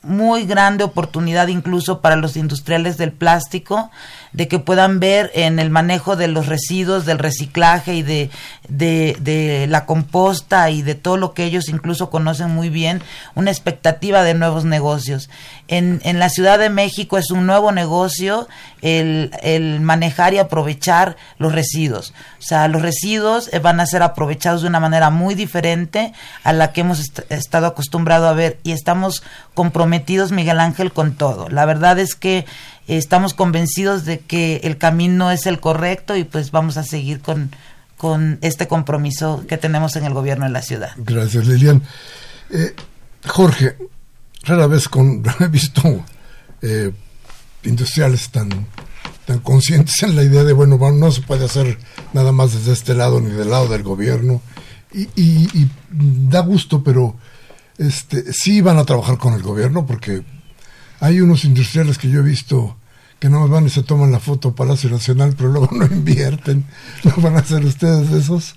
muy 0.03 0.45
grande 0.45 0.84
oportunidad 0.84 1.47
incluso 1.47 2.01
para 2.01 2.15
los 2.15 2.36
industriales 2.36 2.97
del 2.97 3.11
plástico 3.11 3.91
de 4.34 4.47
que 4.47 4.59
puedan 4.59 4.99
ver 4.99 5.32
en 5.34 5.59
el 5.59 5.69
manejo 5.69 6.15
de 6.15 6.27
los 6.27 6.47
residuos, 6.47 7.05
del 7.05 7.19
reciclaje 7.19 7.95
y 7.95 8.01
de, 8.01 8.29
de, 8.69 9.65
la 9.67 9.86
composta 9.86 10.69
y 10.69 10.82
de 10.82 10.95
todo 10.95 11.17
lo 11.17 11.34
que 11.34 11.43
ellos 11.43 11.67
incluso 11.69 12.09
conocen 12.09 12.51
muy 12.51 12.69
bien, 12.69 13.01
una 13.36 13.51
expectativa 13.51 14.23
de 14.23 14.34
nuevos 14.34 14.65
negocios. 14.65 15.29
En, 15.67 16.01
en 16.03 16.19
la 16.19 16.29
Ciudad 16.29 16.59
de 16.59 16.69
México 16.69 17.17
es 17.17 17.32
un 17.32 17.45
nuevo 17.45 17.71
negocio 17.71 18.47
el, 18.82 19.32
el 19.41 19.82
manejar 19.82 20.34
y 20.34 20.39
aprovechar 20.39 21.17
los 21.38 21.53
residuos. 21.53 22.13
O 22.39 22.41
sea, 22.41 22.67
los 22.67 22.82
residuos 22.82 23.49
eh, 23.53 23.59
van 23.59 23.79
a 23.79 23.86
ser 23.86 24.01
aprovechados 24.01 24.61
de 24.61 24.67
una 24.67 24.79
manera 24.79 25.09
muy 25.09 25.36
diferente 25.36 26.13
a 26.43 26.53
la 26.53 26.71
que 26.71 26.82
hemos 26.82 27.11
estado 27.29 27.67
acostumbrados 27.67 28.29
a 28.29 28.34
ver 28.34 28.59
y 28.63 28.71
estamos 28.71 29.23
comprometidos, 29.53 30.32
Miguel 30.32 30.59
Ángel, 30.59 30.91
con 30.91 31.15
todo. 31.15 31.49
La 31.49 31.65
verdad 31.65 31.99
es 31.99 32.15
que 32.15 32.45
estamos 32.97 33.33
convencidos 33.33 34.05
de 34.05 34.19
que 34.19 34.57
el 34.63 34.77
camino 34.77 35.31
es 35.31 35.45
el 35.45 35.59
correcto 35.59 36.15
y 36.15 36.23
pues 36.23 36.51
vamos 36.51 36.77
a 36.77 36.83
seguir 36.83 37.21
con, 37.21 37.51
con 37.97 38.39
este 38.41 38.67
compromiso 38.67 39.45
que 39.47 39.57
tenemos 39.57 39.95
en 39.95 40.05
el 40.05 40.13
gobierno 40.13 40.45
de 40.45 40.51
la 40.51 40.61
ciudad. 40.61 40.91
Gracias, 40.97 41.45
Lilian. 41.45 41.81
Eh, 42.49 42.75
Jorge, 43.27 43.77
rara 44.43 44.67
vez 44.67 44.89
he 45.39 45.47
visto 45.47 46.03
eh, 46.61 46.91
industriales 47.63 48.29
tan, 48.29 48.49
tan 49.25 49.39
conscientes 49.39 50.01
en 50.03 50.15
la 50.15 50.23
idea 50.23 50.43
de, 50.43 50.53
bueno, 50.53 50.77
no 50.91 51.11
se 51.11 51.21
puede 51.21 51.45
hacer 51.45 51.77
nada 52.13 52.31
más 52.31 52.53
desde 52.53 52.73
este 52.73 52.93
lado 52.93 53.21
ni 53.21 53.31
del 53.31 53.49
lado 53.49 53.67
del 53.67 53.83
gobierno. 53.83 54.41
Y, 54.93 55.07
y, 55.15 55.69
da 55.89 56.41
gusto, 56.41 56.83
pero 56.83 57.15
este, 57.77 58.33
sí 58.33 58.59
van 58.59 58.77
a 58.77 58.83
trabajar 58.83 59.17
con 59.17 59.33
el 59.33 59.41
gobierno 59.41 59.85
porque 59.85 60.23
hay 60.99 61.21
unos 61.21 61.45
industriales 61.45 61.97
que 61.97 62.09
yo 62.09 62.19
he 62.19 62.23
visto 62.23 62.77
que 63.22 63.30
no 63.30 63.47
van 63.47 63.67
y 63.67 63.69
se 63.69 63.84
toman 63.84 64.11
la 64.11 64.19
foto 64.19 64.55
Palacio 64.55 64.89
Nacional, 64.89 65.36
pero 65.38 65.51
luego 65.51 65.69
no 65.72 65.86
invierten. 65.86 66.65
¿No 67.03 67.13
van 67.22 67.38
a 67.38 67.43
ser 67.43 67.63
ustedes 67.63 68.11
esos? 68.11 68.55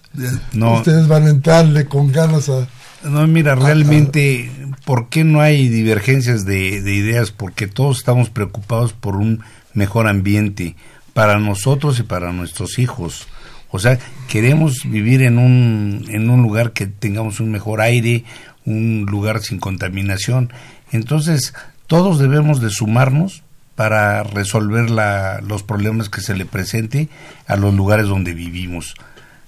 No. 0.55 0.79
Ustedes 0.79 1.07
van 1.07 1.27
a 1.27 1.31
entrarle 1.31 1.85
con 1.85 2.11
ganas 2.11 2.49
a... 2.49 2.67
No, 3.07 3.27
mira, 3.27 3.57
realmente, 3.57 4.51
¿por 4.87 5.11
qué 5.11 5.23
no 5.23 5.43
hay 5.43 5.69
divergencias 5.69 6.47
de, 6.47 6.81
de 6.81 6.95
ideas? 6.95 7.31
Porque 7.31 7.67
todos 7.67 7.99
estamos 7.99 8.31
preocupados 8.31 8.95
por 8.95 9.17
un 9.17 9.43
mejor 9.75 10.09
ambiente 10.09 10.77
para 11.13 11.39
nosotros 11.39 12.01
y 12.01 12.05
para 12.05 12.33
nuestros 12.33 12.79
hijos. 12.79 13.27
O 13.71 13.79
sea, 13.79 13.99
queremos 14.29 14.79
vivir 14.87 15.21
en 15.21 15.37
un, 15.37 16.07
en 16.09 16.31
un 16.31 16.41
lugar 16.41 16.73
que 16.73 16.87
tengamos 16.87 17.39
un 17.39 17.51
mejor 17.51 17.83
aire, 17.83 18.25
un 18.65 19.05
lugar 19.11 19.43
sin 19.43 19.59
contaminación. 19.59 20.51
Entonces, 20.91 21.53
todos 21.87 22.19
debemos 22.19 22.63
de 22.63 22.71
sumarnos 22.71 23.45
para 23.75 24.23
resolver 24.23 24.91
la, 24.91 25.41
los 25.41 25.63
problemas 25.63 26.09
que 26.09 26.21
se 26.21 26.35
le 26.35 26.45
presente 26.47 27.09
a 27.47 27.57
los 27.57 27.75
lugares 27.75 28.07
donde 28.07 28.35
vivimos. 28.35 28.95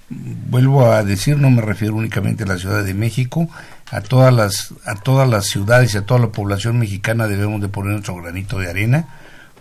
Vuelvo 0.09 0.91
a 0.91 1.03
decir, 1.03 1.37
no 1.37 1.49
me 1.49 1.61
refiero 1.61 1.95
únicamente 1.95 2.43
a 2.43 2.47
la 2.47 2.57
Ciudad 2.57 2.83
de 2.83 2.93
México, 2.93 3.49
a 3.91 4.01
todas 4.01 4.33
las, 4.33 4.73
a 4.85 4.95
todas 4.95 5.27
las 5.29 5.45
ciudades 5.45 5.93
y 5.93 5.97
a 5.97 6.05
toda 6.05 6.19
la 6.19 6.31
población 6.31 6.79
mexicana 6.79 7.27
debemos 7.27 7.61
de 7.61 7.69
poner 7.69 7.93
nuestro 7.93 8.15
granito 8.15 8.59
de 8.59 8.69
arena. 8.69 9.07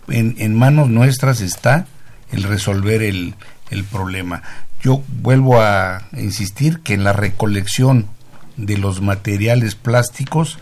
En, 0.09 0.37
en 0.39 0.55
manos 0.55 0.89
nuestras 0.89 1.41
está 1.41 1.87
el 2.31 2.45
resolver 2.45 3.03
el, 3.03 3.35
el 3.71 3.85
problema. 3.85 4.43
Yo 4.83 5.03
vuelvo 5.21 5.61
a 5.61 6.03
insistir 6.13 6.81
que 6.81 6.95
en 6.95 7.05
la 7.05 7.13
recolección 7.13 8.07
de 8.57 8.79
los 8.79 9.03
materiales 9.03 9.75
plásticos 9.75 10.59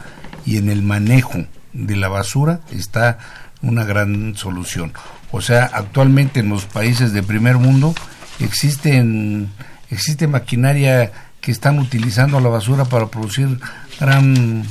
y 0.46 0.56
en 0.56 0.68
el 0.68 0.82
manejo 0.82 1.44
de 1.72 1.96
la 1.96 2.08
basura 2.08 2.60
está 2.70 3.18
una 3.64 3.84
gran 3.84 4.36
solución. 4.36 4.92
O 5.32 5.40
sea, 5.40 5.70
actualmente 5.72 6.40
en 6.40 6.48
los 6.48 6.64
países 6.66 7.12
de 7.12 7.22
primer 7.22 7.56
mundo 7.56 7.94
existen 8.38 9.50
existe 9.90 10.26
maquinaria 10.26 11.12
que 11.40 11.50
están 11.50 11.78
utilizando 11.78 12.40
la 12.40 12.48
basura 12.48 12.84
para 12.84 13.08
producir 13.08 13.58
gran 14.00 14.64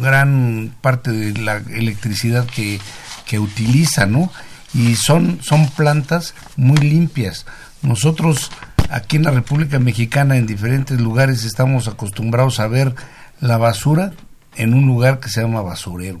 gran 0.00 0.72
parte 0.80 1.10
de 1.10 1.40
la 1.40 1.56
electricidad 1.56 2.46
que, 2.46 2.80
que 3.26 3.38
utiliza, 3.38 4.06
¿no? 4.06 4.30
y 4.74 4.96
son, 4.96 5.38
son 5.42 5.68
plantas 5.70 6.34
muy 6.56 6.78
limpias. 6.78 7.46
Nosotros 7.82 8.50
aquí 8.90 9.16
en 9.16 9.24
la 9.24 9.30
República 9.30 9.78
Mexicana, 9.78 10.36
en 10.36 10.46
diferentes 10.46 11.00
lugares, 11.00 11.44
estamos 11.44 11.88
acostumbrados 11.88 12.60
a 12.60 12.68
ver 12.68 12.94
la 13.40 13.56
basura 13.56 14.12
en 14.56 14.74
un 14.74 14.86
lugar 14.86 15.20
que 15.20 15.28
se 15.28 15.40
llama 15.40 15.62
basurero. 15.62 16.18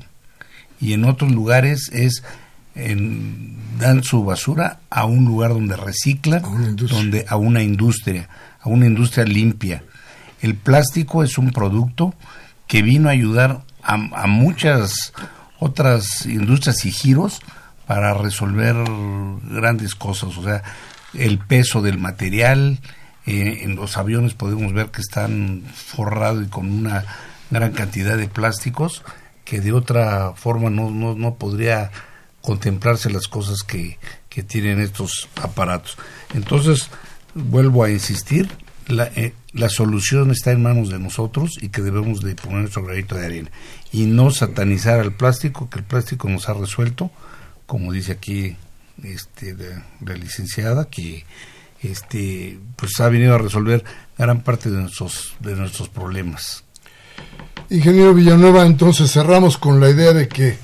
Y 0.80 0.92
en 0.92 1.04
otros 1.04 1.32
lugares 1.32 1.90
es 1.92 2.22
en, 2.74 3.56
dan 3.78 4.02
su 4.02 4.24
basura 4.24 4.80
a 4.90 5.04
un 5.04 5.24
lugar 5.24 5.50
donde 5.50 5.76
reciclan, 5.76 6.42
donde 6.76 7.24
a 7.28 7.36
una 7.36 7.62
industria, 7.62 8.28
a 8.60 8.68
una 8.68 8.86
industria 8.86 9.24
limpia. 9.24 9.82
El 10.40 10.54
plástico 10.54 11.22
es 11.22 11.38
un 11.38 11.50
producto 11.50 12.14
que 12.66 12.82
vino 12.82 13.08
a 13.08 13.12
ayudar 13.12 13.62
a, 13.82 13.94
a 13.94 14.26
muchas 14.26 15.12
otras 15.58 16.26
industrias 16.26 16.84
y 16.84 16.92
giros 16.92 17.40
para 17.86 18.14
resolver 18.14 18.76
grandes 19.44 19.94
cosas, 19.94 20.36
o 20.36 20.42
sea, 20.42 20.62
el 21.14 21.38
peso 21.38 21.80
del 21.80 21.98
material, 21.98 22.80
eh, 23.26 23.60
en 23.62 23.76
los 23.76 23.96
aviones 23.96 24.34
podemos 24.34 24.72
ver 24.72 24.90
que 24.90 25.00
están 25.00 25.62
forrados 25.74 26.44
y 26.44 26.48
con 26.48 26.70
una 26.70 27.04
gran 27.50 27.72
cantidad 27.72 28.16
de 28.16 28.28
plásticos 28.28 29.02
que 29.48 29.60
de 29.60 29.72
otra 29.72 30.34
forma 30.34 30.68
no, 30.68 30.90
no, 30.90 31.14
no 31.14 31.36
podría 31.36 31.90
contemplarse 32.42 33.10
las 33.10 33.28
cosas 33.28 33.62
que, 33.62 33.98
que, 34.28 34.42
tienen 34.42 34.78
estos 34.78 35.28
aparatos. 35.40 35.96
Entonces, 36.34 36.90
vuelvo 37.34 37.82
a 37.82 37.90
insistir, 37.90 38.50
la, 38.88 39.06
eh, 39.16 39.32
la 39.52 39.70
solución 39.70 40.30
está 40.32 40.52
en 40.52 40.62
manos 40.62 40.90
de 40.90 40.98
nosotros 40.98 41.56
y 41.62 41.70
que 41.70 41.80
debemos 41.80 42.20
de 42.20 42.34
poner 42.34 42.60
nuestro 42.60 42.84
granito 42.84 43.14
de 43.14 43.24
arena 43.24 43.50
y 43.90 44.04
no 44.04 44.30
satanizar 44.30 45.00
al 45.00 45.14
plástico, 45.14 45.70
que 45.70 45.78
el 45.78 45.84
plástico 45.84 46.28
nos 46.28 46.48
ha 46.50 46.52
resuelto, 46.52 47.10
como 47.66 47.92
dice 47.92 48.12
aquí 48.12 48.54
este, 49.02 49.56
la, 50.04 50.14
licenciada, 50.14 50.90
que 50.90 51.24
este, 51.82 52.58
pues 52.76 53.00
ha 53.00 53.08
venido 53.08 53.34
a 53.34 53.38
resolver 53.38 53.82
gran 54.18 54.42
parte 54.42 54.70
de 54.70 54.76
nuestros, 54.76 55.36
de 55.40 55.54
nuestros 55.54 55.88
problemas. 55.88 56.64
Ingeniero 57.70 58.14
Villanueva, 58.14 58.64
entonces 58.64 59.12
cerramos 59.12 59.58
con 59.58 59.78
la 59.78 59.90
idea 59.90 60.14
de 60.14 60.26
que 60.26 60.56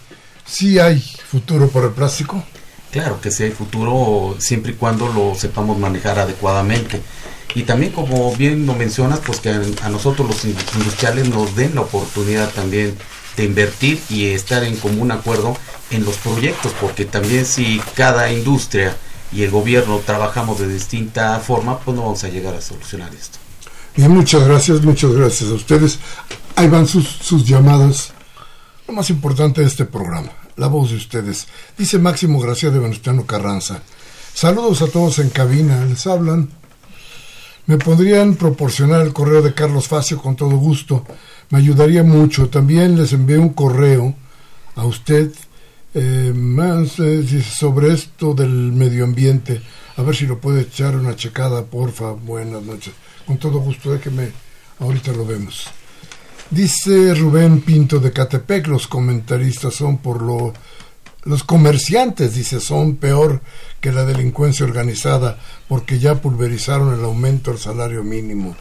sí 0.46 0.78
hay 0.78 1.00
futuro 1.00 1.68
para 1.68 1.88
el 1.88 1.92
plástico. 1.92 2.42
Claro 2.90 3.20
que 3.20 3.30
sí 3.30 3.42
hay 3.42 3.50
futuro 3.50 4.36
siempre 4.38 4.72
y 4.72 4.76
cuando 4.76 5.12
lo 5.12 5.34
sepamos 5.34 5.78
manejar 5.78 6.18
adecuadamente. 6.18 7.02
Y 7.54 7.64
también 7.64 7.92
como 7.92 8.34
bien 8.34 8.64
lo 8.64 8.74
mencionas, 8.74 9.20
pues 9.20 9.40
que 9.40 9.50
a 9.50 9.88
nosotros 9.90 10.26
los 10.26 10.44
industriales 10.46 11.28
nos 11.28 11.54
den 11.54 11.74
la 11.74 11.82
oportunidad 11.82 12.50
también 12.50 12.96
de 13.36 13.44
invertir 13.44 14.00
y 14.08 14.28
estar 14.28 14.64
en 14.64 14.76
común 14.76 15.12
acuerdo 15.12 15.58
en 15.90 16.06
los 16.06 16.16
proyectos, 16.16 16.72
porque 16.80 17.04
también 17.04 17.44
si 17.44 17.82
cada 17.94 18.32
industria 18.32 18.96
y 19.30 19.42
el 19.42 19.50
gobierno 19.50 20.00
trabajamos 20.06 20.58
de 20.58 20.68
distinta 20.68 21.38
forma, 21.40 21.78
pues 21.80 21.94
no 21.94 22.04
vamos 22.04 22.24
a 22.24 22.28
llegar 22.28 22.54
a 22.54 22.62
solucionar 22.62 23.14
esto. 23.14 23.43
Bien, 23.96 24.10
muchas 24.10 24.44
gracias, 24.44 24.82
muchas 24.82 25.12
gracias 25.12 25.50
a 25.50 25.54
ustedes. 25.54 26.00
Ahí 26.56 26.68
van 26.68 26.88
sus, 26.88 27.06
sus 27.06 27.46
llamadas. 27.46 28.12
Lo 28.88 28.94
más 28.94 29.08
importante 29.08 29.60
de 29.60 29.68
este 29.68 29.84
programa, 29.84 30.32
la 30.56 30.66
voz 30.66 30.90
de 30.90 30.96
ustedes. 30.96 31.46
Dice 31.78 32.00
Máximo 32.00 32.40
Gracia 32.40 32.70
de 32.70 32.80
Venustiano 32.80 33.24
Carranza. 33.24 33.82
Saludos 34.34 34.82
a 34.82 34.88
todos 34.88 35.20
en 35.20 35.30
cabina, 35.30 35.84
les 35.84 36.08
hablan. 36.08 36.48
Me 37.66 37.78
podrían 37.78 38.34
proporcionar 38.34 39.00
el 39.00 39.12
correo 39.12 39.42
de 39.42 39.54
Carlos 39.54 39.86
Facio 39.86 40.18
con 40.18 40.34
todo 40.34 40.56
gusto. 40.56 41.06
Me 41.50 41.58
ayudaría 41.58 42.02
mucho. 42.02 42.48
También 42.48 42.96
les 42.96 43.12
envié 43.12 43.38
un 43.38 43.50
correo 43.50 44.12
a 44.74 44.84
usted 44.84 45.32
eh, 45.94 46.32
más 46.34 46.98
eh, 46.98 47.42
sobre 47.42 47.94
esto 47.94 48.34
del 48.34 48.72
medio 48.72 49.04
ambiente. 49.04 49.62
A 49.96 50.02
ver 50.02 50.16
si 50.16 50.26
lo 50.26 50.40
puede 50.40 50.62
echar 50.62 50.96
una 50.96 51.14
checada, 51.14 51.64
porfa. 51.64 52.10
Buenas 52.10 52.62
noches. 52.64 52.92
Con 53.26 53.38
todo 53.38 53.58
gusto, 53.58 53.92
déjeme. 53.92 54.32
Ahorita 54.78 55.12
lo 55.12 55.24
vemos. 55.24 55.66
Dice 56.50 57.14
Rubén 57.14 57.62
Pinto 57.62 57.98
de 57.98 58.12
Catepec, 58.12 58.66
los 58.66 58.86
comentaristas 58.86 59.74
son 59.74 59.98
por 59.98 60.22
lo... 60.22 60.52
Los 61.24 61.42
comerciantes, 61.42 62.34
dice, 62.34 62.60
son 62.60 62.96
peor 62.96 63.40
que 63.80 63.92
la 63.92 64.04
delincuencia 64.04 64.66
organizada 64.66 65.38
porque 65.68 65.98
ya 65.98 66.20
pulverizaron 66.20 66.92
el 66.92 67.02
aumento 67.02 67.50
del 67.50 67.58
salario 67.58 68.04
mínimo. 68.04 68.54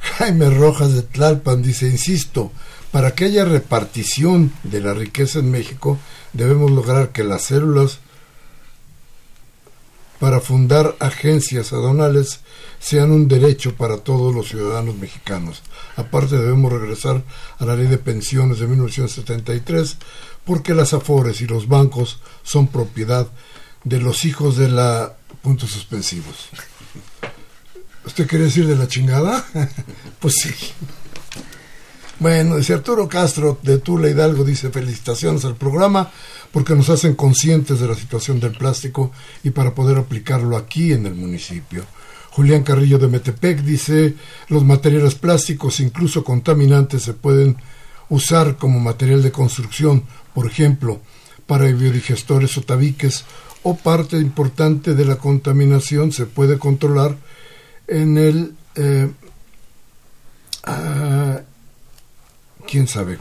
Jaime 0.00 0.50
Rojas 0.50 0.92
de 0.92 1.02
Tlalpan 1.02 1.62
dice, 1.62 1.86
insisto, 1.86 2.52
para 2.92 3.12
que 3.14 3.24
haya 3.24 3.46
repartición 3.46 4.52
de 4.64 4.80
la 4.82 4.92
riqueza 4.92 5.38
en 5.38 5.50
México, 5.50 5.98
debemos 6.34 6.70
lograr 6.70 7.10
que 7.10 7.24
las 7.24 7.42
células 7.42 8.00
para 10.18 10.40
fundar 10.40 10.96
agencias 11.00 11.72
aduanales 11.72 12.40
sean 12.80 13.10
un 13.10 13.28
derecho 13.28 13.74
para 13.74 13.98
todos 13.98 14.34
los 14.34 14.48
ciudadanos 14.48 14.96
mexicanos. 14.96 15.62
Aparte 15.96 16.36
debemos 16.36 16.72
regresar 16.72 17.22
a 17.58 17.64
la 17.64 17.76
ley 17.76 17.86
de 17.86 17.98
pensiones 17.98 18.58
de 18.58 18.66
1973 18.66 19.96
porque 20.44 20.74
las 20.74 20.94
afores 20.94 21.40
y 21.40 21.46
los 21.46 21.68
bancos 21.68 22.20
son 22.42 22.68
propiedad 22.68 23.28
de 23.84 24.00
los 24.00 24.24
hijos 24.24 24.56
de 24.56 24.68
la 24.68 25.14
puntos 25.42 25.70
suspensivos. 25.70 26.48
¿Usted 28.04 28.26
quiere 28.26 28.46
decir 28.46 28.66
de 28.66 28.76
la 28.76 28.88
chingada? 28.88 29.44
pues 30.20 30.34
sí. 30.40 30.50
Bueno, 32.20 32.56
dice 32.56 32.74
Arturo 32.74 33.08
Castro 33.08 33.60
de 33.62 33.78
Tula 33.78 34.08
Hidalgo, 34.08 34.42
dice 34.42 34.70
felicitaciones 34.70 35.44
al 35.44 35.54
programa 35.54 36.10
porque 36.50 36.74
nos 36.74 36.90
hacen 36.90 37.14
conscientes 37.14 37.78
de 37.78 37.86
la 37.86 37.94
situación 37.94 38.40
del 38.40 38.56
plástico 38.56 39.12
y 39.44 39.50
para 39.50 39.72
poder 39.72 39.98
aplicarlo 39.98 40.56
aquí 40.56 40.92
en 40.92 41.06
el 41.06 41.14
municipio. 41.14 41.84
Julián 42.30 42.64
Carrillo 42.64 42.98
de 42.98 43.06
Metepec 43.06 43.60
dice 43.60 44.16
los 44.48 44.64
materiales 44.64 45.14
plásticos, 45.14 45.78
incluso 45.78 46.24
contaminantes, 46.24 47.04
se 47.04 47.14
pueden 47.14 47.56
usar 48.08 48.56
como 48.56 48.80
material 48.80 49.22
de 49.22 49.30
construcción, 49.30 50.02
por 50.34 50.46
ejemplo, 50.46 51.00
para 51.46 51.66
biodigestores 51.66 52.58
o 52.58 52.62
tabiques, 52.62 53.26
o 53.62 53.76
parte 53.76 54.16
importante 54.16 54.94
de 54.94 55.04
la 55.04 55.16
contaminación 55.16 56.10
se 56.10 56.26
puede 56.26 56.58
controlar 56.58 57.16
en 57.86 58.18
el 58.18 58.54
eh, 58.74 59.08
ah, 60.64 61.42
quién 62.68 62.86
sabe. 62.86 63.18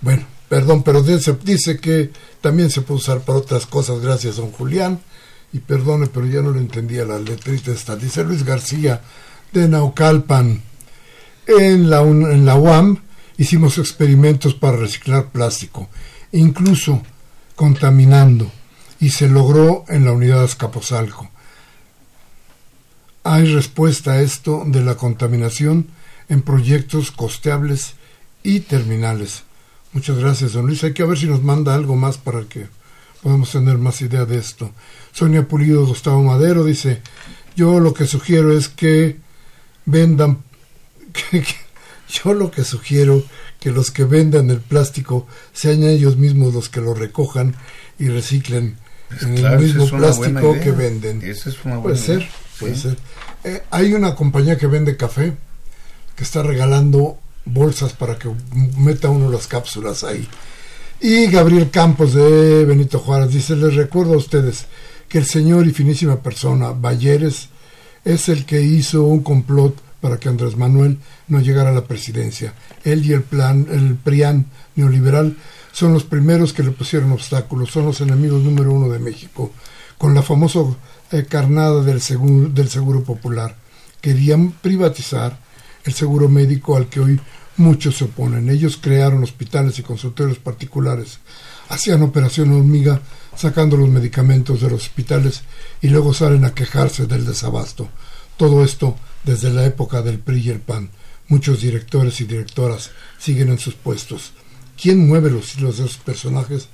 Bueno, 0.00 0.24
perdón, 0.48 0.82
pero 0.82 1.02
dice, 1.02 1.80
que 1.80 2.10
también 2.40 2.70
se 2.70 2.82
puede 2.82 3.00
usar 3.00 3.20
para 3.20 3.38
otras 3.38 3.66
cosas, 3.66 4.00
gracias, 4.00 4.36
don 4.36 4.50
Julián. 4.52 5.00
Y 5.52 5.60
perdone, 5.60 6.08
pero 6.08 6.26
ya 6.26 6.42
no 6.42 6.50
le 6.50 6.58
entendía 6.58 7.04
la 7.04 7.18
letrita 7.18 7.70
esta. 7.70 7.96
Dice 7.96 8.24
Luis 8.24 8.44
García 8.44 9.00
de 9.52 9.68
Naucalpan. 9.68 10.60
En 11.46 11.88
la, 11.88 12.00
en 12.00 12.44
la 12.44 12.56
UAM 12.56 12.98
hicimos 13.38 13.78
experimentos 13.78 14.54
para 14.54 14.76
reciclar 14.76 15.30
plástico, 15.30 15.88
incluso 16.32 17.02
contaminando, 17.54 18.50
y 18.98 19.10
se 19.10 19.28
logró 19.28 19.84
en 19.88 20.04
la 20.04 20.12
unidad 20.12 20.42
Azcapotzalco. 20.42 21.30
Hay 23.22 23.52
respuesta 23.54 24.12
a 24.12 24.20
esto 24.20 24.64
de 24.66 24.82
la 24.82 24.96
contaminación 24.96 25.88
en 26.28 26.42
proyectos 26.42 27.12
costeables 27.12 27.94
y 28.46 28.60
terminales. 28.60 29.42
Muchas 29.92 30.18
gracias, 30.18 30.52
don 30.52 30.66
Luis. 30.66 30.84
Hay 30.84 30.92
que 30.92 31.02
ver 31.02 31.18
si 31.18 31.26
nos 31.26 31.42
manda 31.42 31.74
algo 31.74 31.96
más 31.96 32.16
para 32.16 32.42
que 32.42 32.68
podamos 33.20 33.50
tener 33.50 33.76
más 33.76 34.00
idea 34.02 34.24
de 34.24 34.38
esto. 34.38 34.70
Sonia 35.12 35.48
Pulido 35.48 35.84
Gustavo 35.84 36.22
Madero 36.22 36.62
dice, 36.64 37.02
yo 37.56 37.80
lo 37.80 37.92
que 37.92 38.06
sugiero 38.06 38.56
es 38.56 38.68
que 38.68 39.18
vendan, 39.84 40.44
yo 42.08 42.34
lo 42.34 42.52
que 42.52 42.62
sugiero 42.62 43.24
que 43.58 43.72
los 43.72 43.90
que 43.90 44.04
vendan 44.04 44.48
el 44.50 44.60
plástico 44.60 45.26
sean 45.52 45.82
ellos 45.82 46.16
mismos 46.16 46.54
los 46.54 46.68
que 46.68 46.80
lo 46.80 46.94
recojan 46.94 47.56
y 47.98 48.08
reciclen 48.08 48.76
pues 49.08 49.22
en 49.22 49.38
el 49.38 49.58
mismo 49.58 49.88
plástico 49.88 50.54
que 50.60 50.70
venden. 50.70 51.20
puede 51.82 51.96
ser, 51.96 52.28
puede 52.60 52.76
ser. 52.76 52.96
Eh, 53.42 53.64
hay 53.72 53.92
una 53.92 54.14
compañía 54.14 54.56
que 54.56 54.68
vende 54.68 54.96
café 54.96 55.36
que 56.14 56.22
está 56.22 56.44
regalando 56.44 57.18
bolsas 57.46 57.94
para 57.94 58.18
que 58.18 58.28
meta 58.76 59.08
uno 59.08 59.30
las 59.30 59.46
cápsulas 59.46 60.04
ahí. 60.04 60.28
Y 61.00 61.26
Gabriel 61.26 61.70
Campos 61.70 62.14
de 62.14 62.64
Benito 62.64 62.98
Juárez 62.98 63.32
dice, 63.32 63.56
les 63.56 63.74
recuerdo 63.74 64.14
a 64.14 64.18
ustedes 64.18 64.66
que 65.08 65.18
el 65.18 65.24
señor 65.24 65.66
y 65.66 65.72
finísima 65.72 66.22
persona 66.22 66.72
Balleres 66.72 67.48
es 68.04 68.28
el 68.28 68.44
que 68.44 68.60
hizo 68.62 69.04
un 69.04 69.22
complot 69.22 69.80
para 70.00 70.18
que 70.18 70.28
Andrés 70.28 70.56
Manuel 70.56 70.98
no 71.28 71.40
llegara 71.40 71.70
a 71.70 71.74
la 71.74 71.84
presidencia. 71.84 72.54
Él 72.84 73.04
y 73.04 73.12
el 73.12 73.22
plan, 73.22 73.66
el 73.70 73.96
PRIAN 73.96 74.46
neoliberal 74.74 75.36
son 75.72 75.92
los 75.92 76.04
primeros 76.04 76.52
que 76.52 76.62
le 76.62 76.70
pusieron 76.70 77.12
obstáculos, 77.12 77.70
son 77.70 77.86
los 77.86 78.00
enemigos 78.00 78.42
número 78.42 78.72
uno 78.72 78.88
de 78.88 78.98
México, 78.98 79.52
con 79.98 80.14
la 80.14 80.22
famosa 80.22 80.60
eh, 81.12 81.26
carnada 81.28 81.82
del 81.82 82.00
seguro, 82.00 82.48
del 82.48 82.68
seguro 82.68 83.02
popular. 83.04 83.56
Querían 84.00 84.52
privatizar 84.52 85.38
el 85.86 85.94
seguro 85.94 86.28
médico 86.28 86.76
al 86.76 86.88
que 86.88 87.00
hoy 87.00 87.20
muchos 87.56 87.96
se 87.96 88.04
oponen. 88.04 88.50
Ellos 88.50 88.78
crearon 88.80 89.22
hospitales 89.22 89.78
y 89.78 89.82
consultorios 89.82 90.38
particulares, 90.38 91.20
hacían 91.68 92.02
operación 92.02 92.52
hormiga 92.52 93.00
sacando 93.34 93.76
los 93.76 93.88
medicamentos 93.88 94.60
de 94.60 94.70
los 94.70 94.82
hospitales 94.82 95.42
y 95.80 95.88
luego 95.88 96.12
salen 96.12 96.44
a 96.44 96.54
quejarse 96.54 97.06
del 97.06 97.24
desabasto. 97.24 97.88
Todo 98.36 98.64
esto 98.64 98.96
desde 99.24 99.50
la 99.50 99.64
época 99.64 100.02
del 100.02 100.18
PRI 100.18 100.40
y 100.40 100.50
el 100.50 100.60
PAN. 100.60 100.90
Muchos 101.28 101.60
directores 101.60 102.20
y 102.20 102.24
directoras 102.24 102.90
siguen 103.18 103.48
en 103.48 103.58
sus 103.58 103.74
puestos. 103.74 104.32
¿Quién 104.80 105.06
mueve 105.06 105.30
los 105.30 105.56
hilos 105.56 105.78
de 105.78 105.84
esos 105.84 105.96
personajes? 105.98 106.68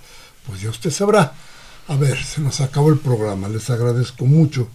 Pues 0.46 0.60
ya 0.60 0.70
usted 0.70 0.90
sabrá. 0.90 1.34
A 1.88 1.96
ver, 1.96 2.22
se 2.22 2.40
nos 2.40 2.60
acabó 2.60 2.90
el 2.90 2.98
programa. 2.98 3.48
Les 3.48 3.70
agradezco 3.70 4.26
mucho 4.26 4.68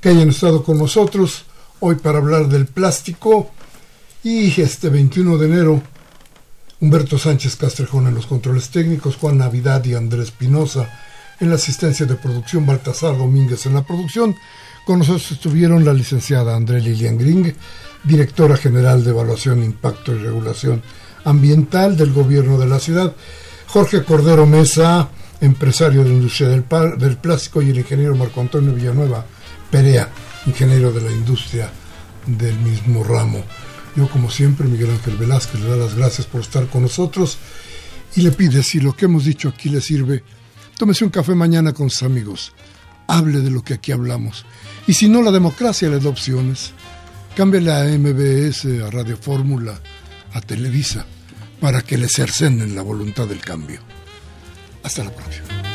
que 0.00 0.10
hayan 0.10 0.28
estado 0.28 0.62
con 0.62 0.78
nosotros 0.78 1.44
hoy 1.84 1.96
para 1.96 2.18
hablar 2.18 2.48
del 2.48 2.66
plástico. 2.66 3.50
Y 4.22 4.60
este 4.60 4.88
21 4.88 5.36
de 5.36 5.46
enero, 5.46 5.82
Humberto 6.80 7.18
Sánchez 7.18 7.56
Castrejón 7.56 8.06
en 8.06 8.14
los 8.14 8.26
controles 8.26 8.70
técnicos, 8.70 9.16
Juan 9.16 9.38
Navidad 9.38 9.84
y 9.84 9.94
Andrés 9.94 10.30
Pinoza 10.30 10.88
en 11.40 11.48
la 11.48 11.56
asistencia 11.56 12.06
de 12.06 12.14
producción, 12.14 12.64
Baltasar 12.64 13.18
Domínguez 13.18 13.66
en 13.66 13.74
la 13.74 13.82
producción. 13.82 14.36
Con 14.86 15.00
nosotros 15.00 15.32
estuvieron 15.32 15.84
la 15.84 15.92
licenciada 15.92 16.54
André 16.54 16.80
Lilian 16.80 17.18
Gring, 17.18 17.52
directora 18.04 18.56
general 18.56 19.02
de 19.02 19.10
Evaluación, 19.10 19.62
Impacto 19.64 20.14
y 20.14 20.18
Regulación 20.18 20.82
Ambiental 21.24 21.96
del 21.96 22.12
Gobierno 22.12 22.58
de 22.58 22.66
la 22.66 22.78
Ciudad, 22.78 23.12
Jorge 23.66 24.04
Cordero 24.04 24.46
Mesa, 24.46 25.08
empresario 25.40 26.04
de 26.04 26.10
la 26.10 26.14
industria 26.14 26.48
del, 26.48 26.64
del 26.98 27.16
plástico, 27.16 27.60
y 27.60 27.70
el 27.70 27.78
ingeniero 27.78 28.14
Marco 28.14 28.40
Antonio 28.40 28.72
Villanueva 28.72 29.24
Perea, 29.70 30.08
ingeniero 30.46 30.92
de 30.92 31.00
la 31.00 31.10
industria 31.10 31.70
del 32.26 32.58
mismo 32.58 33.04
ramo. 33.04 33.44
Yo, 33.96 34.08
como 34.08 34.30
siempre, 34.30 34.66
Miguel 34.66 34.90
Ángel 34.90 35.16
Velázquez, 35.16 35.60
le 35.60 35.68
da 35.68 35.76
las 35.76 35.94
gracias 35.94 36.26
por 36.26 36.40
estar 36.40 36.66
con 36.66 36.82
nosotros 36.82 37.38
y 38.14 38.22
le 38.22 38.32
pide, 38.32 38.62
si 38.62 38.80
lo 38.80 38.94
que 38.94 39.06
hemos 39.06 39.24
dicho 39.24 39.48
aquí 39.48 39.68
le 39.68 39.80
sirve, 39.80 40.22
tómese 40.78 41.04
un 41.04 41.10
café 41.10 41.34
mañana 41.34 41.72
con 41.72 41.90
sus 41.90 42.02
amigos, 42.02 42.52
hable 43.06 43.40
de 43.40 43.50
lo 43.50 43.62
que 43.62 43.74
aquí 43.74 43.92
hablamos. 43.92 44.44
Y 44.86 44.94
si 44.94 45.08
no, 45.08 45.22
la 45.22 45.30
democracia 45.30 45.88
le 45.88 45.98
da 45.98 46.08
opciones. 46.08 46.72
Cámbiale 47.36 47.72
a 47.72 47.98
MBS, 47.98 48.66
a 48.82 48.90
Radio 48.90 49.16
Fórmula, 49.16 49.80
a 50.34 50.40
Televisa, 50.40 51.06
para 51.60 51.82
que 51.82 51.96
le 51.96 52.08
cercenen 52.08 52.74
la 52.74 52.82
voluntad 52.82 53.26
del 53.26 53.40
cambio. 53.40 53.80
Hasta 54.82 55.04
la 55.04 55.10
próxima. 55.10 55.71